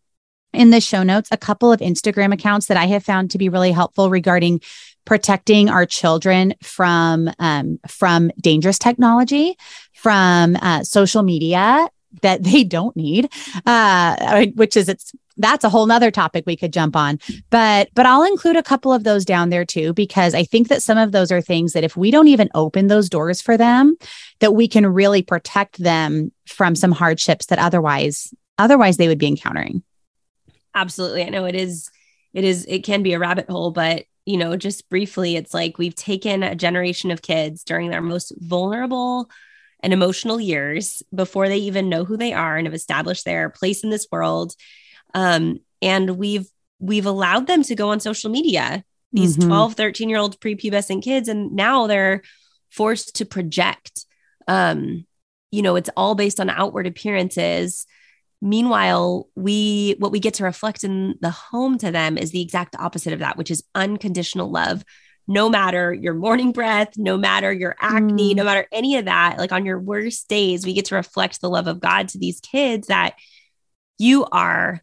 in 0.52 0.70
the 0.70 0.80
show 0.80 1.02
notes 1.02 1.28
a 1.32 1.36
couple 1.36 1.72
of 1.72 1.80
Instagram 1.80 2.32
accounts 2.32 2.66
that 2.66 2.76
I 2.76 2.86
have 2.86 3.04
found 3.04 3.30
to 3.32 3.38
be 3.38 3.48
really 3.48 3.72
helpful 3.72 4.10
regarding 4.10 4.60
protecting 5.04 5.68
our 5.68 5.84
children 5.84 6.54
from 6.62 7.30
um, 7.38 7.78
from 7.88 8.30
dangerous 8.40 8.78
technology, 8.78 9.56
from 9.92 10.56
uh, 10.56 10.82
social 10.82 11.22
media 11.22 11.88
that 12.22 12.42
they 12.42 12.64
don't 12.64 12.96
need, 12.96 13.28
uh, 13.66 14.46
which 14.54 14.76
is 14.76 14.88
it's 14.88 15.12
that's 15.36 15.64
a 15.64 15.68
whole 15.68 15.86
nother 15.86 16.10
topic 16.10 16.44
we 16.46 16.56
could 16.56 16.72
jump 16.72 16.96
on. 16.96 17.18
But 17.50 17.88
but 17.94 18.06
I'll 18.06 18.24
include 18.24 18.56
a 18.56 18.62
couple 18.62 18.92
of 18.92 19.04
those 19.04 19.24
down 19.24 19.50
there 19.50 19.64
too, 19.64 19.92
because 19.92 20.34
I 20.34 20.44
think 20.44 20.68
that 20.68 20.82
some 20.82 20.98
of 20.98 21.12
those 21.12 21.32
are 21.32 21.40
things 21.40 21.72
that 21.72 21.84
if 21.84 21.96
we 21.96 22.10
don't 22.10 22.28
even 22.28 22.48
open 22.54 22.86
those 22.86 23.08
doors 23.08 23.40
for 23.40 23.56
them, 23.56 23.96
that 24.40 24.54
we 24.54 24.68
can 24.68 24.86
really 24.86 25.22
protect 25.22 25.78
them 25.78 26.32
from 26.46 26.74
some 26.74 26.92
hardships 26.92 27.46
that 27.46 27.58
otherwise 27.58 28.32
otherwise 28.58 28.96
they 28.96 29.08
would 29.08 29.18
be 29.18 29.26
encountering. 29.26 29.82
Absolutely. 30.74 31.24
I 31.24 31.28
know 31.28 31.44
it 31.44 31.54
is 31.54 31.90
it 32.32 32.44
is 32.44 32.64
it 32.68 32.84
can 32.84 33.02
be 33.02 33.12
a 33.12 33.18
rabbit 33.18 33.48
hole, 33.48 33.70
but 33.70 34.04
you 34.26 34.38
know, 34.38 34.56
just 34.56 34.88
briefly, 34.88 35.36
it's 35.36 35.52
like 35.52 35.76
we've 35.76 35.94
taken 35.94 36.42
a 36.42 36.54
generation 36.54 37.10
of 37.10 37.20
kids 37.20 37.62
during 37.62 37.90
their 37.90 38.00
most 38.00 38.32
vulnerable 38.38 39.28
and 39.80 39.92
emotional 39.92 40.40
years 40.40 41.02
before 41.14 41.48
they 41.48 41.58
even 41.58 41.90
know 41.90 42.04
who 42.04 42.16
they 42.16 42.32
are 42.32 42.56
and 42.56 42.66
have 42.66 42.74
established 42.74 43.26
their 43.26 43.50
place 43.50 43.84
in 43.84 43.90
this 43.90 44.06
world 44.10 44.54
um, 45.14 45.60
and 45.80 46.16
we've 46.16 46.48
we've 46.80 47.06
allowed 47.06 47.46
them 47.46 47.62
to 47.62 47.74
go 47.74 47.90
on 47.90 48.00
social 48.00 48.30
media 48.30 48.84
these 49.12 49.36
mm-hmm. 49.36 49.48
12 49.48 49.74
13 49.74 50.08
year 50.08 50.18
old 50.18 50.38
prepubescent 50.40 51.02
kids 51.02 51.28
and 51.28 51.52
now 51.52 51.86
they're 51.86 52.22
forced 52.70 53.16
to 53.16 53.24
project 53.24 54.04
um, 54.48 55.06
you 55.50 55.62
know 55.62 55.76
it's 55.76 55.90
all 55.96 56.14
based 56.14 56.40
on 56.40 56.50
outward 56.50 56.86
appearances 56.86 57.86
meanwhile 58.42 59.28
we 59.34 59.94
what 59.98 60.12
we 60.12 60.20
get 60.20 60.34
to 60.34 60.44
reflect 60.44 60.84
in 60.84 61.14
the 61.20 61.30
home 61.30 61.78
to 61.78 61.90
them 61.90 62.18
is 62.18 62.32
the 62.32 62.42
exact 62.42 62.76
opposite 62.76 63.12
of 63.12 63.20
that 63.20 63.38
which 63.38 63.50
is 63.50 63.64
unconditional 63.74 64.50
love 64.50 64.84
no 65.26 65.48
matter 65.48 65.94
your 65.94 66.12
morning 66.12 66.52
breath 66.52 66.98
no 66.98 67.16
matter 67.16 67.52
your 67.52 67.74
acne 67.80 68.34
mm. 68.34 68.36
no 68.36 68.44
matter 68.44 68.66
any 68.72 68.96
of 68.96 69.06
that 69.06 69.38
like 69.38 69.52
on 69.52 69.64
your 69.64 69.78
worst 69.78 70.28
days 70.28 70.66
we 70.66 70.74
get 70.74 70.86
to 70.86 70.96
reflect 70.96 71.40
the 71.40 71.48
love 71.48 71.68
of 71.68 71.80
god 71.80 72.08
to 72.08 72.18
these 72.18 72.40
kids 72.40 72.88
that 72.88 73.14
you 73.96 74.26
are 74.30 74.82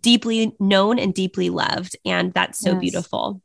deeply 0.00 0.54
known 0.58 0.98
and 0.98 1.14
deeply 1.14 1.50
loved. 1.50 1.96
And 2.04 2.32
that's 2.32 2.58
so 2.58 2.72
yes. 2.72 2.80
beautiful. 2.80 3.42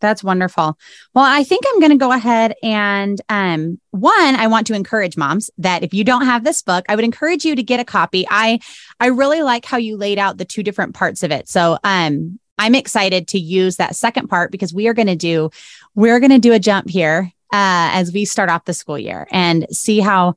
That's 0.00 0.24
wonderful. 0.24 0.78
Well, 1.14 1.24
I 1.24 1.44
think 1.44 1.64
I'm 1.68 1.78
going 1.78 1.92
to 1.92 1.98
go 1.98 2.12
ahead 2.12 2.54
and 2.62 3.20
um 3.28 3.78
one, 3.90 4.34
I 4.34 4.46
want 4.46 4.66
to 4.68 4.74
encourage 4.74 5.16
moms 5.16 5.50
that 5.58 5.82
if 5.82 5.94
you 5.94 6.04
don't 6.04 6.24
have 6.24 6.42
this 6.42 6.62
book, 6.62 6.86
I 6.88 6.96
would 6.96 7.04
encourage 7.04 7.44
you 7.44 7.54
to 7.54 7.62
get 7.62 7.80
a 7.80 7.84
copy. 7.84 8.26
I 8.28 8.60
I 8.98 9.06
really 9.06 9.42
like 9.42 9.64
how 9.64 9.76
you 9.76 9.96
laid 9.96 10.18
out 10.18 10.38
the 10.38 10.44
two 10.44 10.62
different 10.62 10.94
parts 10.94 11.22
of 11.22 11.30
it. 11.30 11.48
So, 11.48 11.78
um 11.84 12.38
I'm 12.58 12.74
excited 12.74 13.28
to 13.28 13.38
use 13.38 13.76
that 13.76 13.96
second 13.96 14.28
part 14.28 14.50
because 14.50 14.74
we 14.74 14.86
are 14.86 14.94
going 14.94 15.08
to 15.08 15.16
do 15.16 15.50
we're 15.94 16.20
going 16.20 16.30
to 16.30 16.38
do 16.38 16.52
a 16.52 16.58
jump 16.58 16.90
here 16.90 17.32
uh 17.52 17.90
as 17.92 18.12
we 18.12 18.24
start 18.24 18.50
off 18.50 18.64
the 18.64 18.74
school 18.74 18.98
year 18.98 19.26
and 19.30 19.66
see 19.70 20.00
how 20.00 20.34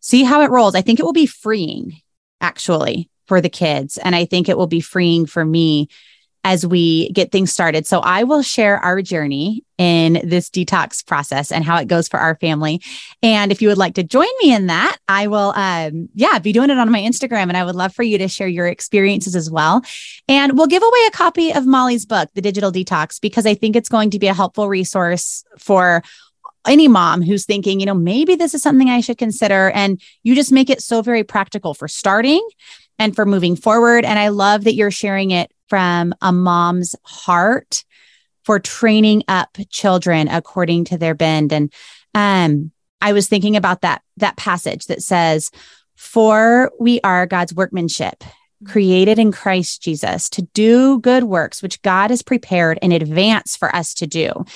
see 0.00 0.24
how 0.24 0.42
it 0.42 0.50
rolls. 0.50 0.74
I 0.74 0.82
think 0.82 1.00
it 1.00 1.04
will 1.04 1.12
be 1.12 1.26
freeing 1.26 2.00
actually 2.40 3.08
for 3.26 3.40
the 3.40 3.48
kids 3.48 3.98
and 3.98 4.14
I 4.14 4.24
think 4.24 4.48
it 4.48 4.56
will 4.56 4.66
be 4.66 4.80
freeing 4.80 5.26
for 5.26 5.44
me 5.44 5.88
as 6.46 6.64
we 6.64 7.10
get 7.10 7.32
things 7.32 7.52
started. 7.52 7.88
So 7.88 7.98
I 7.98 8.22
will 8.22 8.40
share 8.40 8.78
our 8.78 9.02
journey 9.02 9.64
in 9.78 10.20
this 10.22 10.48
detox 10.48 11.04
process 11.04 11.50
and 11.50 11.64
how 11.64 11.76
it 11.78 11.88
goes 11.88 12.06
for 12.06 12.20
our 12.20 12.36
family. 12.36 12.80
And 13.20 13.50
if 13.50 13.60
you 13.60 13.66
would 13.66 13.78
like 13.78 13.96
to 13.96 14.04
join 14.04 14.28
me 14.40 14.54
in 14.54 14.68
that, 14.68 14.96
I 15.08 15.26
will, 15.26 15.52
um, 15.56 16.08
yeah, 16.14 16.38
be 16.38 16.52
doing 16.52 16.70
it 16.70 16.78
on 16.78 16.88
my 16.88 17.00
Instagram. 17.00 17.48
And 17.48 17.56
I 17.56 17.64
would 17.64 17.74
love 17.74 17.92
for 17.92 18.04
you 18.04 18.16
to 18.18 18.28
share 18.28 18.46
your 18.46 18.68
experiences 18.68 19.34
as 19.34 19.50
well. 19.50 19.82
And 20.28 20.56
we'll 20.56 20.68
give 20.68 20.84
away 20.84 21.00
a 21.08 21.10
copy 21.10 21.50
of 21.52 21.66
Molly's 21.66 22.06
book, 22.06 22.28
The 22.34 22.42
Digital 22.42 22.70
Detox, 22.70 23.20
because 23.20 23.44
I 23.44 23.54
think 23.54 23.74
it's 23.74 23.88
going 23.88 24.10
to 24.10 24.20
be 24.20 24.28
a 24.28 24.34
helpful 24.34 24.68
resource 24.68 25.42
for 25.58 26.04
any 26.64 26.86
mom 26.86 27.22
who's 27.22 27.44
thinking, 27.44 27.80
you 27.80 27.86
know, 27.86 27.94
maybe 27.94 28.36
this 28.36 28.54
is 28.54 28.62
something 28.62 28.88
I 28.88 29.00
should 29.00 29.18
consider. 29.18 29.70
And 29.70 30.00
you 30.22 30.36
just 30.36 30.52
make 30.52 30.70
it 30.70 30.80
so 30.80 31.02
very 31.02 31.24
practical 31.24 31.74
for 31.74 31.88
starting 31.88 32.46
and 32.98 33.14
for 33.14 33.26
moving 33.26 33.56
forward. 33.56 34.04
And 34.04 34.18
I 34.18 34.28
love 34.28 34.64
that 34.64 34.74
you're 34.74 34.90
sharing 34.90 35.30
it 35.30 35.52
from 35.68 36.14
a 36.22 36.32
mom's 36.32 36.94
heart 37.02 37.84
for 38.44 38.58
training 38.60 39.24
up 39.28 39.56
children 39.70 40.28
according 40.28 40.84
to 40.86 40.98
their 40.98 41.14
bend. 41.14 41.52
And 41.52 41.72
um, 42.14 42.70
I 43.00 43.12
was 43.12 43.28
thinking 43.28 43.56
about 43.56 43.82
that 43.82 44.02
that 44.16 44.36
passage 44.36 44.86
that 44.86 45.02
says, 45.02 45.50
"For 45.96 46.72
we 46.78 47.00
are 47.02 47.26
God's 47.26 47.54
workmanship." 47.54 48.24
Created 48.64 49.18
in 49.18 49.32
Christ 49.32 49.82
Jesus 49.82 50.30
to 50.30 50.40
do 50.54 50.98
good 51.00 51.24
works, 51.24 51.62
which 51.62 51.82
God 51.82 52.08
has 52.08 52.22
prepared 52.22 52.78
in 52.80 52.90
advance 52.90 53.54
for 53.54 53.74
us 53.76 53.92
to 53.94 54.06
do. 54.06 54.46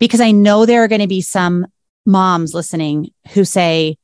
Because 0.00 0.22
I 0.22 0.30
know 0.30 0.64
there 0.64 0.82
are 0.82 0.88
going 0.88 1.02
to 1.02 1.06
be 1.06 1.20
some 1.20 1.66
moms 2.06 2.54
listening 2.54 3.10
who 3.34 3.44
say, 3.44 3.98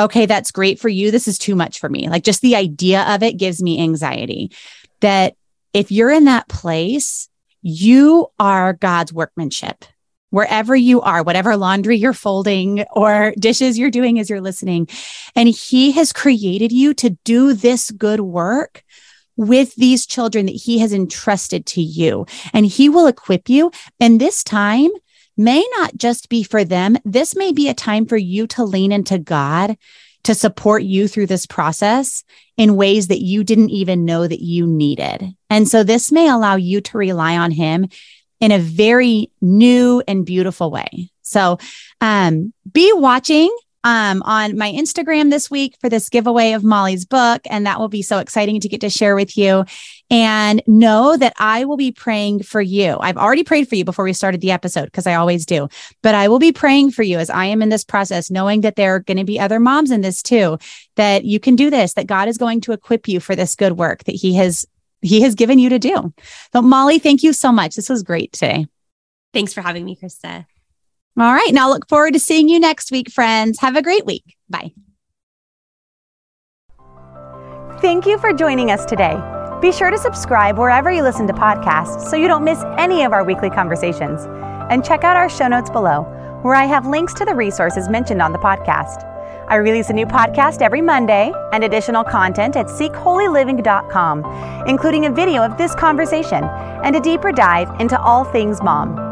okay, 0.00 0.26
that's 0.26 0.50
great 0.50 0.80
for 0.80 0.88
you. 0.88 1.10
This 1.10 1.28
is 1.28 1.38
too 1.38 1.54
much 1.54 1.78
for 1.78 1.88
me. 1.88 2.08
Like 2.08 2.24
just 2.24 2.40
the 2.40 2.56
idea 2.56 3.02
of 3.02 3.22
it 3.22 3.36
gives 3.36 3.62
me 3.62 3.80
anxiety. 3.82 4.50
That 5.00 5.34
if 5.72 5.92
you're 5.92 6.10
in 6.10 6.24
that 6.24 6.48
place, 6.48 7.28
you 7.62 8.28
are 8.38 8.72
God's 8.72 9.12
workmanship. 9.12 9.84
Wherever 10.30 10.76
you 10.76 11.00
are, 11.00 11.22
whatever 11.22 11.56
laundry 11.56 11.96
you're 11.96 12.12
folding 12.12 12.84
or 12.92 13.34
dishes 13.38 13.78
you're 13.78 13.90
doing 13.90 14.18
as 14.18 14.30
you're 14.30 14.40
listening. 14.40 14.88
And 15.34 15.48
He 15.48 15.92
has 15.92 16.12
created 16.12 16.72
you 16.72 16.94
to 16.94 17.10
do 17.24 17.52
this 17.52 17.90
good 17.90 18.20
work 18.20 18.84
with 19.36 19.74
these 19.74 20.06
children 20.06 20.46
that 20.46 20.52
He 20.52 20.78
has 20.78 20.92
entrusted 20.92 21.66
to 21.66 21.82
you. 21.82 22.26
And 22.52 22.64
He 22.64 22.88
will 22.88 23.06
equip 23.06 23.48
you. 23.48 23.72
And 23.98 24.20
this 24.20 24.44
time, 24.44 24.90
may 25.40 25.66
not 25.78 25.96
just 25.96 26.28
be 26.28 26.42
for 26.42 26.64
them. 26.64 26.98
This 27.04 27.34
may 27.34 27.50
be 27.50 27.68
a 27.68 27.74
time 27.74 28.04
for 28.04 28.18
you 28.18 28.46
to 28.48 28.64
lean 28.64 28.92
into 28.92 29.18
God 29.18 29.78
to 30.24 30.34
support 30.34 30.82
you 30.82 31.08
through 31.08 31.26
this 31.28 31.46
process 31.46 32.24
in 32.58 32.76
ways 32.76 33.08
that 33.08 33.22
you 33.22 33.42
didn't 33.42 33.70
even 33.70 34.04
know 34.04 34.26
that 34.26 34.42
you 34.42 34.66
needed. 34.66 35.34
And 35.48 35.66
so 35.66 35.82
this 35.82 36.12
may 36.12 36.28
allow 36.28 36.56
you 36.56 36.82
to 36.82 36.98
rely 36.98 37.38
on 37.38 37.52
him 37.52 37.88
in 38.38 38.52
a 38.52 38.58
very 38.58 39.30
new 39.40 40.02
and 40.06 40.26
beautiful 40.26 40.70
way. 40.70 41.10
So 41.22 41.58
um, 42.02 42.52
be 42.70 42.92
watching 42.92 43.54
um, 43.84 44.22
on 44.24 44.56
my 44.56 44.70
Instagram 44.72 45.30
this 45.30 45.50
week 45.50 45.76
for 45.80 45.88
this 45.88 46.08
giveaway 46.08 46.52
of 46.52 46.62
Molly's 46.62 47.04
book. 47.04 47.40
And 47.48 47.66
that 47.66 47.78
will 47.78 47.88
be 47.88 48.02
so 48.02 48.18
exciting 48.18 48.60
to 48.60 48.68
get 48.68 48.80
to 48.82 48.90
share 48.90 49.14
with 49.14 49.36
you. 49.36 49.64
And 50.10 50.62
know 50.66 51.16
that 51.16 51.34
I 51.38 51.64
will 51.64 51.76
be 51.76 51.92
praying 51.92 52.42
for 52.42 52.60
you. 52.60 52.96
I've 53.00 53.16
already 53.16 53.44
prayed 53.44 53.68
for 53.68 53.76
you 53.76 53.84
before 53.84 54.04
we 54.04 54.12
started 54.12 54.40
the 54.40 54.50
episode 54.50 54.86
because 54.86 55.06
I 55.06 55.14
always 55.14 55.46
do, 55.46 55.68
but 56.02 56.16
I 56.16 56.26
will 56.26 56.40
be 56.40 56.50
praying 56.50 56.90
for 56.90 57.04
you 57.04 57.18
as 57.18 57.30
I 57.30 57.44
am 57.44 57.62
in 57.62 57.68
this 57.68 57.84
process, 57.84 58.28
knowing 58.28 58.62
that 58.62 58.74
there 58.74 58.96
are 58.96 59.00
going 59.00 59.18
to 59.18 59.24
be 59.24 59.38
other 59.38 59.60
moms 59.60 59.92
in 59.92 60.00
this 60.00 60.20
too, 60.20 60.58
that 60.96 61.24
you 61.24 61.38
can 61.38 61.54
do 61.54 61.70
this, 61.70 61.94
that 61.94 62.08
God 62.08 62.28
is 62.28 62.38
going 62.38 62.60
to 62.62 62.72
equip 62.72 63.06
you 63.06 63.20
for 63.20 63.36
this 63.36 63.54
good 63.54 63.78
work 63.78 64.04
that 64.04 64.16
He 64.16 64.34
has. 64.34 64.66
He 65.02 65.22
has 65.22 65.34
given 65.34 65.58
you 65.58 65.70
to 65.70 65.78
do. 65.78 66.12
So, 66.52 66.60
Molly, 66.60 66.98
thank 66.98 67.22
you 67.22 67.32
so 67.32 67.50
much. 67.50 67.74
This 67.74 67.88
was 67.88 68.02
great 68.02 68.32
today. 68.32 68.66
Thanks 69.32 69.54
for 69.54 69.62
having 69.62 69.86
me, 69.86 69.96
Krista. 69.96 70.44
All 71.20 71.34
right. 71.34 71.52
Now 71.52 71.68
look 71.68 71.86
forward 71.86 72.14
to 72.14 72.18
seeing 72.18 72.48
you 72.48 72.58
next 72.58 72.90
week, 72.90 73.10
friends. 73.10 73.58
Have 73.60 73.76
a 73.76 73.82
great 73.82 74.06
week. 74.06 74.36
Bye. 74.48 74.72
Thank 77.82 78.06
you 78.06 78.16
for 78.18 78.32
joining 78.32 78.70
us 78.70 78.86
today. 78.86 79.20
Be 79.60 79.70
sure 79.70 79.90
to 79.90 79.98
subscribe 79.98 80.56
wherever 80.56 80.90
you 80.90 81.02
listen 81.02 81.26
to 81.26 81.34
podcasts 81.34 82.08
so 82.08 82.16
you 82.16 82.26
don't 82.26 82.42
miss 82.42 82.64
any 82.78 83.02
of 83.04 83.12
our 83.12 83.22
weekly 83.22 83.50
conversations. 83.50 84.22
And 84.70 84.82
check 84.82 85.04
out 85.04 85.16
our 85.16 85.28
show 85.28 85.48
notes 85.48 85.68
below, 85.68 86.04
where 86.40 86.54
I 86.54 86.64
have 86.64 86.86
links 86.86 87.12
to 87.14 87.26
the 87.26 87.34
resources 87.34 87.90
mentioned 87.90 88.22
on 88.22 88.32
the 88.32 88.38
podcast. 88.38 89.06
I 89.48 89.56
release 89.56 89.90
a 89.90 89.92
new 89.92 90.06
podcast 90.06 90.62
every 90.62 90.80
Monday 90.80 91.34
and 91.52 91.64
additional 91.64 92.02
content 92.02 92.56
at 92.56 92.66
seekholyliving.com, 92.66 94.64
including 94.66 95.04
a 95.04 95.10
video 95.10 95.42
of 95.42 95.58
this 95.58 95.74
conversation 95.74 96.44
and 96.44 96.96
a 96.96 97.00
deeper 97.00 97.30
dive 97.30 97.78
into 97.78 98.00
all 98.00 98.24
things 98.24 98.62
mom. 98.62 99.09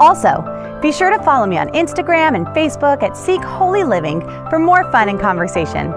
Also, 0.00 0.42
be 0.80 0.92
sure 0.92 1.10
to 1.10 1.22
follow 1.22 1.46
me 1.46 1.58
on 1.58 1.68
Instagram 1.68 2.34
and 2.34 2.46
Facebook 2.48 3.02
at 3.02 3.16
Seek 3.16 3.44
Holy 3.44 3.84
Living 3.84 4.22
for 4.48 4.58
more 4.58 4.90
fun 4.90 5.10
and 5.10 5.20
conversation. 5.20 5.92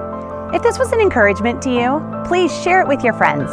If 0.53 0.61
this 0.61 0.77
was 0.77 0.91
an 0.91 0.99
encouragement 0.99 1.61
to 1.63 1.69
you, 1.69 2.23
please 2.27 2.51
share 2.61 2.81
it 2.81 2.87
with 2.87 3.01
your 3.01 3.13
friends. 3.13 3.49